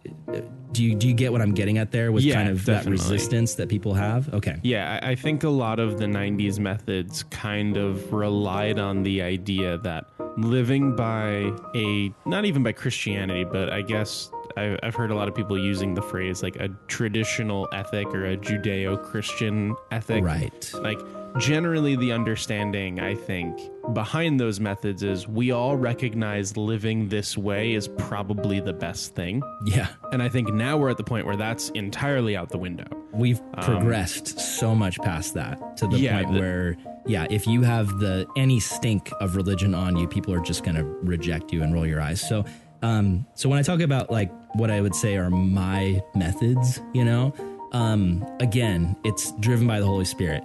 do 0.74 0.84
you 0.84 0.96
do 0.96 1.08
you 1.08 1.14
get 1.14 1.32
what 1.32 1.42
i'm 1.42 1.54
getting 1.54 1.78
at 1.78 1.92
there 1.92 2.12
with 2.12 2.24
Yeah, 2.26 2.36
kind 2.36 2.50
of 2.50 2.64
definitely. 2.66 2.98
that 2.98 3.04
resistance 3.04 3.56
that 3.56 3.70
people 3.70 3.94
have? 3.94 4.32
Okay. 4.34 4.58
Yeah, 4.64 5.00
I 5.02 5.16
think 5.16 5.44
a 5.44 5.50
lot 5.50 5.80
of 5.80 5.98
the 5.98 6.06
90s 6.06 6.60
methods 6.60 7.24
kind 7.24 7.78
of 7.78 8.12
relied 8.14 8.78
on 8.78 9.04
the 9.04 9.22
idea 9.22 9.78
that 9.80 10.06
living 10.38 10.96
by 10.96 11.52
a, 11.74 12.14
not 12.26 12.46
even 12.46 12.62
by 12.64 12.74
Christianity, 12.74 13.44
but 13.46 13.72
I 13.72 13.82
guess 13.82 14.30
I- 14.58 14.78
I've 14.84 14.94
heard 14.96 15.10
a 15.12 15.16
lot 15.16 15.28
of 15.28 15.34
people 15.36 15.58
using 15.58 15.94
the 15.94 16.02
phrase 16.02 16.44
like 16.44 16.58
a 16.58 16.70
traditional 16.88 17.68
ethic 17.74 18.08
or 18.08 18.26
a 18.26 18.38
Judeo 18.38 19.02
Christian 19.02 19.74
ethic. 19.92 20.24
right. 20.24 20.72
Like 20.82 21.00
generally 21.38 21.95
the 21.95 22.12
understanding, 22.12 23.00
I 23.00 23.15
think, 23.15 23.60
behind 23.93 24.39
those 24.39 24.60
methods 24.60 25.04
is 25.04 25.28
we 25.28 25.52
all 25.52 25.76
recognize 25.78 26.58
living 26.58 27.10
this 27.10 27.38
way 27.38 27.73
is 27.73 27.88
probably 27.88 28.60
the 28.60 28.73
best 28.73 29.15
thing. 29.15 29.41
Yeah. 29.65 29.88
And 30.12 30.21
I 30.21 30.30
think 30.30 30.54
now 30.54 30.78
we're 30.78 30.89
at 30.89 30.97
the 30.97 31.04
point 31.04 31.26
where 31.26 31.36
that's 31.36 31.69
entirely 31.69 32.36
out 32.36 32.50
the 32.50 32.58
window. 32.58 32.86
We've 33.13 33.41
progressed 33.62 34.39
so 34.39 34.76
much 34.76 34.97
past 35.00 35.34
that 35.36 35.78
to 35.78 35.88
the 35.88 35.97
Yeah, 35.97 36.21
point 36.23 36.34
the- 36.34 36.39
where, 36.39 36.78
yeah, 37.06 37.28
if 37.30 37.47
you 37.47 37.62
have 37.63 37.88
the 38.00 38.28
any 38.36 38.60
stink 38.60 39.12
of 39.21 39.36
religion 39.36 39.73
on 39.73 39.95
you, 39.97 40.08
people 40.08 40.34
are 40.34 40.41
just 40.41 40.63
going 40.63 40.76
to 40.76 40.84
reject 40.84 41.52
you 41.54 41.63
and 41.63 41.73
roll 41.73 41.86
your 41.88 42.02
eyes. 42.02 42.21
So, 42.21 42.45
um, 42.82 43.26
so 43.34 43.50
when 43.50 43.58
I 43.58 43.62
talk 43.63 43.80
about 43.80 44.12
like 44.12 44.32
what 44.56 44.69
I 44.69 44.82
would 44.82 44.93
say 44.95 45.17
are 45.17 45.30
my 45.30 46.02
methods, 46.15 46.82
you 46.93 47.04
know, 47.06 47.34
um, 47.71 48.26
again, 48.39 48.95
it's 49.04 49.32
driven 49.39 49.67
by 49.67 49.80
the 49.80 49.86
Holy 49.86 50.06
Spirit. 50.06 50.43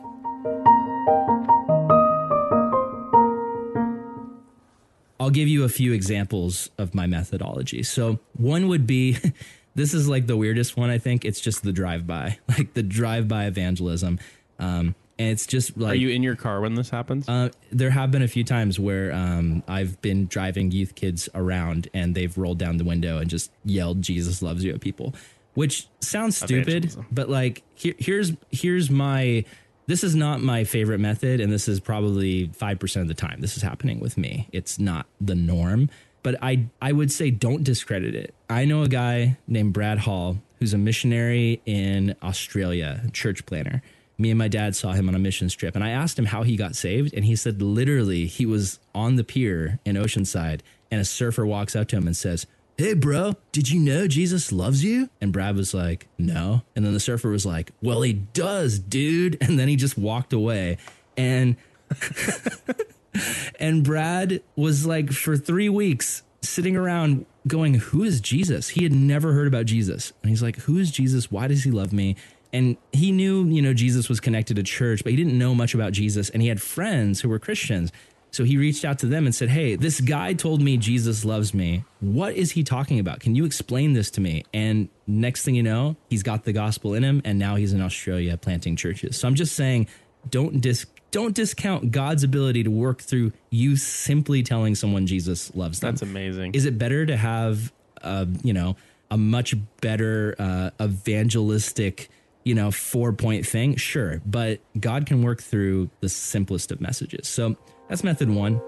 I'll 5.22 5.30
give 5.30 5.48
you 5.48 5.64
a 5.64 5.68
few 5.68 5.92
examples 5.92 6.70
of 6.78 6.94
my 6.94 7.06
methodology. 7.06 7.82
So, 7.82 8.18
one 8.36 8.68
would 8.68 8.86
be 8.86 9.16
this 9.74 9.94
is 9.94 10.08
like 10.08 10.26
the 10.26 10.36
weirdest 10.36 10.76
one, 10.76 10.90
I 10.90 10.98
think. 10.98 11.24
It's 11.24 11.40
just 11.40 11.62
the 11.62 11.72
drive 11.72 12.06
by, 12.06 12.38
like 12.48 12.74
the 12.74 12.82
drive 12.82 13.28
by 13.28 13.46
evangelism. 13.46 14.18
Um, 14.58 14.94
and 15.18 15.28
it's 15.28 15.46
just 15.46 15.76
like 15.76 15.92
Are 15.92 15.94
you 15.94 16.08
in 16.08 16.22
your 16.22 16.34
car 16.36 16.60
when 16.60 16.74
this 16.74 16.90
happens? 16.90 17.28
uh, 17.28 17.50
there 17.70 17.90
have 17.90 18.10
been 18.10 18.22
a 18.22 18.28
few 18.28 18.42
times 18.44 18.80
where 18.80 19.12
um, 19.12 19.62
I've 19.68 20.00
been 20.02 20.26
driving 20.26 20.70
youth 20.72 20.94
kids 20.96 21.28
around 21.34 21.88
and 21.94 22.14
they've 22.14 22.36
rolled 22.36 22.58
down 22.58 22.78
the 22.78 22.84
window 22.84 23.18
and 23.18 23.30
just 23.30 23.50
yelled 23.64 24.02
"Jesus 24.02 24.42
loves 24.42 24.64
you" 24.64 24.72
at 24.74 24.80
people, 24.80 25.14
which 25.54 25.86
sounds 26.00 26.36
stupid, 26.36 26.68
Evangelism. 26.68 27.06
but 27.12 27.28
like 27.28 27.62
here, 27.74 27.94
here's 27.98 28.32
here's 28.50 28.90
my 28.90 29.44
this 29.86 30.04
is 30.04 30.14
not 30.14 30.40
my 30.40 30.64
favorite 30.64 30.98
method, 30.98 31.40
and 31.40 31.52
this 31.52 31.68
is 31.68 31.80
probably 31.80 32.48
five 32.54 32.78
percent 32.78 33.02
of 33.02 33.08
the 33.08 33.14
time 33.14 33.40
this 33.40 33.56
is 33.56 33.62
happening 33.62 34.00
with 34.00 34.16
me. 34.16 34.48
It's 34.52 34.78
not 34.78 35.06
the 35.20 35.34
norm, 35.34 35.90
but 36.22 36.36
I 36.42 36.66
I 36.80 36.92
would 36.92 37.12
say 37.12 37.30
don't 37.30 37.64
discredit 37.64 38.14
it. 38.14 38.34
I 38.48 38.64
know 38.64 38.82
a 38.82 38.88
guy 38.88 39.38
named 39.46 39.72
Brad 39.72 39.98
Hall 39.98 40.38
who's 40.58 40.74
a 40.74 40.78
missionary 40.78 41.60
in 41.66 42.14
Australia, 42.22 43.02
church 43.12 43.44
planter 43.46 43.82
me 44.18 44.30
and 44.30 44.38
my 44.38 44.48
dad 44.48 44.76
saw 44.76 44.92
him 44.92 45.08
on 45.08 45.14
a 45.14 45.18
missions 45.18 45.54
trip 45.54 45.74
and 45.74 45.84
I 45.84 45.90
asked 45.90 46.18
him 46.18 46.26
how 46.26 46.42
he 46.42 46.56
got 46.56 46.76
saved 46.76 47.12
and 47.12 47.24
he 47.24 47.36
said 47.36 47.60
literally 47.60 48.26
he 48.26 48.46
was 48.46 48.78
on 48.94 49.16
the 49.16 49.24
pier 49.24 49.80
in 49.84 49.96
Oceanside 49.96 50.60
and 50.90 51.00
a 51.00 51.04
surfer 51.04 51.44
walks 51.44 51.74
up 51.74 51.88
to 51.88 51.96
him 51.96 52.06
and 52.06 52.16
says, 52.16 52.46
"Hey 52.78 52.94
bro, 52.94 53.34
did 53.52 53.70
you 53.70 53.80
know 53.80 54.06
Jesus 54.06 54.52
loves 54.52 54.82
you?" 54.84 55.10
And 55.20 55.32
Brad 55.32 55.56
was 55.56 55.74
like, 55.74 56.08
"No." 56.18 56.62
And 56.74 56.84
then 56.84 56.92
the 56.92 57.00
surfer 57.00 57.30
was 57.30 57.46
like, 57.46 57.72
"Well, 57.82 58.02
he 58.02 58.12
does, 58.12 58.78
dude." 58.78 59.38
And 59.40 59.58
then 59.58 59.68
he 59.68 59.76
just 59.76 59.98
walked 59.98 60.32
away 60.32 60.78
and 61.16 61.56
and 63.60 63.84
Brad 63.84 64.42
was 64.56 64.86
like 64.86 65.12
for 65.12 65.36
3 65.36 65.68
weeks 65.68 66.22
sitting 66.40 66.76
around 66.76 67.26
going, 67.46 67.74
"Who 67.74 68.02
is 68.02 68.20
Jesus?" 68.20 68.70
He 68.70 68.84
had 68.84 68.92
never 68.92 69.32
heard 69.32 69.46
about 69.46 69.66
Jesus. 69.66 70.12
And 70.22 70.30
he's 70.30 70.42
like, 70.42 70.56
"Who 70.60 70.78
is 70.78 70.90
Jesus? 70.90 71.30
Why 71.30 71.48
does 71.48 71.64
he 71.64 71.70
love 71.70 71.92
me?" 71.92 72.16
And 72.52 72.76
he 72.92 73.12
knew, 73.12 73.46
you 73.46 73.62
know, 73.62 73.72
Jesus 73.72 74.08
was 74.10 74.20
connected 74.20 74.56
to 74.56 74.62
church, 74.62 75.02
but 75.02 75.10
he 75.10 75.16
didn't 75.16 75.38
know 75.38 75.54
much 75.54 75.74
about 75.74 75.92
Jesus. 75.92 76.28
And 76.28 76.42
he 76.42 76.48
had 76.48 76.60
friends 76.60 77.22
who 77.22 77.28
were 77.28 77.38
Christians. 77.38 77.90
So 78.32 78.44
he 78.44 78.56
reached 78.56 78.84
out 78.84 78.98
to 79.00 79.06
them 79.06 79.26
and 79.26 79.34
said, 79.34 79.50
Hey, 79.50 79.76
this 79.76 80.00
guy 80.00 80.32
told 80.32 80.62
me 80.62 80.78
Jesus 80.78 81.24
loves 81.24 81.52
me. 81.52 81.84
What 82.00 82.34
is 82.34 82.52
he 82.52 82.64
talking 82.64 82.98
about? 82.98 83.20
Can 83.20 83.34
you 83.34 83.44
explain 83.44 83.92
this 83.92 84.10
to 84.12 84.22
me? 84.22 84.44
And 84.54 84.88
next 85.06 85.44
thing 85.44 85.54
you 85.54 85.62
know, 85.62 85.96
he's 86.08 86.22
got 86.22 86.44
the 86.44 86.52
gospel 86.52 86.94
in 86.94 87.04
him. 87.04 87.20
And 87.26 87.38
now 87.38 87.56
he's 87.56 87.74
in 87.74 87.82
Australia 87.82 88.38
planting 88.38 88.74
churches. 88.74 89.18
So 89.18 89.28
I'm 89.28 89.34
just 89.34 89.54
saying, 89.54 89.86
don't 90.30 90.62
dis- 90.62 90.86
don't 91.10 91.34
discount 91.34 91.90
God's 91.90 92.24
ability 92.24 92.62
to 92.64 92.70
work 92.70 93.02
through 93.02 93.32
you 93.50 93.76
simply 93.76 94.42
telling 94.42 94.74
someone 94.74 95.06
Jesus 95.06 95.54
loves 95.54 95.80
them. 95.80 95.90
That's 95.90 96.00
amazing. 96.02 96.54
Is 96.54 96.64
it 96.64 96.78
better 96.78 97.04
to 97.04 97.16
have, 97.16 97.70
uh, 98.00 98.24
you 98.42 98.54
know, 98.54 98.76
a 99.10 99.18
much 99.18 99.54
better 99.82 100.34
uh, 100.38 100.70
evangelistic, 100.80 102.08
you 102.44 102.54
know, 102.54 102.70
four 102.70 103.12
point 103.12 103.46
thing? 103.46 103.76
Sure, 103.76 104.22
but 104.24 104.60
God 104.80 105.04
can 105.04 105.22
work 105.22 105.42
through 105.42 105.90
the 106.00 106.08
simplest 106.08 106.72
of 106.72 106.80
messages. 106.80 107.28
So 107.28 107.56
that's 107.88 108.04
method 108.04 108.30
one. 108.30 108.60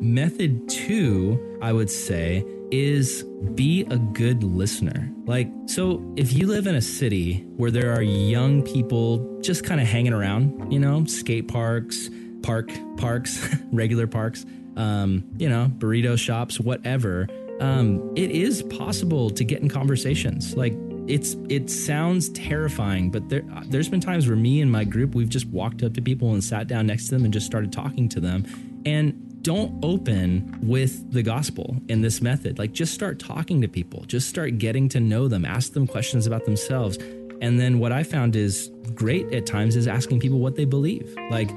Method 0.00 0.68
two, 0.68 1.58
I 1.62 1.72
would 1.72 1.90
say, 1.90 2.44
is 2.70 3.22
be 3.54 3.82
a 3.90 3.98
good 3.98 4.42
listener. 4.42 5.12
Like, 5.26 5.48
so 5.66 6.02
if 6.16 6.32
you 6.32 6.46
live 6.46 6.66
in 6.66 6.74
a 6.74 6.80
city 6.80 7.44
where 7.56 7.70
there 7.70 7.92
are 7.92 8.02
young 8.02 8.62
people 8.62 9.40
just 9.40 9.64
kind 9.64 9.80
of 9.80 9.86
hanging 9.86 10.12
around, 10.12 10.72
you 10.72 10.78
know, 10.78 11.04
skate 11.04 11.48
parks, 11.48 12.10
park 12.42 12.70
parks, 12.96 13.46
regular 13.72 14.06
parks, 14.06 14.44
um, 14.76 15.24
you 15.36 15.48
know, 15.48 15.70
burrito 15.78 16.18
shops, 16.18 16.58
whatever, 16.58 17.28
um, 17.60 18.12
it 18.16 18.30
is 18.30 18.62
possible 18.64 19.30
to 19.30 19.44
get 19.44 19.60
in 19.60 19.68
conversations. 19.68 20.56
Like, 20.56 20.74
it's 21.08 21.36
it 21.48 21.70
sounds 21.70 22.28
terrifying, 22.30 23.10
but 23.10 23.28
there 23.28 23.44
there's 23.66 23.88
been 23.88 24.00
times 24.00 24.26
where 24.26 24.36
me 24.36 24.60
and 24.60 24.70
my 24.70 24.84
group 24.84 25.14
we've 25.14 25.28
just 25.28 25.46
walked 25.46 25.82
up 25.82 25.94
to 25.94 26.02
people 26.02 26.32
and 26.32 26.42
sat 26.42 26.68
down 26.68 26.86
next 26.86 27.06
to 27.06 27.10
them 27.12 27.24
and 27.24 27.32
just 27.32 27.46
started 27.46 27.72
talking 27.72 28.08
to 28.10 28.20
them. 28.20 28.44
And 28.84 29.28
don't 29.42 29.84
open 29.84 30.58
with 30.62 31.12
the 31.12 31.22
gospel 31.22 31.76
in 31.88 32.00
this 32.00 32.22
method. 32.22 32.58
Like 32.58 32.72
just 32.72 32.94
start 32.94 33.18
talking 33.18 33.60
to 33.60 33.68
people. 33.68 34.04
Just 34.06 34.28
start 34.28 34.58
getting 34.58 34.88
to 34.90 35.00
know 35.00 35.28
them. 35.28 35.44
Ask 35.44 35.72
them 35.72 35.86
questions 35.86 36.26
about 36.26 36.44
themselves. 36.44 36.96
And 37.40 37.58
then 37.58 37.80
what 37.80 37.90
I 37.90 38.04
found 38.04 38.36
is 38.36 38.70
great 38.94 39.34
at 39.34 39.46
times 39.46 39.74
is 39.74 39.88
asking 39.88 40.20
people 40.20 40.38
what 40.38 40.54
they 40.54 40.64
believe. 40.64 41.12
Like, 41.28 41.50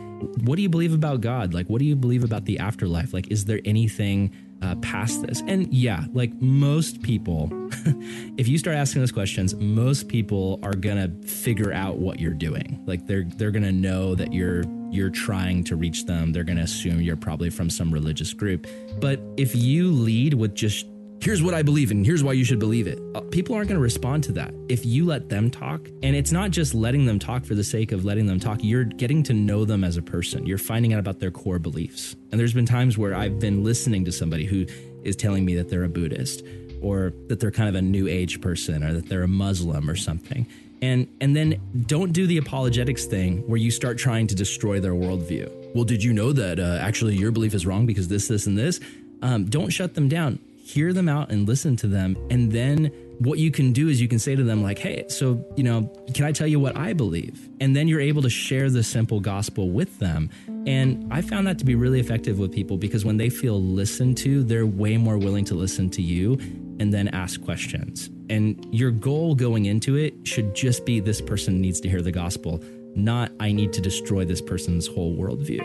what 0.44 0.56
do 0.56 0.64
you 0.64 0.70
believe 0.70 0.96
about 0.96 1.22
God? 1.22 1.54
Like, 1.54 1.68
what 1.68 1.78
do 1.78 1.86
you 1.86 1.96
believe 1.96 2.24
about 2.24 2.46
the 2.46 2.58
afterlife? 2.58 3.14
Like, 3.14 3.32
is 3.32 3.46
there 3.46 3.60
anything 3.66 4.36
uh, 4.64 4.76
past 4.78 5.22
this? 5.22 5.44
And 5.46 5.72
yeah, 5.72 6.06
like 6.14 6.34
most 6.42 7.04
people, 7.04 7.52
if 8.38 8.48
you 8.48 8.58
start 8.58 8.76
asking 8.76 9.02
those 9.02 9.12
questions, 9.12 9.56
most 9.56 10.08
people 10.08 10.60
are 10.64 10.74
gonna 10.74 11.10
figure 11.26 11.72
out 11.72 11.98
what 11.98 12.20
you're 12.20 12.34
doing. 12.34 12.84
Like, 12.86 13.06
they're 13.06 13.26
they're 13.38 13.52
gonna 13.52 13.72
know 13.72 14.16
that 14.16 14.34
you're 14.34 14.64
you're 14.90 15.10
trying 15.10 15.64
to 15.66 15.76
reach 15.76 16.06
them. 16.06 16.32
They're 16.32 16.44
gonna 16.44 16.62
assume 16.62 17.02
you're 17.02 17.16
probably 17.16 17.50
from 17.50 17.70
some 17.70 17.94
religious 17.94 18.34
group. 18.34 18.68
But 19.00 19.20
if 19.38 19.56
you 19.56 19.92
lead 19.92 20.34
with 20.34 20.56
just 20.56 20.88
here's 21.22 21.42
what 21.42 21.54
I 21.54 21.64
believe 21.64 21.92
and 21.92 22.06
here's 22.06 22.24
why 22.24 22.34
you 22.34 22.44
should 22.44 22.60
believe 22.60 22.88
it. 22.88 23.00
Uh, 23.16 23.22
People 23.22 23.56
aren't 23.56 23.68
going 23.68 23.78
to 23.78 23.84
respond 23.84 24.24
to 24.26 24.32
that. 24.34 24.54
If 24.70 24.86
you 24.86 25.06
let 25.06 25.28
them 25.30 25.50
talk, 25.50 25.88
and 26.04 26.16
it's 26.16 26.32
not 26.32 26.52
just 26.52 26.76
letting 26.76 27.06
them 27.06 27.18
talk 27.18 27.46
for 27.46 27.56
the 27.56 27.64
sake 27.64 27.92
of 27.92 28.06
letting 28.06 28.28
them 28.28 28.40
talk, 28.40 28.60
you're 28.62 28.84
getting 28.84 29.24
to 29.24 29.34
know 29.34 29.66
them 29.66 29.84
as 29.84 29.98
a 29.98 30.02
person. 30.02 30.46
You're 30.46 30.58
finding 30.58 30.94
out 30.94 31.00
about 31.00 31.20
their 31.20 31.32
core 31.32 31.58
beliefs. 31.58 32.16
And 32.32 32.40
there's 32.40 32.54
been 32.54 32.66
times 32.66 32.98
where 32.98 33.16
I've 33.16 33.40
been 33.40 33.64
listening 33.64 34.06
to 34.06 34.12
somebody 34.12 34.46
who 34.46 34.66
is 35.04 35.16
telling 35.16 35.46
me 35.46 35.56
that 35.56 35.70
they're 35.70 35.84
a 35.84 35.90
Buddhist 35.90 36.44
or 36.86 37.14
that 37.28 37.40
they're 37.40 37.52
kind 37.52 37.68
of 37.68 37.76
a 37.76 37.82
new 37.82 38.08
age 38.08 38.42
person 38.42 38.84
or 38.84 38.94
that 38.94 39.10
they're 39.10 39.24
a 39.24 39.28
Muslim 39.28 39.90
or 39.90 39.96
something. 39.96 40.46
And 40.82 41.08
and 41.20 41.36
then 41.36 41.60
don't 41.88 42.12
do 42.12 42.28
the 42.28 42.38
apologetics 42.38 43.06
thing 43.06 43.40
where 43.48 43.58
you 43.58 43.72
start 43.72 43.98
trying 43.98 44.28
to 44.28 44.36
destroy 44.36 44.80
their 44.80 44.94
worldview. 44.94 45.74
Well, 45.74 45.86
did 45.86 46.04
you 46.04 46.14
know 46.14 46.32
that 46.34 46.60
uh, 46.60 46.78
actually 46.82 47.16
your 47.16 47.32
belief 47.32 47.54
is 47.54 47.66
wrong 47.66 47.86
because 47.86 48.08
this, 48.08 48.28
this, 48.28 48.46
and 48.46 48.58
this? 48.58 48.80
Um, 49.22 49.46
don't 49.46 49.72
shut 49.72 49.96
them 49.96 50.08
down 50.08 50.40
hear 50.66 50.94
them 50.94 51.08
out 51.08 51.32
and 51.32 51.48
listen 51.48 51.76
to 51.76 51.86
them 51.86 52.18
and 52.32 52.52
then 52.52 52.88
what 53.20 53.38
you 53.38 53.52
can 53.52 53.72
do 53.72 53.88
is 53.88 54.02
you 54.02 54.08
can 54.08 54.18
say 54.18 54.36
to 54.36 54.44
them 54.44 54.64
like 54.64 54.80
hey 54.80 55.06
so 55.08 55.46
you 55.56 55.62
know 55.62 55.84
can 56.16 56.26
i 56.26 56.32
tell 56.32 56.48
you 56.48 56.60
what 56.60 56.76
i 56.76 56.92
believe 56.92 57.48
and 57.62 57.76
then 57.76 57.88
you're 57.88 58.02
able 58.02 58.24
to 58.24 58.32
share 58.32 58.72
the 58.72 58.82
simple 58.82 59.20
gospel 59.20 59.70
with 59.70 60.00
them 60.00 60.28
and 60.66 61.08
i 61.14 61.22
found 61.22 61.46
that 61.46 61.60
to 61.60 61.66
be 61.66 61.76
really 61.76 62.00
effective 62.00 62.40
with 62.40 62.52
people 62.52 62.78
because 62.78 63.06
when 63.06 63.18
they 63.18 63.30
feel 63.30 63.62
listened 63.62 64.18
to 64.18 64.44
they're 64.44 64.66
way 64.66 64.98
more 64.98 65.20
willing 65.20 65.46
to 65.46 65.54
listen 65.54 65.88
to 65.88 66.02
you 66.02 66.36
and 66.80 66.94
then 66.94 67.08
ask 67.10 67.42
questions 67.44 68.10
and 68.30 68.66
your 68.74 68.92
goal 68.92 69.36
going 69.36 69.66
into 69.66 69.96
it 69.96 70.14
should 70.24 70.54
just 70.56 70.86
be 70.86 71.00
this 71.00 71.22
person 71.22 71.62
needs 71.62 71.80
to 71.80 71.90
hear 71.90 72.02
the 72.02 72.12
gospel 72.12 72.62
not 72.96 73.32
I 73.40 73.52
need 73.52 73.74
to 73.74 73.82
destroy 73.82 74.26
this 74.26 74.42
person's 74.42 74.88
whole 74.88 75.16
worldview. 75.18 75.62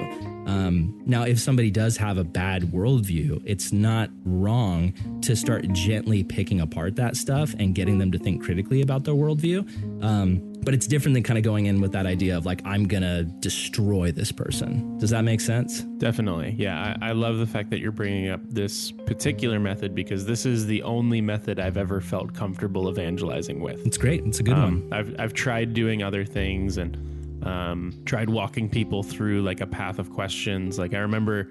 Um, 0.49 1.01
now, 1.07 1.23
if 1.23 1.38
somebody 1.38 1.70
does 1.70 1.96
have 1.96 2.18
a 2.18 2.25
bad 2.25 2.62
worldview, 2.64 3.40
it's 3.44 3.73
not 3.73 4.11
wrong 4.25 4.92
to 5.23 5.37
start 5.37 5.70
gently 5.73 6.25
picking 6.25 6.61
apart 6.61 6.96
that 6.96 7.16
stuff 7.16 7.55
and 7.59 7.75
getting 7.75 7.99
them 7.99 8.11
to 8.12 8.18
think 8.18 8.42
critically 8.42 8.83
about 8.83 9.05
their 9.05 9.14
worldview. 9.14 10.03
Um, 10.03 10.49
but 10.62 10.75
it's 10.75 10.87
different 10.87 11.14
than 11.14 11.23
kind 11.23 11.38
of 11.38 11.44
going 11.44 11.66
in 11.66 11.81
with 11.81 11.92
that 11.92 12.07
idea 12.07 12.37
of 12.37 12.46
like, 12.46 12.61
I'm 12.64 12.85
going 12.85 13.03
to 13.03 13.25
destroy 13.25 14.12
this 14.12 14.31
person. 14.33 14.99
Does 14.99 15.11
that 15.11 15.23
make 15.23 15.40
sense? 15.40 15.81
Definitely. 15.81 16.55
Yeah. 16.59 16.96
I, 17.01 17.11
I 17.11 17.12
love 17.12 17.38
the 17.38 17.46
fact 17.46 17.70
that 17.70 17.81
you're 17.81 17.92
bringing 17.92 18.29
up 18.29 18.40
this 18.49 18.90
particular 18.92 19.59
method 19.59 19.94
because 19.94 20.27
this 20.27 20.44
is 20.44 20.66
the 20.66 20.83
only 20.83 21.20
method 21.20 21.59
I've 21.59 21.77
ever 21.77 22.01
felt 22.01 22.35
comfortable 22.35 22.88
evangelizing 22.90 23.61
with. 23.61 23.87
It's 23.87 23.96
great. 23.99 24.25
It's 24.25 24.40
a 24.40 24.42
good 24.42 24.55
Um, 24.55 24.88
one. 24.88 24.92
I've, 24.92 25.16
I've 25.18 25.33
tried 25.35 25.73
doing 25.75 26.03
other 26.03 26.25
things 26.25 26.77
and 26.79 26.96
um, 27.46 27.94
tried 28.04 28.29
walking 28.29 28.69
people 28.69 29.02
through 29.02 29.42
like 29.42 29.61
a 29.61 29.67
path 29.67 29.98
of 29.98 30.11
questions. 30.11 30.79
Like 30.79 30.92
I 30.94 30.98
remember, 30.98 31.48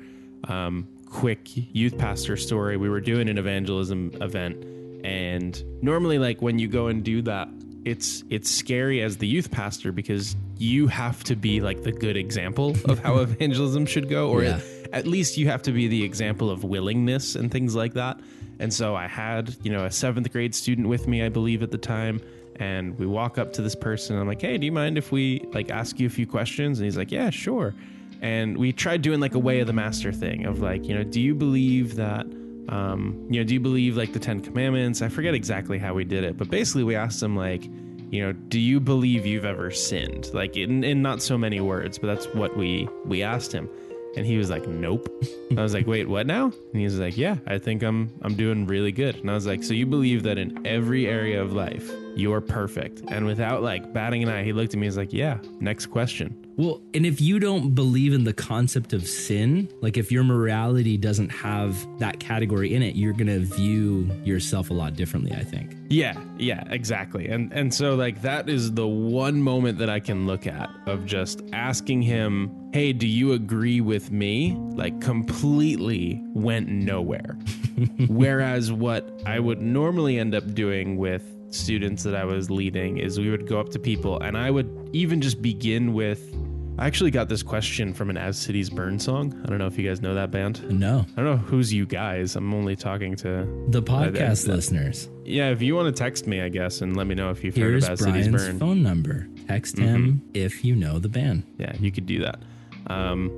um, 0.48 0.88
quick 1.08 1.40
youth 1.76 1.98
pastor 1.98 2.38
story. 2.38 2.78
We 2.78 2.88
were 2.90 3.02
doing 3.02 3.28
an 3.30 3.40
evangelism 3.40 4.12
event, 4.22 4.64
and 5.04 5.64
normally, 5.82 6.20
like 6.20 6.40
when 6.44 6.60
you 6.60 6.68
go 6.68 6.88
and 6.88 7.04
do 7.04 7.24
that, 7.24 7.50
it's 7.86 8.24
it's 8.30 8.50
scary 8.50 9.02
as 9.02 9.18
the 9.18 9.28
youth 9.28 9.52
pastor 9.52 9.92
because 9.92 10.36
you 10.58 10.88
have 10.88 11.24
to 11.26 11.36
be 11.36 11.62
like 11.62 11.84
the 11.84 11.92
good 11.92 12.18
example 12.18 12.76
of 12.86 13.00
how 13.00 13.18
evangelism 13.20 13.86
should 13.86 14.10
go, 14.10 14.30
or 14.30 14.44
Yeah. 14.44 14.60
at 14.92 15.08
least 15.08 15.38
you 15.38 15.48
have 15.48 15.62
to 15.64 15.72
be 15.72 15.88
the 15.88 16.04
example 16.04 16.50
of 16.50 16.64
willingness 16.64 17.36
and 17.36 17.50
things 17.52 17.76
like 17.76 17.94
that. 17.94 18.20
And 18.60 18.74
so 18.74 18.96
I 18.96 19.08
had, 19.08 19.56
you 19.64 19.72
know, 19.72 19.86
a 19.86 19.92
seventh 19.92 20.32
grade 20.34 20.54
student 20.54 20.88
with 20.90 21.08
me, 21.08 21.24
I 21.24 21.30
believe, 21.30 21.64
at 21.64 21.72
the 21.72 21.78
time. 21.78 22.22
And 22.58 23.00
we 23.00 23.06
walk 23.06 23.38
up 23.38 23.54
to 23.54 23.62
this 23.62 23.74
person. 23.76 24.16
And 24.16 24.22
I'm 24.22 24.28
like, 24.28 24.42
hey, 24.42 24.58
do 24.58 24.66
you 24.66 24.72
mind 24.74 24.98
if 24.98 25.14
we 25.14 25.40
like 25.54 25.72
ask 25.72 25.98
you 25.98 26.08
a 26.08 26.10
few 26.10 26.28
questions? 26.28 26.78
And 26.80 26.84
he's 26.86 26.98
like, 26.98 27.10
yeah, 27.12 27.30
sure. 27.30 27.74
And 28.22 28.58
we 28.58 28.74
tried 28.74 29.02
doing 29.02 29.22
like 29.22 29.34
a 29.34 29.40
way 29.40 29.62
of 29.62 29.68
the 29.68 29.72
master 29.74 30.12
thing 30.12 30.46
of 30.46 30.60
like, 30.60 30.84
you 30.86 30.94
know, 30.94 31.04
do 31.06 31.22
you 31.22 31.34
believe 31.34 31.96
that, 31.96 32.26
um, 32.70 33.28
you 33.30 33.40
know, 33.40 33.44
do 33.44 33.54
you 33.54 33.60
believe 33.60 33.98
like 33.98 34.14
the 34.14 34.20
Ten 34.20 34.42
Commandments? 34.42 35.02
I 35.02 35.10
forget 35.10 35.34
exactly 35.34 35.78
how 35.78 35.94
we 35.94 36.04
did 36.04 36.24
it, 36.24 36.38
but 36.38 36.50
basically 36.50 36.84
we 36.84 36.96
asked 36.96 37.22
him 37.22 37.36
like, 37.36 37.66
you 38.12 38.22
know, 38.24 38.32
do 38.32 38.60
you 38.60 38.80
believe 38.80 39.26
you've 39.26 39.46
ever 39.46 39.72
sinned? 39.72 40.32
Like 40.34 40.56
in, 40.56 40.84
in 40.84 41.02
not 41.02 41.22
so 41.22 41.38
many 41.38 41.60
words, 41.62 41.98
but 41.98 42.08
that's 42.08 42.28
what 42.34 42.56
we 42.58 42.88
we 43.06 43.22
asked 43.24 43.52
him. 43.52 43.70
And 44.18 44.26
he 44.26 44.38
was 44.38 44.50
like, 44.50 44.68
"Nope." 44.68 45.08
I 45.58 45.62
was 45.62 45.76
like, 45.76 45.86
"Wait, 45.86 46.10
what 46.10 46.26
now?" 46.26 46.46
And 46.46 46.76
he 46.76 46.84
was 46.84 46.98
like, 46.98 47.16
"Yeah, 47.16 47.38
I 47.46 47.60
think 47.60 47.84
I'm 47.84 48.12
I'm 48.24 48.34
doing 48.34 48.66
really 48.66 48.92
good." 48.92 49.16
And 49.18 49.30
I 49.30 49.36
was 49.36 49.46
like, 49.46 49.64
"So 49.64 49.76
you 49.76 49.86
believe 49.86 50.24
that 50.24 50.40
in 50.40 50.66
every 50.66 51.06
area 51.06 51.40
of 51.42 51.54
life 51.54 51.92
you're 52.16 52.42
perfect?" 52.42 53.04
And 53.08 53.26
without 53.26 53.64
like 53.64 53.94
batting 53.94 54.24
an 54.24 54.30
eye, 54.30 54.44
he 54.44 54.54
looked 54.54 54.74
at 54.74 54.80
me. 54.80 54.88
He's 54.88 54.98
like, 54.98 55.14
"Yeah." 55.14 55.40
Next 55.60 55.88
question. 55.88 56.36
Well, 56.60 56.82
and 56.94 57.06
if 57.06 57.22
you 57.22 57.40
don't 57.40 57.74
believe 57.74 58.14
in 58.14 58.26
the 58.26 58.34
concept 58.34 58.92
of 58.92 59.08
sin, 59.08 59.70
like 59.80 59.96
if 59.96 60.12
your 60.12 60.26
morality 60.26 60.98
doesn't 60.98 61.30
have 61.30 61.88
that 62.00 62.20
category 62.20 62.76
in 62.76 62.84
it, 62.84 62.98
you're 62.98 63.14
going 63.14 63.28
to 63.28 63.40
view 63.40 64.12
yourself 64.26 64.70
a 64.70 64.74
lot 64.74 64.94
differently, 64.98 65.32
I 65.32 65.46
think. 65.46 65.78
Yeah, 65.88 66.22
yeah, 66.38 66.66
exactly. 66.70 67.30
And 67.30 67.54
and 67.54 67.74
so 67.74 67.96
like 67.96 68.22
that 68.24 68.50
is 68.50 68.74
the 68.74 68.86
one 68.86 69.42
moment 69.42 69.78
that 69.78 69.90
I 69.90 70.02
can 70.02 70.28
look 70.28 70.48
at 70.48 70.70
of 70.86 71.06
just 71.06 71.42
asking 71.54 72.02
him, 72.02 72.52
"Hey, 72.74 72.92
do 72.92 73.08
you 73.08 73.32
agree 73.32 73.80
with 73.80 74.12
me?" 74.12 74.58
Like 74.74 75.00
completely 75.00 76.22
went 76.34 76.68
nowhere. 76.68 77.38
Whereas 78.08 78.70
what 78.70 79.10
I 79.26 79.40
would 79.40 79.62
normally 79.62 80.20
end 80.20 80.36
up 80.36 80.54
doing 80.54 80.98
with 80.98 81.24
students 81.52 82.04
that 82.04 82.16
I 82.16 82.26
was 82.26 82.50
leading 82.50 82.98
is 82.98 83.20
we 83.20 83.30
would 83.30 83.48
go 83.48 83.60
up 83.60 83.70
to 83.70 83.80
people 83.80 84.20
and 84.20 84.38
I 84.38 84.52
would 84.52 84.90
even 84.94 85.20
just 85.22 85.42
begin 85.42 85.94
with 85.94 86.36
I 86.78 86.88
actually 86.88 87.12
got 87.12 87.28
this 87.28 87.44
question 87.44 87.94
from 87.94 88.10
an 88.10 88.16
As 88.16 88.38
Cities 88.40 88.70
Burn 88.70 89.00
song. 89.00 89.38
I 89.44 89.48
don't 89.48 89.58
know 89.58 89.68
if 89.68 89.78
you 89.78 89.86
guys 89.86 90.02
know 90.02 90.14
that 90.14 90.32
band. 90.32 90.64
No, 90.72 91.06
I 91.18 91.22
don't 91.22 91.26
know 91.26 91.36
who's 91.36 91.74
you 91.74 91.86
guys. 91.86 92.38
I'm 92.38 92.54
only 92.54 92.78
talking 92.78 93.18
to 93.18 93.46
the 93.68 93.84
podcast 93.84 94.48
uh, 94.48 94.54
listeners. 94.54 95.10
yeah, 95.26 95.50
if 95.50 95.62
you 95.62 95.76
want 95.76 95.94
to 95.94 96.04
text 96.04 96.26
me, 96.26 96.40
I 96.40 96.48
guess, 96.48 96.80
and 96.80 96.96
let 96.96 97.06
me 97.06 97.16
know 97.16 97.32
if 97.32 97.44
you've 97.44 97.54
heard 97.54 97.72
Here's 97.72 97.84
about 97.84 98.00
Cities 98.00 98.30
Brian's 98.30 98.48
Burn. 98.48 98.60
phone 98.60 98.82
number. 98.82 99.28
Text 99.50 99.78
him 99.78 100.22
if 100.34 100.64
you 100.64 100.74
know 100.74 101.00
the 101.00 101.10
band. 101.10 101.44
Yeah, 101.58 101.76
you 101.82 101.92
could 101.92 102.06
do 102.06 102.20
that. 102.20 102.40
Um, 102.88 103.30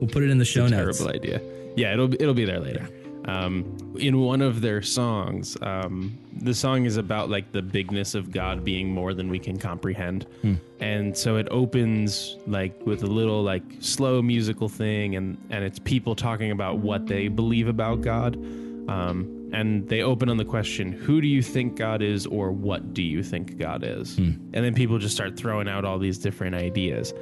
We'll 0.00 0.08
put 0.10 0.22
it 0.22 0.30
in 0.30 0.38
the 0.38 0.44
show 0.46 0.66
notes. 0.66 0.98
terrible 0.98 1.14
idea. 1.14 1.42
Yeah, 1.76 1.92
it'll 1.92 2.14
it'll 2.14 2.32
be 2.32 2.46
there 2.46 2.58
later. 2.58 2.88
Um, 3.26 3.94
in 3.98 4.18
one 4.18 4.40
of 4.40 4.62
their 4.62 4.80
songs, 4.80 5.58
um, 5.60 6.16
the 6.40 6.54
song 6.54 6.84
is 6.86 6.96
about 6.96 7.28
like 7.30 7.52
the 7.52 7.62
bigness 7.62 8.14
of 8.14 8.30
God 8.30 8.64
being 8.64 8.90
more 8.90 9.12
than 9.14 9.28
we 9.28 9.38
can 9.38 9.58
comprehend, 9.58 10.26
and 10.80 11.16
so 11.16 11.36
it 11.36 11.46
opens 11.50 12.36
like 12.46 12.74
with 12.86 13.02
a 13.02 13.06
little 13.06 13.42
like 13.42 13.62
slow 13.80 14.22
musical 14.22 14.68
thing, 14.68 15.16
and 15.16 15.36
and 15.50 15.64
it's 15.64 15.78
people 15.78 16.14
talking 16.14 16.50
about 16.50 16.78
what 16.78 17.06
they 17.06 17.28
believe 17.28 17.68
about 17.68 18.00
God. 18.00 18.36
Um, 18.88 19.38
and 19.52 19.86
they 19.86 20.00
open 20.02 20.30
on 20.30 20.38
the 20.38 20.46
question, 20.46 20.92
Who 20.92 21.20
do 21.20 21.26
you 21.28 21.42
think 21.42 21.76
God 21.76 22.00
is, 22.00 22.26
or 22.26 22.50
what 22.50 22.94
do 22.94 23.02
you 23.02 23.22
think 23.22 23.58
God 23.58 23.84
is? 23.84 24.16
And 24.16 24.64
then 24.64 24.74
people 24.74 24.98
just 24.98 25.14
start 25.14 25.36
throwing 25.36 25.68
out 25.68 25.84
all 25.84 25.98
these 25.98 26.16
different 26.18 26.54
ideas. 26.54 27.12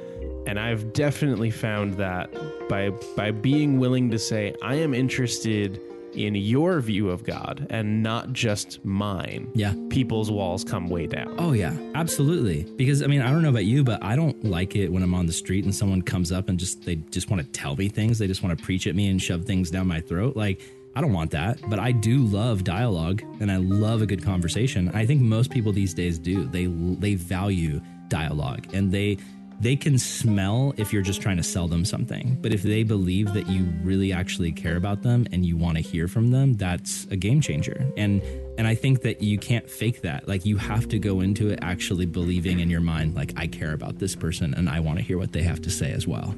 And 0.47 0.57
I've 0.57 0.93
definitely 0.93 1.51
found 1.51 1.95
that 1.95 2.33
by 2.69 2.89
by 3.17 3.31
being 3.31 3.79
willing 3.79 4.09
to 4.11 4.17
say, 4.17 4.55
I 4.63 4.75
am 4.75 4.93
interested 4.93 5.79
in 6.13 6.35
your 6.35 6.79
view 6.81 7.09
of 7.09 7.23
God 7.23 7.67
and 7.69 8.03
not 8.03 8.33
just 8.33 8.83
mine, 8.85 9.49
Yeah. 9.55 9.73
people's 9.89 10.29
walls 10.29 10.63
come 10.63 10.89
way 10.89 11.07
down. 11.07 11.35
Oh 11.37 11.53
yeah, 11.53 11.75
absolutely. 11.95 12.63
Because 12.75 13.01
I 13.01 13.07
mean, 13.07 13.21
I 13.21 13.31
don't 13.31 13.41
know 13.41 13.49
about 13.49 13.65
you, 13.65 13.83
but 13.83 14.03
I 14.03 14.15
don't 14.15 14.43
like 14.43 14.75
it 14.75 14.89
when 14.91 15.03
I'm 15.03 15.13
on 15.13 15.25
the 15.25 15.33
street 15.33 15.63
and 15.65 15.73
someone 15.73 16.01
comes 16.01 16.31
up 16.31 16.49
and 16.49 16.59
just 16.59 16.83
they 16.85 16.95
just 17.11 17.29
want 17.29 17.41
to 17.43 17.49
tell 17.51 17.75
me 17.75 17.87
things. 17.89 18.17
They 18.19 18.27
just 18.27 18.43
want 18.43 18.57
to 18.57 18.63
preach 18.63 18.87
at 18.87 18.95
me 18.95 19.07
and 19.09 19.21
shove 19.21 19.45
things 19.45 19.71
down 19.71 19.87
my 19.87 20.01
throat. 20.01 20.35
Like 20.35 20.61
I 20.95 20.99
don't 21.01 21.13
want 21.13 21.31
that, 21.31 21.57
but 21.69 21.79
I 21.79 21.93
do 21.93 22.25
love 22.25 22.65
dialogue 22.65 23.21
and 23.39 23.49
I 23.51 23.57
love 23.57 24.01
a 24.01 24.05
good 24.05 24.21
conversation. 24.23 24.89
I 24.93 25.05
think 25.05 25.21
most 25.21 25.49
people 25.49 25.71
these 25.71 25.93
days 25.93 26.19
do. 26.19 26.45
They 26.47 26.65
they 26.65 27.15
value 27.15 27.79
dialogue 28.09 28.67
and 28.73 28.91
they 28.91 29.17
they 29.61 29.75
can 29.75 29.95
smell 29.99 30.73
if 30.77 30.91
you're 30.91 31.03
just 31.03 31.21
trying 31.21 31.37
to 31.37 31.43
sell 31.43 31.67
them 31.67 31.85
something. 31.85 32.35
But 32.41 32.51
if 32.51 32.63
they 32.63 32.81
believe 32.81 33.31
that 33.33 33.47
you 33.47 33.65
really 33.83 34.11
actually 34.11 34.51
care 34.51 34.75
about 34.75 35.03
them 35.03 35.27
and 35.31 35.45
you 35.45 35.55
want 35.55 35.77
to 35.77 35.83
hear 35.83 36.07
from 36.07 36.31
them, 36.31 36.53
that's 36.55 37.05
a 37.11 37.15
game 37.15 37.41
changer. 37.41 37.85
And 37.95 38.23
and 38.57 38.67
I 38.67 38.73
think 38.73 39.03
that 39.03 39.21
you 39.21 39.37
can't 39.37 39.69
fake 39.69 40.01
that. 40.01 40.27
Like 40.27 40.45
you 40.45 40.57
have 40.57 40.89
to 40.89 40.99
go 40.99 41.21
into 41.21 41.49
it 41.49 41.59
actually 41.61 42.07
believing 42.07 42.59
in 42.59 42.71
your 42.71 42.81
mind 42.81 43.15
like 43.15 43.33
I 43.37 43.45
care 43.45 43.73
about 43.73 43.99
this 43.99 44.15
person 44.15 44.55
and 44.55 44.67
I 44.67 44.79
want 44.79 44.97
to 44.97 45.05
hear 45.05 45.19
what 45.19 45.31
they 45.31 45.43
have 45.43 45.61
to 45.61 45.69
say 45.69 45.91
as 45.91 46.07
well. 46.07 46.33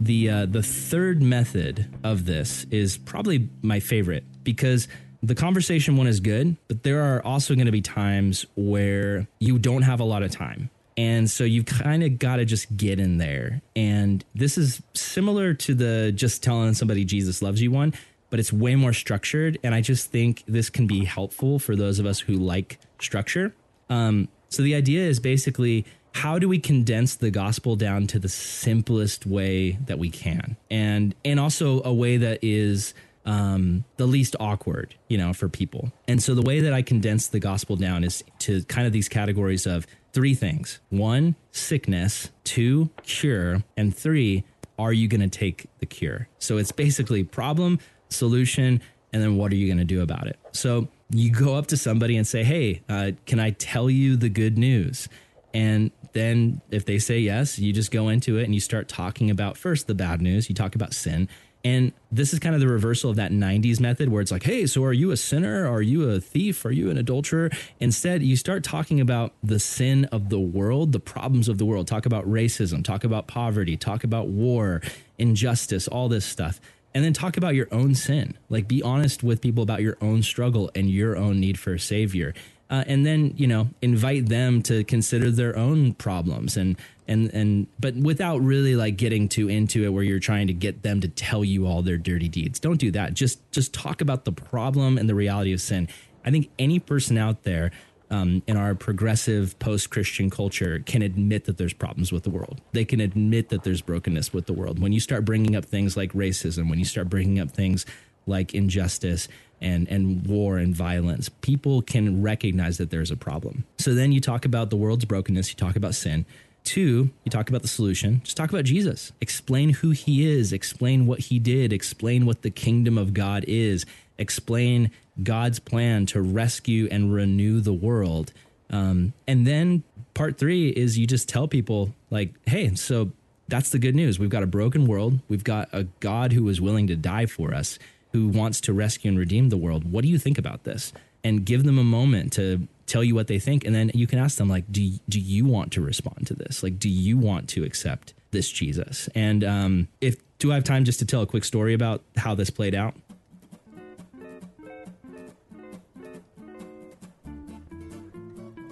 The 0.00 0.30
uh, 0.30 0.46
the 0.46 0.62
third 0.62 1.22
method 1.22 1.86
of 2.04 2.26
this 2.26 2.64
is 2.70 2.98
probably 2.98 3.48
my 3.62 3.80
favorite 3.80 4.24
because 4.44 4.88
the 5.22 5.34
conversation 5.34 5.96
one 5.96 6.06
is 6.06 6.20
good, 6.20 6.56
but 6.68 6.82
there 6.82 7.02
are 7.02 7.24
also 7.24 7.54
going 7.54 7.66
to 7.66 7.72
be 7.72 7.80
times 7.80 8.46
where 8.56 9.26
you 9.40 9.58
don't 9.58 9.82
have 9.82 10.00
a 10.00 10.04
lot 10.04 10.22
of 10.22 10.30
time. 10.30 10.70
And 10.96 11.30
so 11.30 11.44
you've 11.44 11.66
kind 11.66 12.02
of 12.02 12.18
got 12.18 12.36
to 12.36 12.44
just 12.44 12.76
get 12.76 12.98
in 12.98 13.18
there. 13.18 13.62
And 13.76 14.24
this 14.34 14.58
is 14.58 14.82
similar 14.94 15.54
to 15.54 15.74
the 15.74 16.12
just 16.12 16.42
telling 16.42 16.74
somebody 16.74 17.04
Jesus 17.04 17.40
loves 17.40 17.62
you 17.62 17.70
one, 17.70 17.94
but 18.30 18.40
it's 18.40 18.52
way 18.52 18.74
more 18.74 18.92
structured. 18.92 19.58
And 19.62 19.74
I 19.74 19.80
just 19.80 20.10
think 20.10 20.42
this 20.48 20.70
can 20.70 20.86
be 20.86 21.04
helpful 21.04 21.58
for 21.58 21.76
those 21.76 21.98
of 22.00 22.06
us 22.06 22.20
who 22.20 22.34
like 22.34 22.78
structure. 23.00 23.54
Um, 23.88 24.28
so 24.48 24.62
the 24.62 24.74
idea 24.74 25.06
is 25.06 25.20
basically 25.20 25.84
how 26.14 26.38
do 26.38 26.48
we 26.48 26.58
condense 26.58 27.14
the 27.14 27.30
gospel 27.30 27.76
down 27.76 28.06
to 28.08 28.18
the 28.18 28.28
simplest 28.28 29.24
way 29.26 29.72
that 29.86 29.98
we 29.98 30.10
can, 30.10 30.56
and 30.70 31.14
and 31.24 31.38
also 31.38 31.82
a 31.84 31.92
way 31.92 32.16
that 32.16 32.40
is 32.42 32.94
um, 33.28 33.84
the 33.98 34.06
least 34.06 34.34
awkward, 34.40 34.94
you 35.08 35.18
know, 35.18 35.34
for 35.34 35.50
people. 35.50 35.92
And 36.08 36.22
so 36.22 36.34
the 36.34 36.42
way 36.42 36.60
that 36.60 36.72
I 36.72 36.80
condense 36.80 37.28
the 37.28 37.38
gospel 37.38 37.76
down 37.76 38.02
is 38.02 38.24
to 38.40 38.64
kind 38.64 38.86
of 38.86 38.92
these 38.94 39.08
categories 39.08 39.66
of 39.66 39.86
three 40.12 40.34
things: 40.34 40.80
one, 40.88 41.36
sickness; 41.52 42.30
two, 42.44 42.88
cure; 43.02 43.62
and 43.76 43.94
three, 43.94 44.44
are 44.78 44.94
you 44.94 45.08
going 45.08 45.20
to 45.20 45.28
take 45.28 45.66
the 45.78 45.86
cure? 45.86 46.28
So 46.38 46.56
it's 46.56 46.72
basically 46.72 47.22
problem, 47.22 47.80
solution, 48.08 48.80
and 49.12 49.22
then 49.22 49.36
what 49.36 49.52
are 49.52 49.56
you 49.56 49.66
going 49.66 49.78
to 49.78 49.84
do 49.84 50.00
about 50.00 50.26
it? 50.26 50.38
So 50.52 50.88
you 51.10 51.30
go 51.30 51.54
up 51.54 51.66
to 51.68 51.76
somebody 51.76 52.16
and 52.16 52.26
say, 52.26 52.44
Hey, 52.44 52.80
uh, 52.88 53.12
can 53.26 53.40
I 53.40 53.50
tell 53.50 53.90
you 53.90 54.16
the 54.16 54.30
good 54.30 54.56
news? 54.56 55.06
And 55.52 55.90
then 56.12 56.62
if 56.70 56.86
they 56.86 56.98
say 56.98 57.18
yes, 57.18 57.58
you 57.58 57.72
just 57.72 57.90
go 57.90 58.08
into 58.08 58.38
it 58.38 58.44
and 58.44 58.54
you 58.54 58.60
start 58.60 58.88
talking 58.88 59.30
about 59.30 59.56
first 59.56 59.86
the 59.86 59.94
bad 59.94 60.22
news, 60.22 60.48
you 60.48 60.54
talk 60.54 60.74
about 60.74 60.94
sin. 60.94 61.28
And 61.64 61.92
this 62.12 62.32
is 62.32 62.38
kind 62.38 62.54
of 62.54 62.60
the 62.60 62.68
reversal 62.68 63.10
of 63.10 63.16
that 63.16 63.32
90s 63.32 63.80
method 63.80 64.08
where 64.08 64.22
it's 64.22 64.30
like, 64.30 64.44
hey, 64.44 64.66
so 64.66 64.84
are 64.84 64.92
you 64.92 65.10
a 65.10 65.16
sinner? 65.16 65.66
Are 65.66 65.82
you 65.82 66.08
a 66.08 66.20
thief? 66.20 66.64
Are 66.64 66.70
you 66.70 66.88
an 66.90 66.96
adulterer? 66.96 67.50
Instead, 67.80 68.22
you 68.22 68.36
start 68.36 68.62
talking 68.62 69.00
about 69.00 69.32
the 69.42 69.58
sin 69.58 70.04
of 70.06 70.28
the 70.28 70.38
world, 70.38 70.92
the 70.92 71.00
problems 71.00 71.48
of 71.48 71.58
the 71.58 71.64
world. 71.64 71.88
Talk 71.88 72.06
about 72.06 72.24
racism, 72.30 72.84
talk 72.84 73.02
about 73.02 73.26
poverty, 73.26 73.76
talk 73.76 74.04
about 74.04 74.28
war, 74.28 74.80
injustice, 75.18 75.88
all 75.88 76.08
this 76.08 76.24
stuff. 76.24 76.60
And 76.94 77.04
then 77.04 77.12
talk 77.12 77.36
about 77.36 77.54
your 77.54 77.68
own 77.70 77.94
sin. 77.94 78.38
Like 78.48 78.66
be 78.66 78.82
honest 78.82 79.22
with 79.22 79.40
people 79.40 79.62
about 79.62 79.82
your 79.82 79.98
own 80.00 80.22
struggle 80.22 80.70
and 80.74 80.88
your 80.88 81.16
own 81.16 81.40
need 81.40 81.58
for 81.58 81.74
a 81.74 81.80
savior. 81.80 82.34
Uh, 82.70 82.84
and 82.86 83.06
then 83.06 83.32
you 83.36 83.46
know 83.46 83.68
invite 83.80 84.28
them 84.28 84.62
to 84.62 84.84
consider 84.84 85.30
their 85.30 85.56
own 85.56 85.94
problems 85.94 86.56
and 86.56 86.76
and 87.06 87.30
and 87.32 87.66
but 87.80 87.96
without 87.96 88.38
really 88.38 88.76
like 88.76 88.96
getting 88.96 89.28
too 89.28 89.48
into 89.48 89.84
it 89.84 89.88
where 89.88 90.02
you're 90.02 90.18
trying 90.18 90.46
to 90.46 90.52
get 90.52 90.82
them 90.82 91.00
to 91.00 91.08
tell 91.08 91.44
you 91.44 91.66
all 91.66 91.82
their 91.82 91.96
dirty 91.96 92.28
deeds. 92.28 92.60
Don't 92.60 92.78
do 92.78 92.90
that. 92.90 93.14
Just 93.14 93.50
just 93.50 93.72
talk 93.72 94.00
about 94.00 94.24
the 94.24 94.32
problem 94.32 94.98
and 94.98 95.08
the 95.08 95.14
reality 95.14 95.52
of 95.52 95.60
sin. 95.60 95.88
I 96.24 96.30
think 96.30 96.50
any 96.58 96.78
person 96.78 97.16
out 97.16 97.44
there 97.44 97.70
um, 98.10 98.42
in 98.46 98.56
our 98.56 98.74
progressive 98.74 99.58
post-christian 99.58 100.30
culture 100.30 100.82
can 100.84 101.02
admit 101.02 101.44
that 101.44 101.58
there's 101.58 101.72
problems 101.72 102.12
with 102.12 102.22
the 102.22 102.30
world. 102.30 102.60
They 102.72 102.84
can 102.84 103.00
admit 103.00 103.48
that 103.50 103.64
there's 103.64 103.82
brokenness 103.82 104.32
with 104.32 104.46
the 104.46 104.52
world. 104.52 104.78
When 104.78 104.92
you 104.92 105.00
start 105.00 105.24
bringing 105.24 105.56
up 105.56 105.64
things 105.64 105.96
like 105.96 106.12
racism 106.12 106.68
when 106.68 106.78
you 106.78 106.84
start 106.84 107.08
bringing 107.08 107.40
up 107.40 107.50
things 107.50 107.86
like 108.26 108.54
injustice 108.54 109.26
and 109.60 109.88
and 109.88 110.26
war 110.26 110.58
and 110.58 110.74
violence 110.74 111.28
people 111.28 111.82
can 111.82 112.22
recognize 112.22 112.78
that 112.78 112.90
there's 112.90 113.10
a 113.10 113.16
problem 113.16 113.64
so 113.78 113.94
then 113.94 114.12
you 114.12 114.20
talk 114.20 114.44
about 114.44 114.70
the 114.70 114.76
world's 114.76 115.04
brokenness 115.04 115.50
you 115.50 115.56
talk 115.56 115.76
about 115.76 115.94
sin 115.94 116.24
two 116.64 117.08
you 117.24 117.30
talk 117.30 117.48
about 117.48 117.62
the 117.62 117.68
solution 117.68 118.20
just 118.24 118.36
talk 118.36 118.50
about 118.50 118.64
jesus 118.64 119.12
explain 119.20 119.70
who 119.70 119.90
he 119.90 120.28
is 120.28 120.52
explain 120.52 121.06
what 121.06 121.20
he 121.20 121.38
did 121.38 121.72
explain 121.72 122.26
what 122.26 122.42
the 122.42 122.50
kingdom 122.50 122.98
of 122.98 123.14
god 123.14 123.44
is 123.48 123.86
explain 124.18 124.90
God's 125.22 125.58
plan 125.58 126.06
to 126.06 126.20
rescue 126.20 126.88
and 126.90 127.12
renew 127.12 127.60
the 127.60 127.72
world. 127.72 128.32
Um, 128.70 129.12
and 129.26 129.46
then 129.46 129.82
part 130.14 130.38
three 130.38 130.68
is 130.68 130.98
you 130.98 131.06
just 131.06 131.28
tell 131.28 131.48
people, 131.48 131.94
like, 132.10 132.34
hey, 132.46 132.74
so 132.74 133.10
that's 133.48 133.70
the 133.70 133.78
good 133.78 133.94
news. 133.94 134.18
We've 134.18 134.28
got 134.28 134.42
a 134.42 134.46
broken 134.46 134.86
world. 134.86 135.20
We've 135.28 135.44
got 135.44 135.68
a 135.72 135.84
God 136.00 136.32
who 136.32 136.48
is 136.48 136.60
willing 136.60 136.86
to 136.88 136.96
die 136.96 137.26
for 137.26 137.54
us, 137.54 137.78
who 138.12 138.28
wants 138.28 138.60
to 138.62 138.72
rescue 138.72 139.10
and 139.10 139.18
redeem 139.18 139.48
the 139.48 139.56
world. 139.56 139.90
What 139.90 140.02
do 140.02 140.08
you 140.08 140.18
think 140.18 140.38
about 140.38 140.64
this? 140.64 140.92
And 141.24 141.44
give 141.44 141.64
them 141.64 141.78
a 141.78 141.84
moment 141.84 142.32
to 142.34 142.68
tell 142.86 143.04
you 143.04 143.14
what 143.14 143.26
they 143.26 143.38
think. 143.38 143.64
And 143.64 143.74
then 143.74 143.90
you 143.92 144.06
can 144.06 144.18
ask 144.18 144.38
them, 144.38 144.48
like, 144.48 144.64
do, 144.70 144.90
do 145.08 145.20
you 145.20 145.44
want 145.44 145.72
to 145.72 145.80
respond 145.80 146.26
to 146.28 146.34
this? 146.34 146.62
Like, 146.62 146.78
do 146.78 146.88
you 146.88 147.18
want 147.18 147.48
to 147.50 147.64
accept 147.64 148.14
this 148.30 148.48
Jesus? 148.48 149.08
And 149.14 149.44
um, 149.44 149.88
if 150.00 150.16
do 150.38 150.52
I 150.52 150.54
have 150.54 150.64
time 150.64 150.84
just 150.84 151.00
to 151.00 151.04
tell 151.04 151.22
a 151.22 151.26
quick 151.26 151.44
story 151.44 151.74
about 151.74 152.02
how 152.16 152.34
this 152.34 152.50
played 152.50 152.74
out? 152.74 152.94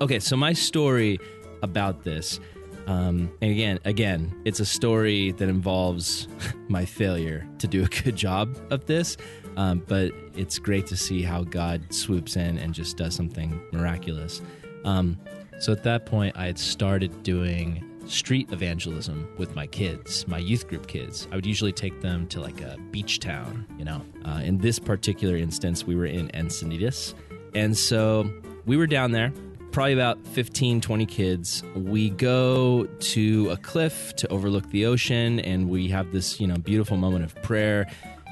Okay, 0.00 0.20
so 0.20 0.36
my 0.36 0.52
story 0.52 1.18
about 1.62 2.04
this, 2.04 2.38
um, 2.86 3.32
and 3.40 3.50
again, 3.50 3.78
again, 3.84 4.40
it's 4.44 4.60
a 4.60 4.64
story 4.64 5.32
that 5.32 5.48
involves 5.48 6.28
my 6.68 6.84
failure 6.84 7.46
to 7.58 7.66
do 7.66 7.84
a 7.84 7.88
good 7.88 8.16
job 8.16 8.56
of 8.70 8.86
this. 8.86 9.16
Um, 9.56 9.82
but 9.86 10.12
it's 10.34 10.58
great 10.58 10.86
to 10.88 10.96
see 10.96 11.22
how 11.22 11.42
God 11.42 11.92
swoops 11.92 12.36
in 12.36 12.58
and 12.58 12.74
just 12.74 12.96
does 12.96 13.14
something 13.14 13.58
miraculous. 13.72 14.42
Um, 14.84 15.18
so 15.58 15.72
at 15.72 15.82
that 15.84 16.06
point, 16.06 16.36
I 16.36 16.46
had 16.46 16.58
started 16.58 17.22
doing 17.22 17.82
street 18.06 18.52
evangelism 18.52 19.28
with 19.38 19.56
my 19.56 19.66
kids, 19.66 20.28
my 20.28 20.38
youth 20.38 20.68
group 20.68 20.86
kids. 20.86 21.26
I 21.32 21.36
would 21.36 21.46
usually 21.46 21.72
take 21.72 22.02
them 22.02 22.28
to 22.28 22.40
like 22.40 22.60
a 22.60 22.76
beach 22.90 23.18
town, 23.18 23.66
you 23.78 23.84
know. 23.84 24.02
Uh, 24.24 24.42
in 24.44 24.58
this 24.58 24.78
particular 24.78 25.36
instance, 25.36 25.84
we 25.84 25.96
were 25.96 26.06
in 26.06 26.28
Encinitas. 26.28 27.14
And 27.54 27.76
so 27.76 28.30
we 28.66 28.76
were 28.76 28.86
down 28.86 29.12
there 29.12 29.32
probably 29.76 29.92
about 29.92 30.26
15, 30.28 30.80
20 30.80 31.04
kids. 31.04 31.62
We 31.74 32.08
go 32.08 32.86
to 32.86 33.50
a 33.50 33.58
cliff 33.58 34.16
to 34.16 34.26
overlook 34.28 34.70
the 34.70 34.86
ocean, 34.86 35.38
and 35.40 35.68
we 35.68 35.88
have 35.88 36.12
this, 36.12 36.40
you 36.40 36.46
know, 36.46 36.56
beautiful 36.56 36.96
moment 36.96 37.26
of 37.26 37.34
prayer 37.42 37.86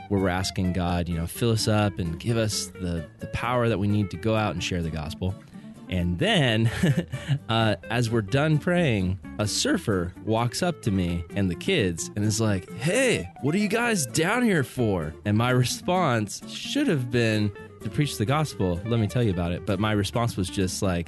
where 0.09 0.23
we're 0.23 0.31
asking 0.31 0.73
God, 0.73 1.07
you 1.07 1.15
know, 1.15 1.27
fill 1.27 1.51
us 1.51 1.69
up 1.69 1.99
and 1.99 2.19
give 2.19 2.39
us 2.39 2.69
the, 2.69 3.07
the 3.19 3.27
power 3.27 3.69
that 3.69 3.79
we 3.79 3.89
need 3.89 4.11
to 4.13 4.17
go 4.17 4.35
out 4.35 4.55
and 4.55 4.65
share 4.65 4.81
the 4.81 4.89
gospel. 4.89 5.35
And 5.91 6.19
then, 6.19 6.71
uh, 7.51 7.77
as 7.91 8.09
we're 8.09 8.23
done 8.23 8.57
praying, 8.57 9.19
a 9.39 9.47
surfer 9.47 10.15
walks 10.25 10.63
up 10.63 10.81
to 10.81 10.91
me 10.91 11.27
and 11.37 11.51
the 11.51 11.57
kids 11.57 12.11
and 12.17 12.25
is 12.25 12.41
like, 12.41 12.73
Hey, 12.79 13.31
what 13.43 13.55
are 13.55 13.59
you 13.59 13.69
guys 13.69 14.07
down 14.07 14.45
here 14.45 14.65
for? 14.65 15.13
And 15.27 15.37
my 15.37 15.51
response 15.51 16.41
should 16.51 16.89
have 16.89 17.11
been 17.11 17.53
to 17.83 17.91
preach 17.91 18.17
the 18.17 18.25
gospel. 18.25 18.81
Let 18.87 18.99
me 18.99 19.07
tell 19.07 19.23
you 19.23 19.31
about 19.31 19.53
it. 19.53 19.67
But 19.67 19.79
my 19.79 19.93
response 19.93 20.39
was 20.39 20.49
just 20.49 20.81
like, 20.81 21.07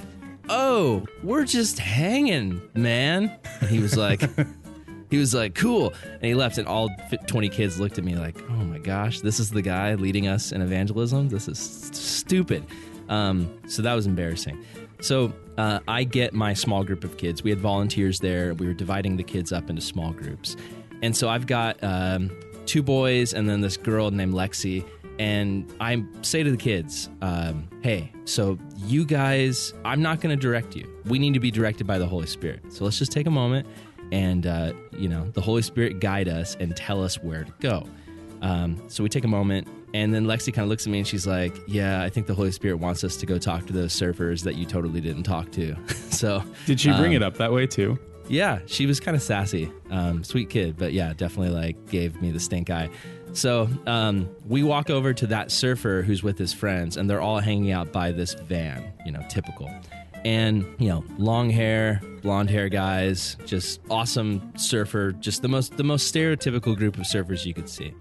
oh, 0.49 1.05
we're 1.23 1.45
just 1.45 1.79
hanging, 1.79 2.61
man. 2.73 3.37
And 3.61 3.69
he 3.69 3.79
was 3.79 3.97
like, 3.97 4.21
he 5.09 5.17
was 5.17 5.33
like, 5.33 5.55
cool. 5.55 5.93
And 6.13 6.23
he 6.23 6.33
left, 6.33 6.57
and 6.57 6.67
all 6.67 6.89
20 7.27 7.49
kids 7.49 7.79
looked 7.79 7.97
at 7.97 8.03
me 8.03 8.15
like, 8.15 8.41
oh 8.49 8.63
my 8.63 8.79
gosh, 8.79 9.21
this 9.21 9.39
is 9.39 9.49
the 9.51 9.61
guy 9.61 9.95
leading 9.95 10.27
us 10.27 10.51
in 10.51 10.61
evangelism? 10.61 11.29
This 11.29 11.47
is 11.47 11.59
stupid. 11.59 12.65
Um, 13.09 13.49
so 13.67 13.81
that 13.81 13.93
was 13.93 14.05
embarrassing. 14.05 14.63
So 14.99 15.33
uh, 15.57 15.79
I 15.87 16.03
get 16.03 16.33
my 16.33 16.53
small 16.53 16.83
group 16.83 17.03
of 17.03 17.17
kids. 17.17 17.43
We 17.43 17.49
had 17.49 17.59
volunteers 17.59 18.19
there. 18.19 18.53
We 18.53 18.67
were 18.67 18.73
dividing 18.73 19.17
the 19.17 19.23
kids 19.23 19.51
up 19.51 19.69
into 19.69 19.81
small 19.81 20.11
groups. 20.11 20.55
And 21.01 21.15
so 21.15 21.29
I've 21.29 21.45
got 21.45 21.81
um, 21.83 22.31
two 22.65 22.83
boys 22.83 23.33
and 23.33 23.47
then 23.47 23.61
this 23.61 23.77
girl 23.77 24.11
named 24.11 24.33
Lexi 24.33 24.83
and 25.19 25.71
I 25.79 26.03
say 26.21 26.43
to 26.43 26.51
the 26.51 26.57
kids, 26.57 27.09
um, 27.21 27.67
hey, 27.81 28.11
so 28.25 28.57
you 28.77 29.05
guys, 29.05 29.73
I'm 29.83 30.01
not 30.01 30.21
going 30.21 30.37
to 30.37 30.41
direct 30.41 30.75
you. 30.75 30.87
We 31.05 31.19
need 31.19 31.33
to 31.33 31.39
be 31.39 31.51
directed 31.51 31.87
by 31.87 31.97
the 31.97 32.07
Holy 32.07 32.27
Spirit. 32.27 32.71
So 32.71 32.83
let's 32.83 32.99
just 32.99 33.11
take 33.11 33.27
a 33.27 33.31
moment 33.31 33.67
and, 34.11 34.45
uh, 34.45 34.73
you 34.97 35.09
know, 35.09 35.29
the 35.31 35.41
Holy 35.41 35.61
Spirit 35.61 35.99
guide 35.99 36.27
us 36.27 36.55
and 36.59 36.75
tell 36.75 37.03
us 37.03 37.21
where 37.21 37.43
to 37.43 37.53
go. 37.59 37.87
Um, 38.41 38.81
so 38.87 39.03
we 39.03 39.09
take 39.09 39.23
a 39.23 39.29
moment, 39.29 39.67
and 39.93 40.13
then 40.13 40.25
Lexi 40.25 40.53
kind 40.53 40.63
of 40.63 40.69
looks 40.69 40.85
at 40.85 40.91
me 40.91 40.99
and 40.99 41.07
she's 41.07 41.25
like, 41.25 41.55
Yeah, 41.67 42.03
I 42.03 42.09
think 42.09 42.27
the 42.27 42.35
Holy 42.35 42.51
Spirit 42.51 42.75
wants 42.75 43.03
us 43.03 43.17
to 43.17 43.25
go 43.25 43.37
talk 43.37 43.65
to 43.67 43.73
those 43.73 43.93
surfers 43.93 44.43
that 44.43 44.55
you 44.55 44.65
totally 44.65 45.01
didn't 45.01 45.23
talk 45.23 45.51
to. 45.53 45.75
so, 46.11 46.43
did 46.65 46.79
she 46.79 46.91
bring 46.91 47.15
um, 47.15 47.21
it 47.21 47.23
up 47.23 47.37
that 47.37 47.51
way 47.51 47.65
too? 47.65 47.97
Yeah, 48.29 48.59
she 48.65 48.85
was 48.85 48.99
kind 48.99 49.15
of 49.15 49.23
sassy, 49.23 49.71
um, 49.89 50.23
sweet 50.23 50.49
kid, 50.49 50.75
but 50.77 50.91
yeah, 50.91 51.13
definitely 51.13 51.55
like 51.55 51.89
gave 51.89 52.21
me 52.21 52.31
the 52.31 52.39
stink 52.39 52.69
eye. 52.69 52.89
So 53.37 53.69
um, 53.85 54.27
we 54.47 54.63
walk 54.63 54.89
over 54.89 55.13
to 55.13 55.27
that 55.27 55.51
surfer 55.51 56.01
who's 56.01 56.23
with 56.23 56.39
his 56.39 56.53
friends, 56.53 56.97
and 56.97 57.07
they're 57.07 57.21
all 57.21 57.39
hanging 57.39 57.71
out 57.71 57.91
by 57.91 58.11
this 58.11 58.33
van, 58.33 58.91
you 59.05 59.11
know, 59.11 59.23
typical. 59.29 59.69
And, 60.25 60.65
you 60.79 60.89
know, 60.89 61.05
long 61.19 61.51
hair, 61.51 62.01
blonde 62.23 62.49
hair 62.49 62.67
guys, 62.67 63.37
just 63.45 63.79
awesome 63.91 64.51
surfer, 64.57 65.11
just 65.11 65.43
the 65.43 65.47
most 65.47 65.77
the 65.77 65.83
most 65.83 66.11
stereotypical 66.11 66.75
group 66.75 66.97
of 66.97 67.03
surfers 67.03 67.45
you 67.45 67.53
could 67.53 67.69
see. 67.69 67.93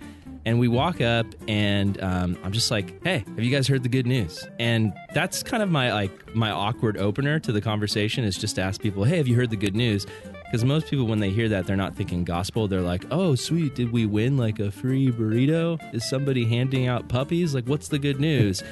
And 0.46 0.58
we 0.58 0.68
walk 0.68 1.02
up, 1.02 1.26
and 1.48 2.02
um, 2.02 2.38
I'm 2.42 2.52
just 2.52 2.70
like, 2.70 3.04
"Hey, 3.04 3.18
have 3.18 3.40
you 3.40 3.50
guys 3.50 3.68
heard 3.68 3.82
the 3.82 3.90
good 3.90 4.06
news?" 4.06 4.48
And 4.58 4.94
that's 5.12 5.42
kind 5.42 5.62
of 5.62 5.70
my 5.70 5.92
like 5.92 6.34
my 6.34 6.50
awkward 6.50 6.96
opener 6.96 7.38
to 7.40 7.52
the 7.52 7.60
conversation 7.60 8.24
is 8.24 8.38
just 8.38 8.54
to 8.56 8.62
ask 8.62 8.80
people, 8.80 9.04
"Hey, 9.04 9.18
have 9.18 9.28
you 9.28 9.34
heard 9.34 9.50
the 9.50 9.56
good 9.56 9.76
news?" 9.76 10.06
Because 10.46 10.64
most 10.64 10.86
people, 10.88 11.06
when 11.06 11.18
they 11.18 11.30
hear 11.30 11.48
that, 11.48 11.66
they're 11.66 11.76
not 11.76 11.94
thinking 11.96 12.24
gospel. 12.24 12.68
They're 12.68 12.80
like, 12.80 13.04
oh, 13.10 13.34
sweet, 13.34 13.74
did 13.74 13.92
we 13.92 14.06
win 14.06 14.36
like 14.36 14.60
a 14.60 14.70
free 14.70 15.10
burrito? 15.10 15.78
Is 15.94 16.08
somebody 16.08 16.44
handing 16.44 16.86
out 16.86 17.08
puppies? 17.08 17.54
Like, 17.54 17.66
what's 17.66 17.88
the 17.88 17.98
good 17.98 18.20
news? 18.20 18.62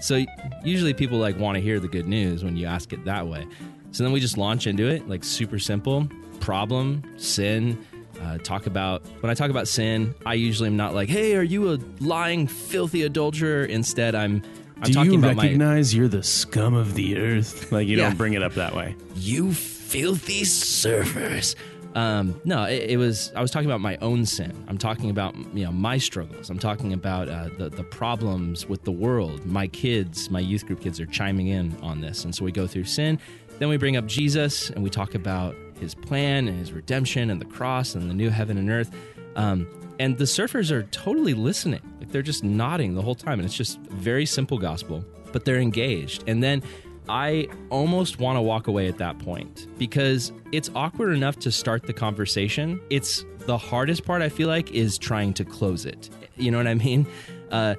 so 0.00 0.24
usually 0.64 0.94
people 0.94 1.18
like 1.18 1.38
want 1.38 1.56
to 1.56 1.60
hear 1.60 1.78
the 1.78 1.88
good 1.88 2.08
news 2.08 2.42
when 2.42 2.56
you 2.56 2.66
ask 2.66 2.92
it 2.92 3.04
that 3.04 3.26
way. 3.26 3.46
So 3.92 4.04
then 4.04 4.12
we 4.12 4.20
just 4.20 4.38
launch 4.38 4.66
into 4.66 4.86
it, 4.88 5.08
like 5.08 5.24
super 5.24 5.58
simple 5.58 6.08
problem, 6.40 7.02
sin. 7.16 7.84
Uh, 8.20 8.38
talk 8.38 8.66
about 8.66 9.02
when 9.20 9.30
I 9.30 9.34
talk 9.34 9.50
about 9.50 9.66
sin, 9.66 10.14
I 10.26 10.34
usually 10.34 10.68
am 10.68 10.76
not 10.76 10.94
like, 10.94 11.08
"Hey, 11.08 11.36
are 11.36 11.42
you 11.42 11.72
a 11.72 11.78
lying, 12.00 12.46
filthy 12.46 13.02
adulterer?" 13.02 13.64
Instead, 13.64 14.14
I'm 14.14 14.42
I'm 14.76 14.82
Do 14.82 14.92
talking 14.92 15.12
you 15.12 15.18
about 15.18 15.36
recognize 15.36 15.94
my, 15.94 15.98
you're 15.98 16.08
the 16.08 16.22
scum 16.22 16.74
of 16.74 16.94
the 16.94 17.18
earth? 17.18 17.72
Like 17.72 17.88
you 17.88 17.96
yeah. 17.96 18.04
don't 18.04 18.18
bring 18.18 18.34
it 18.34 18.42
up 18.42 18.54
that 18.54 18.74
way. 18.74 18.94
You 19.14 19.52
filthy 19.90 20.42
surfers. 20.42 21.56
Um, 21.96 22.40
no, 22.44 22.62
it, 22.62 22.90
it, 22.90 22.96
was. 22.96 23.32
I 23.34 23.42
was 23.42 23.50
talking 23.50 23.68
about 23.68 23.80
my 23.80 23.96
own 23.96 24.24
sin. 24.24 24.52
I'm 24.68 24.78
talking 24.78 25.10
about 25.10 25.34
you 25.52 25.64
know 25.64 25.72
my 25.72 25.98
struggles. 25.98 26.48
I'm 26.48 26.60
talking 26.60 26.92
about 26.92 27.28
uh, 27.28 27.48
the 27.58 27.68
the 27.68 27.82
problems 27.82 28.66
with 28.68 28.84
the 28.84 28.92
world. 28.92 29.44
My 29.44 29.66
kids, 29.66 30.30
my 30.30 30.38
youth 30.38 30.64
group 30.66 30.80
kids, 30.80 31.00
are 31.00 31.06
chiming 31.06 31.48
in 31.48 31.76
on 31.82 32.00
this, 32.00 32.24
and 32.24 32.32
so 32.32 32.44
we 32.44 32.52
go 32.52 32.68
through 32.68 32.84
sin. 32.84 33.18
Then 33.58 33.68
we 33.68 33.76
bring 33.76 33.96
up 33.96 34.06
Jesus, 34.06 34.70
and 34.70 34.84
we 34.84 34.90
talk 34.90 35.16
about 35.16 35.56
His 35.80 35.96
plan 35.96 36.46
and 36.46 36.56
His 36.56 36.72
redemption 36.72 37.28
and 37.28 37.40
the 37.40 37.46
cross 37.46 37.96
and 37.96 38.08
the 38.08 38.14
new 38.14 38.30
heaven 38.30 38.56
and 38.56 38.70
earth. 38.70 38.94
Um, 39.34 39.66
and 39.98 40.16
the 40.16 40.24
surfers 40.24 40.70
are 40.70 40.84
totally 40.84 41.34
listening. 41.34 41.82
Like 41.98 42.12
they're 42.12 42.22
just 42.22 42.44
nodding 42.44 42.94
the 42.94 43.02
whole 43.02 43.16
time, 43.16 43.40
and 43.40 43.44
it's 43.44 43.56
just 43.56 43.80
very 43.80 44.26
simple 44.26 44.58
gospel, 44.58 45.04
but 45.32 45.44
they're 45.44 45.58
engaged. 45.58 46.22
And 46.28 46.40
then 46.40 46.62
I 47.10 47.48
almost 47.70 48.20
want 48.20 48.36
to 48.36 48.40
walk 48.40 48.68
away 48.68 48.86
at 48.86 48.98
that 48.98 49.18
point 49.18 49.66
because 49.76 50.32
it's 50.52 50.70
awkward 50.76 51.12
enough 51.12 51.40
to 51.40 51.50
start 51.50 51.82
the 51.82 51.92
conversation. 51.92 52.80
It's 52.88 53.24
the 53.40 53.58
hardest 53.58 54.04
part, 54.04 54.22
I 54.22 54.28
feel 54.28 54.46
like, 54.46 54.70
is 54.70 54.96
trying 54.96 55.34
to 55.34 55.44
close 55.44 55.86
it. 55.86 56.08
You 56.36 56.52
know 56.52 56.58
what 56.58 56.68
I 56.68 56.74
mean? 56.74 57.08
Uh, 57.50 57.74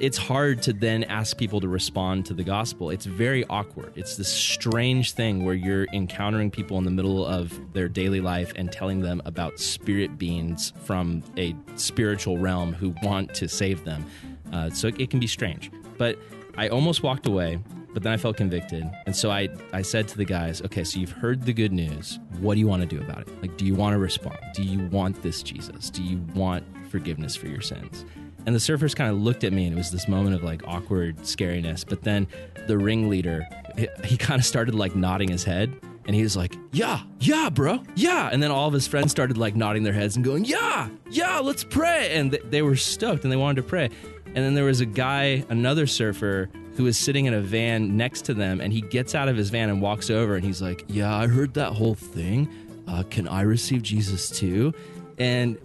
it's 0.00 0.18
hard 0.18 0.62
to 0.62 0.72
then 0.72 1.04
ask 1.04 1.38
people 1.38 1.60
to 1.60 1.68
respond 1.68 2.26
to 2.26 2.34
the 2.34 2.42
gospel. 2.42 2.90
It's 2.90 3.06
very 3.06 3.44
awkward. 3.44 3.92
It's 3.94 4.16
this 4.16 4.26
strange 4.26 5.12
thing 5.12 5.44
where 5.44 5.54
you're 5.54 5.86
encountering 5.92 6.50
people 6.50 6.76
in 6.76 6.82
the 6.82 6.90
middle 6.90 7.24
of 7.24 7.56
their 7.74 7.88
daily 7.88 8.20
life 8.20 8.52
and 8.56 8.72
telling 8.72 9.00
them 9.00 9.22
about 9.24 9.60
spirit 9.60 10.18
beings 10.18 10.72
from 10.82 11.22
a 11.36 11.54
spiritual 11.76 12.36
realm 12.36 12.72
who 12.72 12.96
want 13.04 13.32
to 13.34 13.46
save 13.46 13.84
them. 13.84 14.04
Uh, 14.52 14.70
so 14.70 14.88
it, 14.88 15.00
it 15.00 15.10
can 15.10 15.20
be 15.20 15.28
strange. 15.28 15.70
But 15.98 16.18
I 16.56 16.68
almost 16.68 17.04
walked 17.04 17.28
away 17.28 17.60
but 17.92 18.02
then 18.02 18.12
I 18.12 18.16
felt 18.16 18.36
convicted. 18.36 18.88
And 19.06 19.14
so 19.14 19.30
I, 19.30 19.48
I 19.72 19.82
said 19.82 20.08
to 20.08 20.16
the 20.16 20.24
guys, 20.24 20.62
okay, 20.62 20.84
so 20.84 20.98
you've 20.98 21.12
heard 21.12 21.42
the 21.42 21.52
good 21.52 21.72
news. 21.72 22.18
What 22.40 22.54
do 22.54 22.60
you 22.60 22.66
want 22.66 22.82
to 22.82 22.88
do 22.88 23.00
about 23.02 23.22
it? 23.22 23.42
Like, 23.42 23.56
do 23.56 23.64
you 23.64 23.74
want 23.74 23.94
to 23.94 23.98
respond? 23.98 24.38
Do 24.54 24.62
you 24.62 24.86
want 24.88 25.22
this 25.22 25.42
Jesus? 25.42 25.90
Do 25.90 26.02
you 26.02 26.18
want 26.34 26.64
forgiveness 26.88 27.36
for 27.36 27.46
your 27.46 27.60
sins? 27.60 28.04
And 28.44 28.54
the 28.54 28.60
surfers 28.60 28.96
kind 28.96 29.10
of 29.10 29.20
looked 29.20 29.44
at 29.44 29.52
me, 29.52 29.66
and 29.66 29.74
it 29.74 29.76
was 29.76 29.90
this 29.90 30.08
moment 30.08 30.34
of 30.34 30.42
like 30.42 30.66
awkward 30.66 31.18
scariness. 31.18 31.84
But 31.88 32.02
then 32.02 32.26
the 32.66 32.76
ringleader, 32.76 33.46
he, 33.76 33.88
he 34.04 34.16
kind 34.16 34.40
of 34.40 34.44
started 34.44 34.74
like 34.74 34.96
nodding 34.96 35.28
his 35.28 35.44
head. 35.44 35.72
And 36.04 36.16
he 36.16 36.22
was 36.24 36.36
like, 36.36 36.56
Yeah, 36.72 37.02
yeah, 37.20 37.48
bro, 37.48 37.80
yeah. 37.94 38.28
And 38.32 38.42
then 38.42 38.50
all 38.50 38.66
of 38.66 38.74
his 38.74 38.88
friends 38.88 39.12
started 39.12 39.38
like 39.38 39.54
nodding 39.54 39.84
their 39.84 39.92
heads 39.92 40.16
and 40.16 40.24
going, 40.24 40.44
Yeah, 40.44 40.88
yeah, 41.08 41.38
let's 41.38 41.62
pray. 41.62 42.14
And 42.14 42.32
th- 42.32 42.42
they 42.50 42.62
were 42.62 42.74
stoked 42.74 43.22
and 43.22 43.30
they 43.30 43.36
wanted 43.36 43.62
to 43.62 43.68
pray. 43.68 43.88
And 44.26 44.36
then 44.36 44.54
there 44.54 44.64
was 44.64 44.80
a 44.80 44.86
guy, 44.86 45.44
another 45.48 45.86
surfer, 45.86 46.48
who 46.74 46.86
is 46.86 46.96
sitting 46.96 47.26
in 47.26 47.34
a 47.34 47.40
van 47.40 47.96
next 47.96 48.22
to 48.26 48.34
them, 48.34 48.60
and 48.60 48.72
he 48.72 48.80
gets 48.80 49.14
out 49.14 49.28
of 49.28 49.36
his 49.36 49.50
van 49.50 49.68
and 49.68 49.82
walks 49.82 50.10
over, 50.10 50.34
and 50.36 50.44
he's 50.44 50.62
like, 50.62 50.84
"Yeah, 50.88 51.14
I 51.14 51.26
heard 51.26 51.54
that 51.54 51.72
whole 51.72 51.94
thing. 51.94 52.48
Uh, 52.88 53.02
can 53.04 53.28
I 53.28 53.42
receive 53.42 53.82
Jesus 53.82 54.30
too?" 54.30 54.74
And 55.18 55.58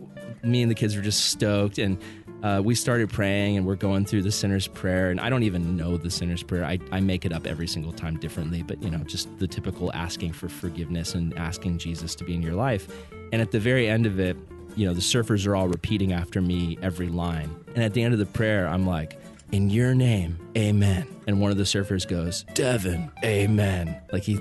me 0.44 0.62
and 0.62 0.72
the 0.72 0.76
kids 0.76 0.96
were 0.96 1.02
just 1.02 1.26
stoked, 1.26 1.78
and 1.78 1.98
uh, 2.44 2.62
we 2.64 2.76
started 2.76 3.10
praying 3.10 3.58
and 3.58 3.66
we're 3.66 3.76
going 3.76 4.06
through 4.06 4.22
the 4.22 4.32
sinner's 4.32 4.68
prayer. 4.68 5.10
And 5.10 5.20
I 5.20 5.30
don't 5.30 5.44
even 5.44 5.76
know 5.76 5.98
the 5.98 6.12
sinner's 6.12 6.44
prayer. 6.44 6.64
I, 6.64 6.80
I 6.92 7.00
make 7.00 7.26
it 7.26 7.34
up 7.34 7.48
every 7.48 7.68
single 7.68 7.92
time 7.92 8.18
differently, 8.18 8.62
but 8.62 8.82
you 8.84 8.92
know, 8.92 9.00
just 9.00 9.28
the 9.40 9.48
typical 9.48 9.92
asking 9.94 10.34
for 10.34 10.48
forgiveness 10.48 11.16
and 11.16 11.38
asking 11.38 11.80
Jesus 11.80 12.16
to 12.16 12.24
be 12.24 12.36
in 12.36 12.42
your 12.42 12.54
life. 12.54 12.88
And 13.34 13.42
at 13.42 13.52
the 13.52 13.60
very 13.60 13.88
end 13.88 14.06
of 14.06 14.20
it, 14.20 14.38
you 14.76 14.86
know, 14.86 14.94
the 14.94 15.02
surfers 15.02 15.48
are 15.48 15.56
all 15.56 15.68
repeating 15.68 16.14
after 16.14 16.40
me 16.40 16.78
every 16.84 17.10
line. 17.10 17.50
And 17.74 17.84
at 17.84 17.94
the 17.94 18.04
end 18.04 18.14
of 18.14 18.20
the 18.20 18.28
prayer, 18.28 18.68
I'm 18.68 18.86
like, 18.86 19.20
in 19.52 19.70
your 19.70 19.96
name, 19.96 20.38
amen. 20.58 21.08
And 21.28 21.40
one 21.42 21.52
of 21.52 21.58
the 21.58 21.64
surfers 21.64 22.08
goes, 22.08 22.44
Devin, 22.54 23.12
amen. 23.24 24.02
Like 24.12 24.24
he 24.24 24.40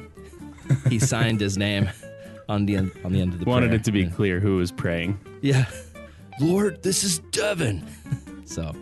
he 0.88 0.98
signed 0.98 1.40
his 1.40 1.56
name 1.56 1.88
on 2.48 2.66
the 2.66 2.76
end 2.76 2.92
on 3.04 3.12
the 3.12 3.20
end 3.20 3.32
of 3.34 3.40
the 3.40 3.44
Wanted 3.46 3.68
prayer. 3.68 3.80
it 3.80 3.84
to 3.84 3.92
be 3.92 4.06
clear 4.06 4.40
who 4.40 4.56
was 4.56 4.72
praying. 4.72 5.18
Yeah. 5.42 5.66
Lord, 6.40 6.82
this 6.82 7.02
is 7.02 7.18
Devin. 7.30 7.86
so, 8.44 8.74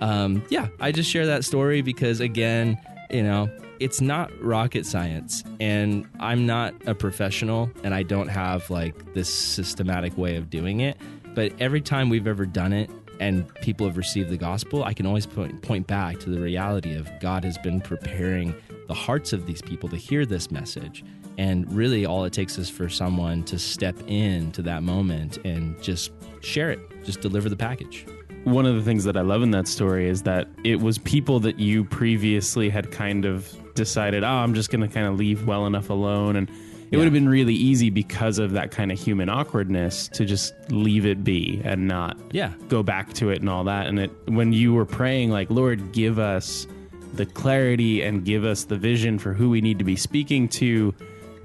um, 0.00 0.42
yeah, 0.48 0.68
I 0.80 0.90
just 0.90 1.10
share 1.10 1.26
that 1.26 1.44
story 1.44 1.82
because, 1.82 2.20
again, 2.20 2.78
you 3.10 3.22
know, 3.22 3.50
it's 3.78 4.00
not 4.00 4.30
rocket 4.42 4.86
science. 4.86 5.44
And 5.60 6.08
I'm 6.20 6.46
not 6.46 6.74
a 6.86 6.94
professional 6.94 7.70
and 7.82 7.94
I 7.94 8.02
don't 8.02 8.28
have 8.28 8.70
like 8.70 9.12
this 9.14 9.32
systematic 9.32 10.16
way 10.16 10.36
of 10.36 10.48
doing 10.48 10.80
it. 10.80 10.96
But 11.34 11.52
every 11.60 11.80
time 11.80 12.08
we've 12.08 12.26
ever 12.26 12.46
done 12.46 12.72
it 12.72 12.90
and 13.20 13.52
people 13.56 13.86
have 13.86 13.96
received 13.96 14.30
the 14.30 14.36
gospel, 14.36 14.84
I 14.84 14.92
can 14.92 15.06
always 15.06 15.26
point, 15.26 15.62
point 15.62 15.86
back 15.86 16.18
to 16.20 16.30
the 16.30 16.40
reality 16.40 16.94
of 16.94 17.10
God 17.20 17.44
has 17.44 17.58
been 17.58 17.80
preparing 17.80 18.54
the 18.88 18.94
hearts 18.94 19.32
of 19.32 19.46
these 19.46 19.62
people 19.62 19.88
to 19.88 19.96
hear 19.96 20.26
this 20.26 20.50
message. 20.50 21.04
And 21.36 21.70
really, 21.72 22.06
all 22.06 22.24
it 22.24 22.32
takes 22.32 22.58
is 22.58 22.70
for 22.70 22.88
someone 22.88 23.42
to 23.44 23.58
step 23.58 23.96
in 24.06 24.52
to 24.52 24.62
that 24.62 24.82
moment 24.82 25.38
and 25.44 25.80
just 25.82 26.12
share 26.40 26.70
it, 26.70 26.80
just 27.04 27.20
deliver 27.20 27.48
the 27.48 27.56
package. 27.56 28.06
One 28.44 28.66
of 28.66 28.74
the 28.74 28.82
things 28.82 29.04
that 29.04 29.16
I 29.16 29.22
love 29.22 29.42
in 29.42 29.50
that 29.52 29.66
story 29.66 30.08
is 30.08 30.22
that 30.22 30.48
it 30.64 30.80
was 30.80 30.98
people 30.98 31.40
that 31.40 31.58
you 31.58 31.84
previously 31.84 32.68
had 32.68 32.90
kind 32.92 33.24
of 33.24 33.56
decided, 33.74 34.22
oh, 34.22 34.28
I'm 34.28 34.54
just 34.54 34.70
going 34.70 34.82
to 34.82 34.88
kind 34.88 35.06
of 35.06 35.18
leave 35.18 35.46
well 35.46 35.66
enough 35.66 35.90
alone. 35.90 36.36
And 36.36 36.48
it 36.94 36.96
would 36.98 37.04
have 37.04 37.12
been 37.12 37.28
really 37.28 37.54
easy 37.54 37.90
because 37.90 38.38
of 38.38 38.52
that 38.52 38.70
kind 38.70 38.90
of 38.92 38.98
human 38.98 39.28
awkwardness 39.28 40.08
to 40.08 40.24
just 40.24 40.54
leave 40.70 41.04
it 41.06 41.22
be 41.24 41.60
and 41.64 41.86
not 41.88 42.16
Yeah. 42.32 42.52
go 42.68 42.82
back 42.82 43.12
to 43.14 43.30
it 43.30 43.40
and 43.40 43.48
all 43.50 43.64
that. 43.64 43.86
And 43.86 43.98
it 43.98 44.10
when 44.26 44.52
you 44.52 44.72
were 44.72 44.86
praying, 44.86 45.30
like, 45.30 45.50
Lord, 45.50 45.92
give 45.92 46.18
us 46.18 46.66
the 47.14 47.26
clarity 47.26 48.02
and 48.02 48.24
give 48.24 48.44
us 48.44 48.64
the 48.64 48.76
vision 48.76 49.18
for 49.18 49.32
who 49.34 49.50
we 49.50 49.60
need 49.60 49.78
to 49.78 49.84
be 49.84 49.96
speaking 49.96 50.48
to. 50.48 50.94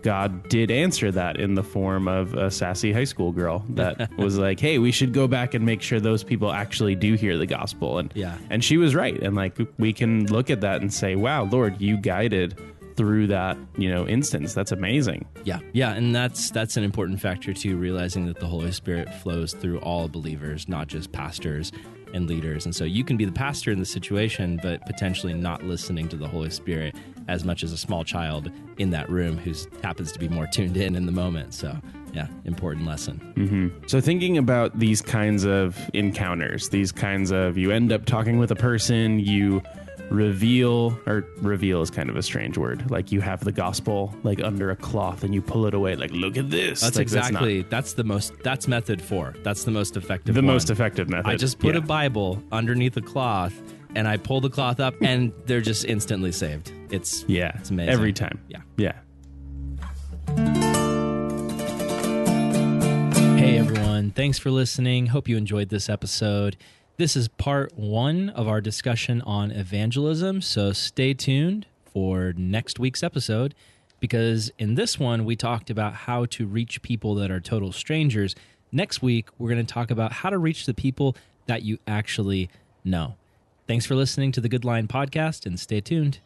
God 0.01 0.47
did 0.47 0.71
answer 0.71 1.11
that 1.11 1.37
in 1.41 1.55
the 1.55 1.61
form 1.63 2.07
of 2.07 2.33
a 2.33 2.49
sassy 2.49 2.93
high 2.93 3.03
school 3.03 3.33
girl 3.33 3.65
that 3.71 4.09
was 4.17 4.37
like, 4.37 4.57
"Hey, 4.57 4.79
we 4.79 4.91
should 4.93 5.11
go 5.13 5.27
back 5.27 5.53
and 5.53 5.65
make 5.65 5.81
sure 5.81 5.99
those 5.99 6.23
people 6.23 6.53
actually 6.53 6.95
do 6.95 7.15
hear 7.15 7.37
the 7.37 7.45
gospel." 7.45 7.97
And 7.99 8.09
Yeah. 8.15 8.37
and 8.49 8.63
she 8.63 8.77
was 8.77 8.95
right. 8.95 9.21
And 9.21 9.35
like 9.35 9.57
we 9.77 9.91
can 9.91 10.25
look 10.27 10.49
at 10.49 10.61
that 10.61 10.79
and 10.81 10.91
say, 10.93 11.15
"Wow, 11.17 11.49
Lord, 11.51 11.81
you 11.81 11.97
guided 11.97 12.55
through 12.99 13.27
that, 13.27 13.57
you 13.77 13.89
know, 13.89 14.05
instance. 14.05 14.53
That's 14.53 14.73
amazing." 14.73 15.25
Yeah, 15.45 15.59
yeah, 15.71 15.93
and 15.93 16.13
that's 16.13 16.51
that's 16.51 16.75
an 16.75 16.83
important 16.83 17.21
factor 17.21 17.53
too. 17.53 17.77
Realizing 17.77 18.25
that 18.25 18.39
the 18.39 18.47
Holy 18.47 18.73
Spirit 18.73 19.13
flows 19.15 19.53
through 19.53 19.79
all 19.79 20.09
believers, 20.09 20.67
not 20.67 20.87
just 20.87 21.13
pastors 21.13 21.71
and 22.13 22.27
leaders. 22.27 22.65
And 22.65 22.75
so 22.75 22.83
you 22.83 23.03
can 23.03 23.17
be 23.17 23.25
the 23.25 23.31
pastor 23.31 23.71
in 23.71 23.79
the 23.79 23.85
situation, 23.85 24.59
but 24.61 24.85
potentially 24.85 25.33
not 25.33 25.63
listening 25.63 26.09
to 26.09 26.17
the 26.17 26.27
Holy 26.27 26.49
Spirit 26.49 26.95
as 27.27 27.45
much 27.45 27.63
as 27.63 27.71
a 27.71 27.77
small 27.77 28.03
child 28.03 28.51
in 28.79 28.89
that 28.89 29.09
room 29.09 29.37
who 29.37 29.53
happens 29.83 30.11
to 30.11 30.19
be 30.19 30.27
more 30.27 30.47
tuned 30.47 30.75
in 30.75 30.95
in 30.95 31.05
the 31.05 31.11
moment. 31.11 31.53
So 31.53 31.79
yeah, 32.13 32.27
important 32.45 32.85
lesson. 32.85 33.19
Mm-hmm. 33.35 33.87
So, 33.87 34.01
thinking 34.01 34.37
about 34.37 34.77
these 34.77 35.01
kinds 35.01 35.45
of 35.45 35.77
encounters, 35.93 36.69
these 36.69 36.91
kinds 36.91 37.31
of 37.31 37.57
you 37.57 37.71
end 37.71 37.91
up 37.91 38.05
talking 38.05 38.39
with 38.39 38.51
a 38.51 38.55
person, 38.55 39.19
you 39.19 39.61
reveal, 40.09 40.99
or 41.05 41.25
reveal 41.37 41.81
is 41.81 41.89
kind 41.91 42.09
of 42.09 42.15
a 42.17 42.23
strange 42.23 42.57
word. 42.57 42.89
Like 42.89 43.11
you 43.11 43.21
have 43.21 43.43
the 43.43 43.51
gospel 43.51 44.15
like 44.23 44.41
under 44.43 44.71
a 44.71 44.75
cloth 44.75 45.23
and 45.23 45.33
you 45.33 45.41
pull 45.41 45.65
it 45.65 45.73
away, 45.73 45.95
like, 45.95 46.11
look 46.11 46.37
at 46.37 46.49
this. 46.49 46.81
That's 46.81 46.97
Like, 46.97 47.03
exactly 47.03 47.59
not 47.59 47.69
that's 47.69 47.93
the 47.93 48.03
most 48.03 48.33
that's 48.43 48.67
method 48.67 49.01
four. 49.01 49.35
That's 49.43 49.63
the 49.63 49.71
most 49.71 49.97
effective. 49.97 50.35
the 50.35 50.41
one. 50.41 50.47
most 50.47 50.69
effective 50.69 51.09
method. 51.09 51.27
I 51.29 51.35
just 51.35 51.59
put 51.59 51.75
Yeah. 51.75 51.81
a 51.81 51.83
Bible 51.83 52.41
underneath 52.51 52.97
a 52.97 53.01
cloth 53.01 53.53
and 53.95 54.07
I 54.07 54.17
pull 54.17 54.41
the 54.41 54.49
cloth 54.49 54.79
up 54.79 54.95
and 55.01 55.31
they're 55.45 55.61
just 55.61 55.85
instantly 55.85 56.31
saved. 56.31 56.71
It's 56.89 57.23
Yeah. 57.27 57.51
it's 57.59 57.69
amazing. 57.69 57.93
Every 57.93 58.13
time. 58.13 58.39
Yeah. 58.47 58.61
Yeah. 58.77 58.93
Hey 63.37 63.57
everyone, 63.57 64.11
thanks 64.11 64.37
for 64.37 64.51
listening. 64.51 65.07
Hope 65.07 65.27
you 65.27 65.37
enjoyed 65.37 65.69
this 65.69 65.89
episode. 65.89 66.57
This 66.99 67.15
is 67.15 67.29
part 67.29 67.77
one 67.77 68.27
of 68.31 68.49
our 68.49 68.59
discussion 68.59 69.21
on 69.21 69.51
evangelism, 69.51 70.41
so 70.41 70.73
stay 70.73 71.13
tuned 71.13 71.65
for 71.93 72.33
next 72.35 72.77
week's 72.77 73.03
episode 73.03 73.55
because 74.01 74.51
in 74.59 74.75
this 74.75 74.99
one 74.99 75.23
we 75.23 75.37
talked 75.37 75.69
about 75.69 75.93
how 75.93 76.25
to 76.25 76.45
reach 76.45 76.81
people 76.81 77.15
that 77.15 77.31
are 77.31 77.39
total 77.39 77.71
strangers. 77.71 78.35
Next 78.73 79.01
week, 79.01 79.29
we're 79.37 79.47
going 79.47 79.65
to 79.65 79.73
talk 79.73 79.91
about 79.91 80.11
how 80.11 80.29
to 80.29 80.37
reach 80.37 80.65
the 80.65 80.73
people 80.73 81.15
that 81.45 81.61
you 81.61 81.77
actually 81.87 82.49
know. 82.83 83.15
Thanks 83.65 83.85
for 83.85 83.95
listening 83.95 84.33
to 84.33 84.41
the 84.41 84.49
Good 84.49 84.65
Line 84.65 84.89
podcast 84.89 85.45
and 85.45 85.57
stay 85.57 85.79
tuned. 85.79 86.19